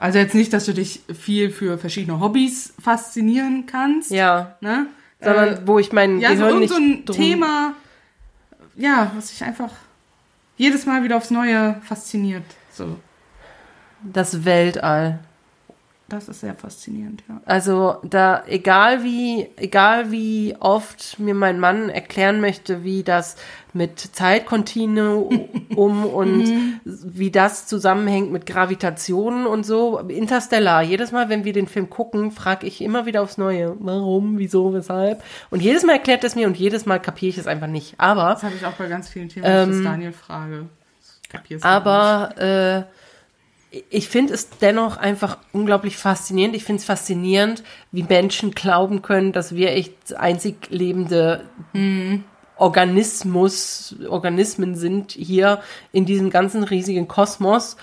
Also 0.00 0.18
jetzt 0.18 0.34
nicht, 0.34 0.52
dass 0.52 0.64
du 0.64 0.72
dich 0.74 1.02
viel 1.14 1.50
für 1.50 1.78
verschiedene 1.78 2.20
Hobbys 2.20 2.74
faszinieren 2.82 3.66
kannst. 3.66 4.10
Ja. 4.10 4.56
Ne? 4.60 4.86
Sondern 5.20 5.48
Äh, 5.48 5.58
wo 5.66 5.78
ich 5.78 5.92
mein 5.92 6.18
ja, 6.20 6.30
so 6.30 6.34
Gehirn 6.36 6.48
irgend 6.48 6.60
nicht 6.62 6.70
so 6.72 6.76
ein 6.76 7.04
drum- 7.04 7.16
Thema, 7.16 7.74
ja, 8.76 9.12
was 9.16 9.28
dich 9.28 9.44
einfach 9.44 9.70
jedes 10.56 10.86
Mal 10.86 11.02
wieder 11.02 11.16
aufs 11.16 11.30
Neue 11.30 11.80
fasziniert. 11.84 12.44
So, 12.72 12.96
Das 14.02 14.44
Weltall. 14.44 15.20
Das 16.14 16.28
ist 16.28 16.40
sehr 16.40 16.54
faszinierend, 16.54 17.22
ja. 17.28 17.40
Also 17.44 17.96
da, 18.04 18.44
egal 18.46 19.02
wie, 19.02 19.48
egal 19.56 20.10
wie 20.10 20.56
oft 20.60 21.18
mir 21.18 21.34
mein 21.34 21.58
Mann 21.58 21.88
erklären 21.88 22.40
möchte, 22.40 22.84
wie 22.84 23.02
das 23.02 23.36
mit 23.72 23.98
Zeitkontinuum 23.98 25.48
und 25.76 26.80
wie 26.84 27.30
das 27.30 27.66
zusammenhängt 27.66 28.30
mit 28.32 28.46
Gravitation 28.46 29.46
und 29.46 29.66
so. 29.66 29.98
Interstellar. 29.98 30.82
Jedes 30.82 31.12
Mal, 31.12 31.28
wenn 31.28 31.44
wir 31.44 31.52
den 31.52 31.66
Film 31.66 31.90
gucken, 31.90 32.30
frage 32.30 32.66
ich 32.66 32.80
immer 32.80 33.06
wieder 33.06 33.22
aufs 33.22 33.36
Neue. 33.36 33.76
Warum, 33.80 34.38
wieso, 34.38 34.72
weshalb? 34.72 35.22
Und 35.50 35.60
jedes 35.60 35.84
Mal 35.84 35.94
erklärt 35.94 36.24
es 36.24 36.36
mir 36.36 36.46
und 36.46 36.56
jedes 36.56 36.86
Mal 36.86 37.00
kapiere 37.00 37.30
ich 37.30 37.38
es 37.38 37.46
einfach 37.46 37.66
nicht. 37.66 37.94
Aber 37.98 38.30
Das 38.30 38.44
habe 38.44 38.54
ich 38.54 38.64
auch 38.64 38.74
bei 38.74 38.86
ganz 38.86 39.08
vielen 39.08 39.28
Themen, 39.28 39.44
wenn 39.44 39.70
ich 39.70 39.76
das 39.76 39.84
Daniel 39.84 40.12
frage. 40.12 40.66
Ich. 41.48 41.50
Ähm, 41.50 41.58
Aber 41.62 42.38
äh, 42.38 43.03
ich 43.90 44.08
finde 44.08 44.34
es 44.34 44.50
dennoch 44.50 44.96
einfach 44.96 45.38
unglaublich 45.52 45.96
faszinierend. 45.96 46.54
Ich 46.54 46.64
finde 46.64 46.80
es 46.80 46.86
faszinierend, 46.86 47.62
wie 47.92 48.02
Menschen 48.02 48.52
glauben 48.52 49.02
können, 49.02 49.32
dass 49.32 49.54
wir 49.54 49.72
echt 49.72 50.16
einzig 50.16 50.68
lebende 50.70 51.42
Organismus, 52.56 53.96
Organismen 54.08 54.74
sind 54.74 55.12
hier 55.12 55.60
in 55.92 56.04
diesem 56.04 56.30
ganzen 56.30 56.64
riesigen 56.64 57.08
Kosmos. 57.08 57.76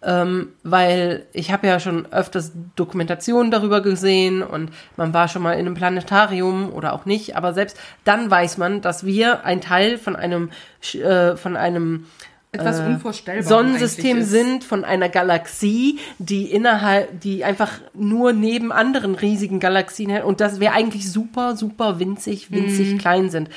Ähm, 0.00 0.52
weil 0.62 1.26
ich 1.32 1.50
habe 1.50 1.66
ja 1.66 1.80
schon 1.80 2.06
öfters 2.12 2.52
Dokumentationen 2.76 3.50
darüber 3.50 3.80
gesehen 3.80 4.44
und 4.44 4.70
man 4.96 5.12
war 5.12 5.26
schon 5.26 5.42
mal 5.42 5.54
in 5.54 5.66
einem 5.66 5.74
Planetarium 5.74 6.72
oder 6.72 6.92
auch 6.92 7.04
nicht, 7.04 7.34
aber 7.34 7.52
selbst 7.52 7.76
dann 8.04 8.30
weiß 8.30 8.58
man, 8.58 8.80
dass 8.80 9.04
wir 9.04 9.44
ein 9.44 9.60
Teil 9.60 9.98
von 9.98 10.14
einem, 10.14 10.50
äh, 10.92 11.34
von 11.34 11.56
einem 11.56 12.06
Etwas 12.50 12.80
unvorstellbar. 12.80 13.44
Sonnensystem 13.46 14.22
sind 14.22 14.64
von 14.64 14.82
einer 14.84 15.10
Galaxie, 15.10 15.98
die 16.18 16.50
innerhalb, 16.50 17.20
die 17.20 17.44
einfach 17.44 17.72
nur 17.92 18.32
neben 18.32 18.72
anderen 18.72 19.14
riesigen 19.14 19.60
Galaxien 19.60 20.08
hält 20.10 20.24
und 20.24 20.40
dass 20.40 20.58
wir 20.58 20.72
eigentlich 20.72 21.10
super, 21.12 21.56
super 21.56 21.98
winzig, 21.98 22.50
winzig 22.50 22.94
Mhm. 22.94 22.98
klein 22.98 23.28
sind. 23.30 23.50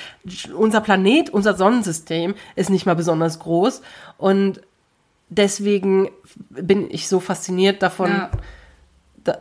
Unser 0.54 0.82
Planet, 0.82 1.30
unser 1.30 1.56
Sonnensystem 1.56 2.36
ist 2.58 2.70
nicht 2.70 2.86
mal 2.86 2.96
besonders 2.96 3.40
groß 3.40 3.82
und 4.18 4.60
deswegen 5.30 6.10
bin 6.50 6.92
ich 6.92 7.08
so 7.08 7.22
fasziniert 7.22 7.82
davon, 7.82 8.10
Ja. 8.10 8.32
da, 9.24 9.38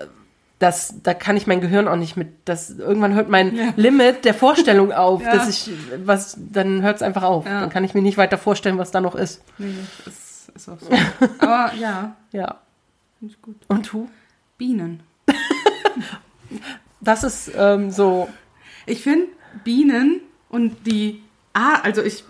das, 0.61 0.95
da 1.03 1.13
kann 1.15 1.37
ich 1.37 1.47
mein 1.49 1.61
Gehirn 1.61 1.89
auch 1.89 1.97
nicht 1.97 2.17
mit, 2.17 2.29
das, 2.45 2.71
irgendwann 2.71 3.15
hört 3.15 3.29
mein 3.29 3.57
Ja. 3.57 3.73
Limit 3.77 4.25
der 4.25 4.35
Vorstellung 4.35 4.93
auf, 5.07 5.23
Ja. 5.23 5.33
dass 5.35 5.49
ich, 5.49 5.71
was, 6.05 6.37
dann 6.39 6.83
hört 6.83 6.97
es 6.97 7.03
einfach 7.03 7.25
auf. 7.25 7.47
Ja. 7.47 7.61
Dann 7.63 7.71
kann 7.71 7.83
ich 7.83 7.95
mir 7.95 8.03
nicht 8.03 8.19
weiter 8.19 8.39
vorstellen, 8.39 8.79
was 8.79 8.93
da 8.93 9.01
noch 9.01 9.15
ist. 9.17 9.43
Nee, 9.59 9.75
das 10.05 10.53
ist 10.55 10.69
auch 10.69 10.79
so. 10.79 10.89
Aber 11.41 11.73
ja, 11.75 12.15
Ja. 12.33 12.59
finde 13.19 13.35
ich 13.35 13.43
gut. 13.43 13.57
Und 13.67 13.93
du? 13.93 14.09
Bienen. 14.57 15.03
Das 17.01 17.25
ist 17.25 17.51
ähm, 17.57 17.91
so. 17.91 18.29
Ich 18.87 19.03
finde 19.03 19.27
Bienen 19.65 20.21
und 20.49 20.87
die 20.87 21.23
Ah, 21.53 21.81
also 21.83 22.03
ich 22.03 22.25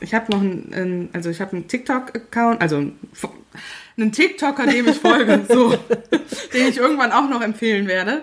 ich 0.00 0.14
habe 0.14 0.30
noch 0.30 0.40
einen, 0.40 1.08
also 1.12 1.30
ich 1.30 1.40
habe 1.40 1.52
einen 1.56 1.68
TikTok 1.68 2.14
Account, 2.16 2.60
also 2.60 2.76
einen, 2.76 2.98
einen 3.96 4.12
TikToker, 4.12 4.66
dem 4.66 4.88
ich 4.88 4.98
folge, 4.98 5.44
so 5.48 5.76
den 6.52 6.68
ich 6.68 6.78
irgendwann 6.78 7.12
auch 7.12 7.28
noch 7.28 7.42
empfehlen 7.42 7.88
werde. 7.88 8.22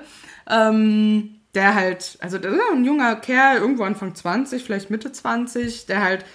Ähm, 0.50 1.32
der 1.54 1.74
halt, 1.74 2.18
also 2.20 2.38
der 2.38 2.52
ist 2.52 2.60
ein 2.72 2.86
junger 2.86 3.16
Kerl, 3.16 3.58
irgendwo 3.58 3.84
Anfang 3.84 4.14
20, 4.14 4.64
vielleicht 4.64 4.90
Mitte 4.90 5.12
20, 5.12 5.86
der 5.86 6.04
halt 6.04 6.26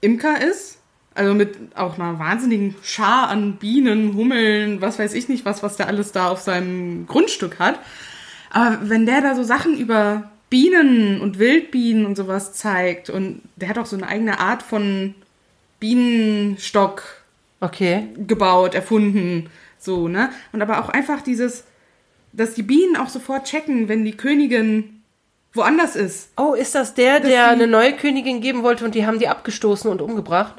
Imker 0.00 0.40
ist. 0.40 0.78
Also 1.14 1.34
mit 1.34 1.56
auch 1.74 1.98
einer 1.98 2.18
wahnsinnigen 2.18 2.76
Schar 2.82 3.28
an 3.28 3.56
Bienen, 3.56 4.14
Hummeln, 4.14 4.80
was 4.80 4.98
weiß 4.98 5.12
ich 5.14 5.28
nicht, 5.28 5.44
was, 5.44 5.62
was 5.62 5.76
der 5.76 5.88
alles 5.88 6.12
da 6.12 6.28
auf 6.28 6.40
seinem 6.40 7.06
Grundstück 7.06 7.58
hat. 7.58 7.80
Aber 8.50 8.78
wenn 8.88 9.06
der 9.06 9.20
da 9.20 9.34
so 9.34 9.42
Sachen 9.42 9.76
über 9.76 10.30
Bienen 10.50 11.20
und 11.20 11.38
Wildbienen 11.38 12.06
und 12.06 12.16
sowas 12.16 12.52
zeigt 12.52 13.10
und 13.10 13.42
der 13.56 13.68
hat 13.68 13.78
auch 13.78 13.86
so 13.86 13.96
eine 13.96 14.08
eigene 14.08 14.38
Art 14.40 14.62
von 14.62 15.14
Bienenstock 15.80 17.02
Okay. 17.60 18.08
gebaut, 18.16 18.74
erfunden, 18.74 19.50
so, 19.78 20.08
ne? 20.08 20.30
Und 20.52 20.62
aber 20.62 20.80
auch 20.82 20.88
einfach 20.88 21.20
dieses, 21.20 21.64
dass 22.32 22.54
die 22.54 22.62
Bienen 22.62 22.96
auch 22.96 23.08
sofort 23.08 23.44
checken, 23.44 23.88
wenn 23.88 24.04
die 24.04 24.16
Königin 24.16 25.02
woanders 25.52 25.96
ist. 25.96 26.30
Oh, 26.36 26.54
ist 26.54 26.74
das 26.74 26.94
der, 26.94 27.20
Das 27.20 27.28
der 27.28 27.48
die- 27.48 27.52
eine 27.62 27.66
neue 27.66 27.92
Königin 27.94 28.40
geben 28.40 28.62
wollte 28.62 28.84
und 28.84 28.94
die 28.94 29.04
haben 29.06 29.18
die 29.18 29.28
abgestoßen 29.28 29.90
und 29.90 30.00
umgebracht? 30.00 30.54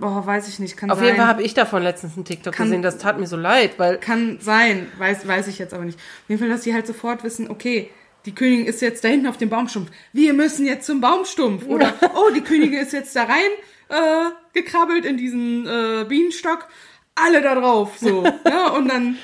Boah, 0.00 0.24
weiß 0.24 0.46
ich 0.48 0.60
nicht, 0.60 0.76
kann 0.76 0.90
Auf 0.92 0.98
sein. 0.98 1.06
jeden 1.06 1.16
Fall 1.18 1.26
habe 1.26 1.42
ich 1.42 1.54
davon 1.54 1.82
letztens 1.82 2.14
einen 2.14 2.24
TikTok 2.24 2.54
Kann- 2.54 2.66
gesehen. 2.68 2.82
Das 2.82 2.98
tat 2.98 3.18
mir 3.18 3.26
so 3.26 3.36
leid, 3.36 3.72
weil 3.78 3.98
Kann 3.98 4.38
sein, 4.40 4.86
weiß, 4.98 5.26
weiß 5.26 5.48
ich 5.48 5.58
jetzt 5.58 5.74
aber 5.74 5.84
nicht. 5.84 5.98
Auf 5.98 6.28
jeden 6.28 6.38
Fall, 6.40 6.48
dass 6.48 6.62
sie 6.62 6.72
halt 6.72 6.86
sofort 6.86 7.24
wissen, 7.24 7.50
okay, 7.50 7.90
die 8.24 8.32
Königin 8.34 8.66
ist 8.66 8.80
jetzt 8.80 9.02
da 9.02 9.08
hinten 9.08 9.26
auf 9.26 9.38
dem 9.38 9.48
Baumstumpf. 9.48 9.90
Wir 10.12 10.34
müssen 10.34 10.66
jetzt 10.66 10.86
zum 10.86 11.00
Baumstumpf. 11.00 11.66
Oder, 11.66 11.94
oh, 12.14 12.30
die 12.34 12.42
Königin 12.42 12.78
ist 12.78 12.92
jetzt 12.92 13.16
da 13.16 13.24
rein 13.24 13.50
äh, 13.88 14.30
gekrabbelt 14.52 15.04
in 15.04 15.16
diesen 15.16 15.66
äh, 15.66 16.04
Bienenstock. 16.08 16.68
Alle 17.14 17.42
da 17.42 17.54
drauf, 17.54 17.98
so. 17.98 18.24
ja, 18.46 18.68
und 18.76 18.88
dann, 18.88 19.16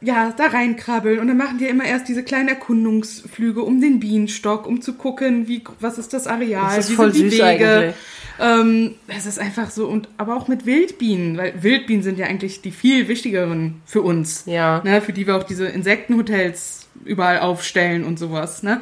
ja, 0.00 0.32
da 0.36 0.46
reinkrabbeln. 0.46 1.18
Und 1.18 1.28
dann 1.28 1.36
machen 1.36 1.58
die 1.58 1.64
ja 1.64 1.70
immer 1.70 1.84
erst 1.84 2.08
diese 2.08 2.22
kleinen 2.22 2.48
Erkundungsflüge 2.48 3.62
um 3.62 3.80
den 3.80 3.98
Bienenstock, 3.98 4.66
um 4.66 4.80
zu 4.80 4.94
gucken, 4.94 5.48
wie, 5.48 5.64
was 5.80 5.98
ist 5.98 6.12
das 6.12 6.26
Areal, 6.26 6.76
Das 6.76 6.90
ist 6.90 6.98
wie 6.98 7.12
sind 7.12 7.32
die 7.32 7.38
Wege. 7.38 7.94
Ähm, 8.38 8.94
es 9.06 9.26
ist 9.26 9.38
einfach 9.38 9.70
so, 9.70 9.86
und 9.86 10.08
aber 10.16 10.36
auch 10.36 10.48
mit 10.48 10.66
Wildbienen, 10.66 11.36
weil 11.36 11.62
Wildbienen 11.62 12.02
sind 12.02 12.18
ja 12.18 12.26
eigentlich 12.26 12.62
die 12.62 12.72
viel 12.72 13.06
wichtigeren 13.08 13.80
für 13.86 14.02
uns. 14.02 14.44
Ja. 14.46 14.82
Ne, 14.84 15.00
für 15.00 15.12
die 15.12 15.26
wir 15.26 15.36
auch 15.36 15.44
diese 15.44 15.66
Insektenhotels 15.66 16.88
überall 17.04 17.40
aufstellen 17.40 18.04
und 18.04 18.18
sowas. 18.18 18.62
Ne? 18.62 18.80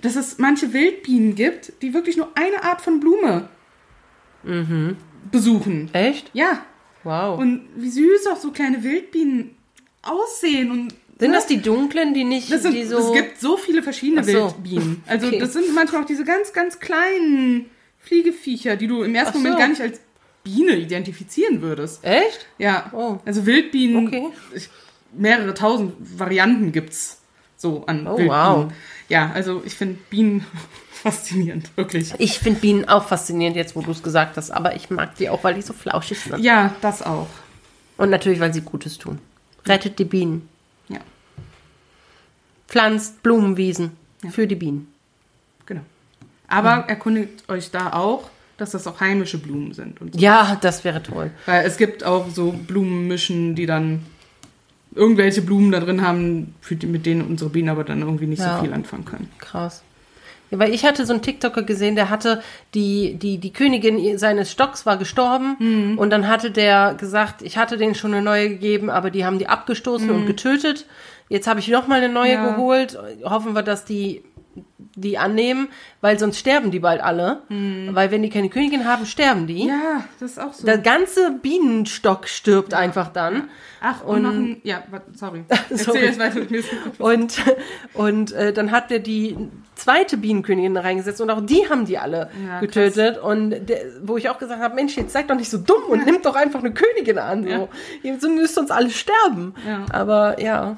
Dass 0.00 0.16
es 0.16 0.38
manche 0.38 0.72
Wildbienen 0.72 1.34
gibt, 1.34 1.72
die 1.82 1.92
wirklich 1.92 2.16
nur 2.16 2.28
eine 2.34 2.64
Art 2.64 2.80
von 2.80 3.00
Blume 3.00 3.48
besuchen. 5.30 5.90
echt? 5.92 6.30
Ja. 6.32 6.64
Wow. 7.02 7.38
Und 7.38 7.66
wie 7.76 7.90
süß 7.90 8.26
auch 8.32 8.36
so 8.36 8.50
kleine 8.50 8.82
Wildbienen 8.82 9.54
aussehen 10.02 10.70
und 10.70 10.94
sind 11.18 11.30
ne? 11.30 11.36
das 11.36 11.46
die 11.46 11.60
dunklen, 11.62 12.12
die 12.14 12.24
nicht, 12.24 12.48
sind, 12.48 12.72
die 12.74 12.84
so? 12.84 12.98
es 12.98 13.12
gibt 13.12 13.40
so 13.40 13.56
viele 13.56 13.82
verschiedene 13.82 14.24
so. 14.24 14.32
Wildbienen. 14.32 15.02
Also 15.06 15.26
Okay. 15.28 15.38
das 15.38 15.52
sind 15.52 15.74
manchmal 15.74 16.02
auch 16.02 16.06
diese 16.06 16.24
ganz, 16.24 16.52
ganz 16.52 16.80
kleinen 16.80 17.66
Fliegeviecher, 18.00 18.76
die 18.76 18.86
du 18.86 19.02
im 19.02 19.14
ersten 19.14 19.34
so. 19.34 19.38
Moment 19.38 19.58
gar 19.58 19.68
nicht 19.68 19.80
als 19.80 20.00
Biene 20.42 20.76
identifizieren 20.76 21.62
würdest. 21.62 22.04
echt? 22.04 22.46
Ja. 22.58 22.90
Oh. 22.92 23.18
Also 23.24 23.46
Wildbienen, 23.46 24.06
Okay. 24.08 24.28
ich, 24.54 24.68
mehrere 25.16 25.54
tausend 25.54 25.92
Varianten 26.18 26.72
gibt's 26.72 27.20
so 27.64 27.84
an 27.86 28.06
Oh, 28.06 28.10
Wildbienen. 28.18 28.30
wow. 28.30 28.72
Ja, 29.08 29.30
also 29.34 29.62
ich 29.64 29.74
finde 29.74 29.98
Bienen 30.10 30.46
faszinierend, 30.92 31.70
wirklich. 31.76 32.12
Ich 32.18 32.38
finde 32.38 32.60
Bienen 32.60 32.88
auch 32.88 33.04
faszinierend, 33.08 33.56
jetzt 33.56 33.74
wo 33.74 33.80
du 33.82 33.90
es 33.90 34.02
gesagt 34.02 34.36
hast, 34.36 34.50
aber 34.50 34.76
ich 34.76 34.90
mag 34.90 35.16
die 35.16 35.28
auch, 35.28 35.42
weil 35.44 35.54
die 35.54 35.62
so 35.62 35.72
flauschig 35.72 36.20
sind. 36.20 36.38
Ja, 36.42 36.74
das 36.80 37.02
auch. 37.02 37.28
Und 37.96 38.10
natürlich, 38.10 38.40
weil 38.40 38.52
sie 38.54 38.60
Gutes 38.62 38.98
tun. 38.98 39.18
Rettet 39.66 39.98
die 39.98 40.04
Bienen. 40.04 40.48
Ja, 40.88 41.00
Pflanzt 42.68 43.22
Blumenwiesen 43.22 43.92
für 44.30 44.46
die 44.46 44.54
Bienen. 44.56 44.88
genau. 45.66 45.82
Aber 46.48 46.84
erkundigt 46.88 47.48
euch 47.48 47.70
da 47.70 47.92
auch, 47.94 48.28
dass 48.58 48.70
das 48.72 48.86
auch 48.86 49.00
heimische 49.00 49.38
Blumen 49.38 49.72
sind. 49.72 49.98
So. 49.98 50.18
Ja, 50.18 50.56
das 50.60 50.84
wäre 50.84 51.02
toll. 51.02 51.30
Weil 51.46 51.64
es 51.66 51.76
gibt 51.78 52.04
auch 52.04 52.28
so 52.30 52.52
Blumenmischen, 52.52 53.54
die 53.54 53.66
dann 53.66 54.04
irgendwelche 54.94 55.42
Blumen 55.42 55.72
da 55.72 55.80
drin 55.80 56.02
haben, 56.06 56.54
mit 56.82 57.06
denen 57.06 57.22
unsere 57.22 57.50
Bienen 57.50 57.68
aber 57.68 57.84
dann 57.84 58.00
irgendwie 58.02 58.26
nicht 58.26 58.40
Ja. 58.40 58.56
so 58.58 58.62
viel 58.64 58.72
anfangen 58.72 59.04
können. 59.04 59.28
Krass. 59.38 59.82
Ja, 60.50 60.58
weil 60.58 60.74
ich 60.74 60.84
hatte 60.84 61.06
so 61.06 61.12
einen 61.14 61.22
TikToker 61.22 61.62
gesehen, 61.62 61.96
der 61.96 62.10
hatte 62.10 62.42
die, 62.74 63.14
die, 63.14 63.38
die 63.38 63.52
Königin 63.52 64.18
seines 64.18 64.50
Stocks 64.52 64.84
war 64.86 64.98
gestorben 64.98 65.96
und 65.98 66.10
dann 66.10 66.28
hatte 66.28 66.50
der 66.50 66.94
gesagt, 66.98 67.40
ich 67.42 67.56
hatte 67.56 67.76
denen 67.78 67.94
schon 67.94 68.12
eine 68.12 68.22
neue 68.22 68.50
gegeben, 68.50 68.90
aber 68.90 69.10
die 69.10 69.24
haben 69.24 69.38
die 69.38 69.48
abgestoßen 69.48 70.10
und 70.10 70.26
getötet. 70.26 70.86
Jetzt 71.30 71.46
habe 71.46 71.60
ich 71.60 71.68
noch 71.68 71.86
mal 71.88 71.96
eine 72.02 72.12
neue 72.12 72.34
Ja. 72.34 72.50
geholt. 72.50 72.98
Hoffen 73.24 73.54
wir, 73.54 73.62
dass 73.62 73.84
die 73.86 74.22
die 74.96 75.18
annehmen, 75.18 75.68
weil 76.00 76.18
sonst 76.18 76.38
sterben 76.38 76.70
die 76.70 76.78
bald 76.78 77.00
alle. 77.02 77.42
Weil 77.48 78.10
wenn 78.12 78.22
die 78.22 78.30
keine 78.30 78.48
Königin 78.48 78.84
haben, 78.84 79.06
sterben 79.06 79.46
die. 79.46 79.66
Ja, 79.66 80.04
das 80.20 80.32
ist 80.32 80.38
auch 80.40 80.52
so. 80.52 80.64
Der 80.66 80.78
ganze 80.78 81.32
Bienenstock 81.42 82.28
stirbt 82.28 82.74
einfach 82.74 83.08
dann. 83.08 83.48
Ach, 83.80 84.02
und, 84.04 84.16
und- 84.16 84.22
noch 84.22 84.32
ein, 84.32 84.60
ja, 84.62 84.82
sorry. 85.14 85.44
Sorry. 85.70 85.98
Erzähl 85.98 86.02
jetzt 86.04 86.18
weiter. 86.18 86.40
Mir 86.48 86.58
ist 86.60 86.68
Und, 86.98 87.36
und 87.94 88.32
äh, 88.32 88.52
dann 88.52 88.70
hat 88.70 88.90
er 88.92 89.00
die 89.00 89.36
zweite 89.74 90.16
Bienenkönigin 90.16 90.76
reingesetzt 90.76 91.20
und 91.20 91.30
auch 91.30 91.44
die 91.44 91.68
haben 91.68 91.84
die 91.84 91.98
alle 91.98 92.30
Ja, 92.46 92.60
getötet. 92.60 93.18
Und 93.18 93.50
der, 93.50 93.78
wo 94.04 94.16
ich 94.16 94.28
auch 94.30 94.38
gesagt 94.38 94.62
habe, 94.62 94.74
Mensch, 94.74 94.96
jetzt 94.96 95.12
seid 95.12 95.28
doch 95.28 95.36
nicht 95.36 95.50
so 95.50 95.58
dumm 95.58 95.82
und 95.88 96.06
nimmt 96.06 96.24
doch 96.24 96.36
einfach 96.36 96.60
eine 96.60 96.72
Königin 96.72 97.18
an. 97.18 97.44
So, 97.46 97.68
so 98.20 98.28
müsst 98.30 98.56
uns 98.58 98.70
alle 98.70 98.90
sterben. 98.90 99.54
Ja. 99.66 99.84
Aber 99.90 100.40
ja. 100.40 100.76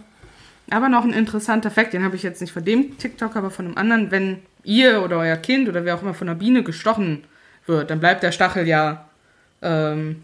Aber 0.70 0.88
noch 0.88 1.04
ein 1.04 1.12
interessanter 1.12 1.70
Fakt, 1.70 1.92
den 1.92 2.02
habe 2.04 2.16
ich 2.16 2.22
jetzt 2.22 2.40
nicht 2.40 2.52
von 2.52 2.64
dem 2.64 2.98
TikTok, 2.98 3.36
aber 3.36 3.50
von 3.50 3.66
einem 3.66 3.76
anderen. 3.78 4.10
Wenn 4.10 4.38
ihr 4.64 5.02
oder 5.02 5.18
euer 5.18 5.36
Kind 5.36 5.68
oder 5.68 5.84
wer 5.84 5.94
auch 5.94 6.02
immer 6.02 6.14
von 6.14 6.28
einer 6.28 6.38
Biene 6.38 6.62
gestochen 6.64 7.24
wird, 7.66 7.90
dann 7.90 8.00
bleibt 8.00 8.22
der 8.22 8.32
Stachel 8.32 8.66
ja 8.66 9.08
ähm, 9.62 10.22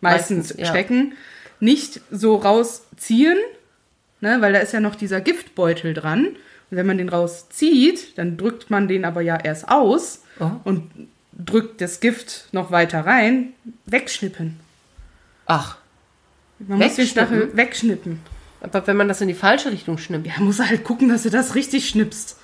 meistens, 0.00 0.48
Meistens, 0.48 0.60
ja. 0.60 0.66
stecken. 0.66 1.12
Nicht 1.60 2.00
so 2.10 2.36
rausziehen, 2.36 3.38
ne, 4.20 4.38
weil 4.40 4.52
da 4.52 4.60
ist 4.60 4.72
ja 4.72 4.80
noch 4.80 4.94
dieser 4.94 5.20
Giftbeutel 5.20 5.92
dran. 5.94 6.26
Und 6.70 6.76
wenn 6.76 6.86
man 6.86 6.98
den 6.98 7.08
rauszieht, 7.08 8.18
dann 8.18 8.36
drückt 8.36 8.70
man 8.70 8.88
den 8.88 9.04
aber 9.04 9.20
ja 9.20 9.36
erst 9.36 9.68
aus 9.68 10.22
Oh. 10.38 10.50
und 10.64 10.90
drückt 11.32 11.80
das 11.80 12.00
Gift 12.00 12.48
noch 12.52 12.70
weiter 12.70 13.06
rein. 13.06 13.54
Wegschnippen. 13.86 14.58
Ach, 15.46 15.78
Man 16.58 16.78
muss 16.78 16.96
den? 16.96 17.06
Stachel 17.06 17.56
wegschnippen. 17.56 18.20
Aber 18.60 18.86
wenn 18.86 18.96
man 18.96 19.08
das 19.08 19.20
in 19.20 19.28
die 19.28 19.34
falsche 19.34 19.70
Richtung 19.70 19.98
schnippt. 19.98 20.26
Ja, 20.26 20.32
muss 20.38 20.58
er 20.58 20.68
halt 20.68 20.84
gucken, 20.84 21.08
dass 21.08 21.22
du 21.24 21.30
das 21.30 21.54
richtig 21.54 21.88
schnippst. 21.88 22.38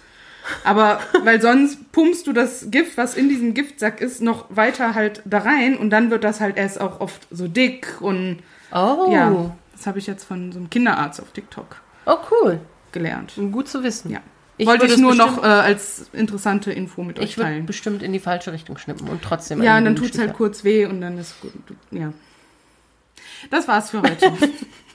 Aber, 0.65 0.99
weil 1.23 1.41
sonst 1.41 1.93
pumpst 1.93 2.27
du 2.27 2.33
das 2.33 2.67
Gift, 2.73 2.97
was 2.97 3.15
in 3.15 3.29
diesem 3.29 3.55
Giftsack 3.55 4.01
ist, 4.01 4.21
noch 4.21 4.47
weiter 4.51 4.95
halt 4.97 5.23
da 5.25 5.39
rein 5.39 5.77
und 5.77 5.91
dann 5.91 6.11
wird 6.11 6.25
das 6.25 6.41
halt 6.41 6.57
erst 6.57 6.81
auch 6.81 7.01
oft 7.01 7.27
so 7.31 7.47
dick 7.49 8.01
und 8.01 8.39
Oh. 8.75 9.11
ja, 9.13 9.55
das 9.73 9.87
habe 9.87 9.99
ich 10.01 10.07
jetzt 10.07 10.25
von 10.25 10.51
so 10.51 10.59
einem 10.59 10.69
Kinderarzt 10.71 11.21
auf 11.21 11.31
TikTok 11.33 11.77
Oh, 12.07 12.17
cool. 12.31 12.59
gelernt. 12.91 13.35
Gut 13.53 13.69
zu 13.69 13.83
wissen. 13.85 14.11
Ja. 14.11 14.21
Ich 14.57 14.67
Wollte 14.67 14.87
ich 14.87 14.93
es 14.93 14.99
nur 14.99 15.15
noch 15.15 15.43
äh, 15.43 15.47
als 15.47 16.07
interessante 16.13 16.73
Info 16.73 17.03
mit 17.05 17.19
euch 17.19 17.25
Ich 17.25 17.37
würde 17.37 17.51
teilen. 17.51 17.67
bestimmt 17.67 18.03
in 18.03 18.13
die 18.13 18.19
falsche 18.19 18.53
Richtung 18.53 18.79
schnippen 18.79 19.09
und 19.09 19.23
trotzdem. 19.23 19.63
Ja, 19.63 19.79
und 19.79 19.85
dann 19.85 19.95
tut's 19.97 20.19
halt 20.19 20.37
Bienensticher. 20.37 20.37
kurz 20.37 20.65
weh 20.65 20.87
und 20.87 21.01
dann 21.01 21.19
ist 21.19 21.41
gut. 21.41 21.53
Ja. 21.91 22.13
Das 23.51 23.69
war's 23.69 23.91
für 23.91 24.03
heute. 24.03 24.33